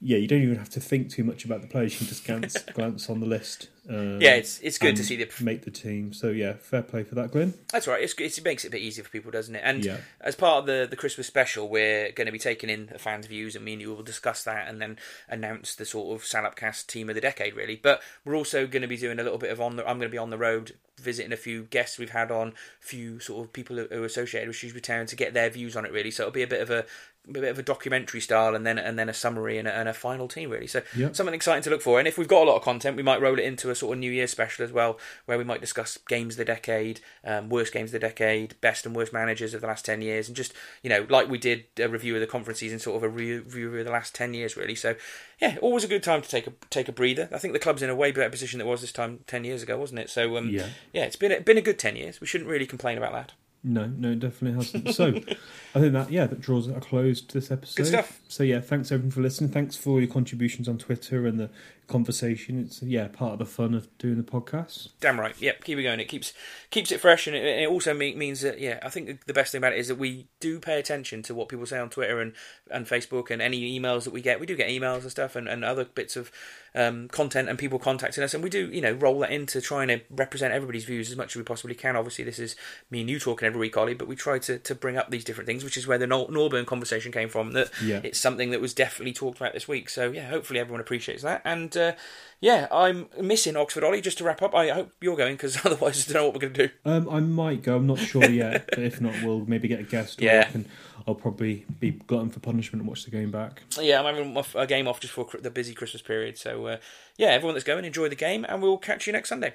yeah, 0.00 0.18
you 0.18 0.28
don't 0.28 0.42
even 0.42 0.56
have 0.56 0.70
to 0.70 0.80
think 0.80 1.10
too 1.10 1.24
much 1.24 1.44
about 1.44 1.62
the 1.62 1.68
players. 1.68 1.92
You 1.92 1.98
can 1.98 2.06
just 2.08 2.24
glance 2.26 2.62
glance 2.74 3.08
on 3.08 3.20
the 3.20 3.26
list. 3.26 3.68
Um, 3.88 4.20
Yeah, 4.20 4.34
it's 4.34 4.58
it's 4.60 4.78
good 4.78 4.96
to 4.96 5.04
see 5.04 5.16
the 5.16 5.30
make 5.42 5.62
the 5.64 5.70
team. 5.70 6.12
So 6.12 6.28
yeah, 6.30 6.54
fair 6.54 6.82
play 6.82 7.02
for 7.04 7.14
that, 7.14 7.30
Glenn. 7.30 7.54
That's 7.72 7.86
right. 7.86 8.02
It's, 8.02 8.14
it 8.18 8.44
makes 8.44 8.64
it 8.64 8.68
a 8.68 8.70
bit 8.72 8.82
easier 8.82 9.04
for 9.04 9.10
people, 9.10 9.30
doesn't 9.30 9.54
it? 9.54 9.62
And 9.64 9.84
Yeah. 9.84 9.98
as 10.20 10.34
part 10.34 10.58
of 10.58 10.66
the, 10.66 10.86
the 10.90 10.96
Christmas 10.96 11.26
special, 11.26 11.68
we're 11.68 12.10
going 12.12 12.26
to 12.26 12.32
be 12.32 12.38
taking 12.38 12.68
in 12.68 12.86
the 12.86 12.98
fans' 12.98 13.26
views, 13.26 13.54
and 13.56 13.64
me 13.64 13.74
and 13.74 13.80
you 13.82 13.94
will 13.94 14.02
discuss 14.02 14.42
that, 14.44 14.68
and 14.68 14.82
then 14.82 14.98
announce 15.28 15.74
the 15.74 15.84
sort 15.84 16.14
of 16.14 16.26
Salopcast 16.26 16.88
team 16.88 17.08
of 17.08 17.14
the 17.14 17.20
decade, 17.20 17.54
really. 17.54 17.76
But 17.76 18.02
we're 18.24 18.36
also 18.36 18.66
going 18.66 18.82
to 18.82 18.88
be 18.88 18.96
doing 18.96 19.18
a 19.18 19.22
little 19.22 19.38
bit 19.38 19.50
of 19.50 19.60
on 19.60 19.76
the. 19.76 19.82
I'm 19.88 19.98
going 19.98 20.10
to 20.10 20.14
be 20.14 20.18
on 20.18 20.30
the 20.30 20.38
road 20.38 20.72
visiting 20.98 21.32
a 21.32 21.36
few 21.36 21.64
guests 21.64 21.98
we've 21.98 22.10
had 22.10 22.30
on, 22.30 22.48
a 22.48 22.84
few 22.86 23.20
sort 23.20 23.44
of 23.44 23.52
people 23.52 23.76
who 23.76 23.86
who 23.90 24.02
are 24.02 24.06
associated 24.06 24.48
with 24.48 24.56
Shrewsbury 24.56 24.80
Town 24.80 25.06
to 25.06 25.16
get 25.16 25.32
their 25.32 25.48
views 25.50 25.76
on 25.76 25.86
it, 25.86 25.92
really. 25.92 26.10
So 26.10 26.24
it'll 26.24 26.32
be 26.32 26.42
a 26.42 26.46
bit 26.46 26.60
of 26.62 26.70
a 26.70 26.84
a 27.28 27.32
bit 27.32 27.44
of 27.44 27.58
a 27.58 27.62
documentary 27.62 28.20
style, 28.20 28.54
and 28.54 28.66
then 28.66 28.78
and 28.78 28.98
then 28.98 29.08
a 29.08 29.14
summary 29.14 29.58
and 29.58 29.66
a, 29.66 29.74
and 29.74 29.88
a 29.88 29.92
final 29.94 30.28
team, 30.28 30.50
really. 30.50 30.66
So 30.66 30.82
Yeah. 30.96 31.12
something 31.12 31.34
exciting 31.34 31.62
to 31.64 31.70
look 31.70 31.82
for. 31.82 31.98
And 31.98 32.06
if 32.06 32.16
we've 32.18 32.28
got 32.28 32.42
a 32.42 32.48
lot 32.50 32.56
of 32.56 32.62
content, 32.62 32.96
we 32.96 33.02
might 33.02 33.20
roll 33.20 33.38
it 33.38 33.44
into 33.44 33.70
a 33.70 33.74
sort 33.74 33.94
of 33.94 33.98
New 33.98 34.10
Year 34.12 34.26
special 34.26 34.64
as 34.64 34.72
well, 34.72 34.98
where 35.24 35.38
we 35.38 35.44
might 35.44 35.60
discuss 35.60 35.98
games 36.08 36.34
of 36.34 36.38
the 36.38 36.44
decade, 36.44 37.00
um, 37.24 37.48
worst 37.48 37.72
games 37.72 37.88
of 37.90 38.00
the 38.00 38.06
decade, 38.06 38.54
best 38.60 38.86
and 38.86 38.94
worst 38.94 39.12
managers 39.12 39.54
of 39.54 39.60
the 39.60 39.66
last 39.66 39.84
ten 39.84 40.00
years, 40.02 40.28
and 40.28 40.36
just 40.36 40.52
you 40.82 40.90
know, 40.90 41.06
like 41.08 41.28
we 41.28 41.38
did 41.38 41.64
a 41.78 41.88
review 41.88 42.14
of 42.14 42.20
the 42.20 42.26
conference 42.26 42.60
season, 42.60 42.78
sort 42.78 42.96
of 42.96 43.02
a 43.02 43.08
re- 43.08 43.38
review 43.38 43.76
of 43.76 43.84
the 43.84 43.90
last 43.90 44.14
ten 44.14 44.32
years, 44.34 44.56
really. 44.56 44.74
So 44.74 44.94
yeah, 45.40 45.56
always 45.60 45.84
a 45.84 45.88
good 45.88 46.02
time 46.02 46.22
to 46.22 46.28
take 46.28 46.46
a 46.46 46.52
take 46.70 46.88
a 46.88 46.92
breather. 46.92 47.28
I 47.32 47.38
think 47.38 47.52
the 47.52 47.58
club's 47.58 47.82
in 47.82 47.90
a 47.90 47.94
way 47.96 48.12
better 48.12 48.30
position 48.30 48.58
than 48.58 48.66
it 48.66 48.70
was 48.70 48.80
this 48.80 48.92
time 48.92 49.20
ten 49.26 49.44
years 49.44 49.62
ago, 49.62 49.76
wasn't 49.76 50.00
it? 50.00 50.10
So 50.10 50.36
um, 50.36 50.50
Yeah. 50.50 50.68
yeah, 50.92 51.04
it's 51.04 51.16
been 51.16 51.32
a, 51.32 51.40
been 51.40 51.58
a 51.58 51.62
good 51.62 51.78
ten 51.78 51.96
years. 51.96 52.20
We 52.20 52.26
shouldn't 52.26 52.48
really 52.50 52.66
complain 52.66 52.96
about 52.98 53.12
that. 53.12 53.32
No, 53.64 53.86
no, 53.86 54.12
it 54.12 54.20
definitely 54.20 54.56
hasn't. 54.56 54.94
So, 54.94 55.06
I 55.74 55.80
think 55.80 55.92
that 55.92 56.10
yeah, 56.10 56.26
that 56.26 56.40
draws 56.40 56.68
a 56.68 56.80
close 56.80 57.20
to 57.20 57.34
this 57.34 57.50
episode. 57.50 57.76
Good 57.76 57.86
stuff. 57.86 58.20
So 58.28 58.42
yeah, 58.42 58.60
thanks 58.60 58.92
everyone 58.92 59.10
for 59.10 59.22
listening. 59.22 59.50
Thanks 59.50 59.76
for 59.76 60.00
your 60.00 60.08
contributions 60.08 60.68
on 60.68 60.78
Twitter 60.78 61.26
and 61.26 61.40
the 61.40 61.50
conversation. 61.86 62.58
It's 62.60 62.82
yeah, 62.82 63.08
part 63.08 63.34
of 63.34 63.38
the 63.38 63.44
fun 63.44 63.74
of 63.74 63.88
doing 63.98 64.16
the 64.16 64.22
podcast. 64.22 64.88
Damn 65.00 65.18
right. 65.20 65.34
Yep, 65.40 65.64
keep 65.64 65.78
it 65.78 65.82
going. 65.82 66.00
It 66.00 66.08
keeps 66.08 66.32
keeps 66.70 66.90
it 66.92 67.00
fresh, 67.00 67.26
and 67.26 67.34
it, 67.36 67.44
it 67.44 67.68
also 67.68 67.94
me- 67.94 68.14
means 68.14 68.40
that 68.42 68.60
yeah, 68.60 68.78
I 68.82 68.88
think 68.90 69.24
the 69.26 69.32
best 69.32 69.52
thing 69.52 69.58
about 69.58 69.72
it 69.72 69.78
is 69.78 69.88
that 69.88 69.96
we 69.98 70.26
do 70.40 70.58
pay 70.60 70.78
attention 70.78 71.22
to 71.24 71.34
what 71.34 71.48
people 71.48 71.66
say 71.66 71.78
on 71.78 71.90
Twitter 71.90 72.20
and, 72.20 72.32
and 72.70 72.86
Facebook 72.86 73.30
and 73.30 73.40
any 73.40 73.78
emails 73.78 74.04
that 74.04 74.12
we 74.12 74.20
get. 74.20 74.40
We 74.40 74.46
do 74.46 74.56
get 74.56 74.68
emails 74.68 75.02
and 75.02 75.10
stuff 75.10 75.36
and, 75.36 75.48
and 75.48 75.64
other 75.64 75.84
bits 75.84 76.16
of 76.16 76.30
um, 76.74 77.08
content 77.08 77.48
and 77.48 77.58
people 77.58 77.78
contacting 77.78 78.22
us, 78.22 78.34
and 78.34 78.42
we 78.44 78.50
do 78.50 78.70
you 78.70 78.80
know 78.80 78.92
roll 78.92 79.20
that 79.20 79.30
into 79.30 79.60
trying 79.60 79.88
to 79.88 80.00
represent 80.10 80.52
everybody's 80.52 80.84
views 80.84 81.10
as 81.10 81.16
much 81.16 81.32
as 81.32 81.36
we 81.36 81.42
possibly 81.42 81.74
can. 81.74 81.96
Obviously, 81.96 82.24
this 82.24 82.38
is 82.38 82.56
me 82.90 83.00
and 83.00 83.10
you 83.10 83.18
talking 83.18 83.46
every 83.46 83.60
week, 83.60 83.76
Ollie, 83.76 83.94
but 83.94 84.08
we 84.08 84.16
try 84.16 84.38
to, 84.40 84.58
to 84.58 84.74
bring 84.74 84.96
up 84.96 85.10
these 85.10 85.24
different 85.24 85.46
things, 85.46 85.64
which 85.64 85.76
is 85.76 85.86
where 85.86 85.98
the 85.98 86.06
Nor- 86.06 86.28
Norburn 86.28 86.66
conversation 86.66 87.12
came 87.12 87.28
from. 87.28 87.52
That 87.52 87.70
Yeah. 87.82 88.00
it's 88.02 88.18
something 88.20 88.50
that 88.50 88.60
was 88.60 88.74
definitely 88.74 89.12
talked 89.12 89.38
about 89.38 89.52
this 89.54 89.66
week. 89.68 89.88
So 89.88 90.10
yeah, 90.12 90.28
hopefully 90.28 90.60
everyone 90.60 90.80
appreciates 90.80 91.22
that. 91.22 91.40
And 91.44 91.75
uh, 91.76 91.92
yeah, 92.40 92.68
I'm 92.70 93.08
missing 93.20 93.56
Oxford 93.56 93.84
Ollie. 93.84 94.00
Just 94.00 94.18
to 94.18 94.24
wrap 94.24 94.42
up, 94.42 94.54
I 94.54 94.68
hope 94.68 94.92
you're 95.00 95.16
going 95.16 95.34
because 95.34 95.58
otherwise 95.64 96.08
I 96.08 96.12
don't 96.12 96.22
know 96.22 96.26
what 96.26 96.34
we're 96.34 96.40
going 96.40 96.54
to 96.54 96.68
do. 96.68 96.74
Um, 96.84 97.08
I 97.08 97.20
might 97.20 97.62
go. 97.62 97.76
I'm 97.76 97.86
not 97.86 97.98
sure 97.98 98.28
yet, 98.28 98.66
but 98.70 98.80
if 98.80 99.00
not, 99.00 99.14
we'll 99.22 99.44
maybe 99.46 99.68
get 99.68 99.80
a 99.80 99.84
guest. 99.84 100.20
Yeah. 100.20 100.44
Can, 100.44 100.66
I'll 101.06 101.14
probably 101.14 101.64
be 101.78 101.92
glutton 101.92 102.30
for 102.30 102.40
punishment 102.40 102.82
and 102.82 102.88
watch 102.88 103.04
the 103.04 103.10
game 103.10 103.30
back. 103.30 103.62
Yeah, 103.80 104.00
I'm 104.00 104.14
having 104.14 104.44
a 104.54 104.66
game 104.66 104.88
off 104.88 105.00
just 105.00 105.12
for 105.12 105.28
the 105.40 105.50
busy 105.50 105.72
Christmas 105.72 106.02
period. 106.02 106.36
So 106.36 106.66
uh, 106.66 106.76
yeah, 107.16 107.28
everyone 107.28 107.54
that's 107.54 107.64
going, 107.64 107.84
enjoy 107.84 108.08
the 108.08 108.16
game, 108.16 108.44
and 108.48 108.60
we'll 108.60 108.78
catch 108.78 109.06
you 109.06 109.12
next 109.12 109.28
Sunday. 109.28 109.54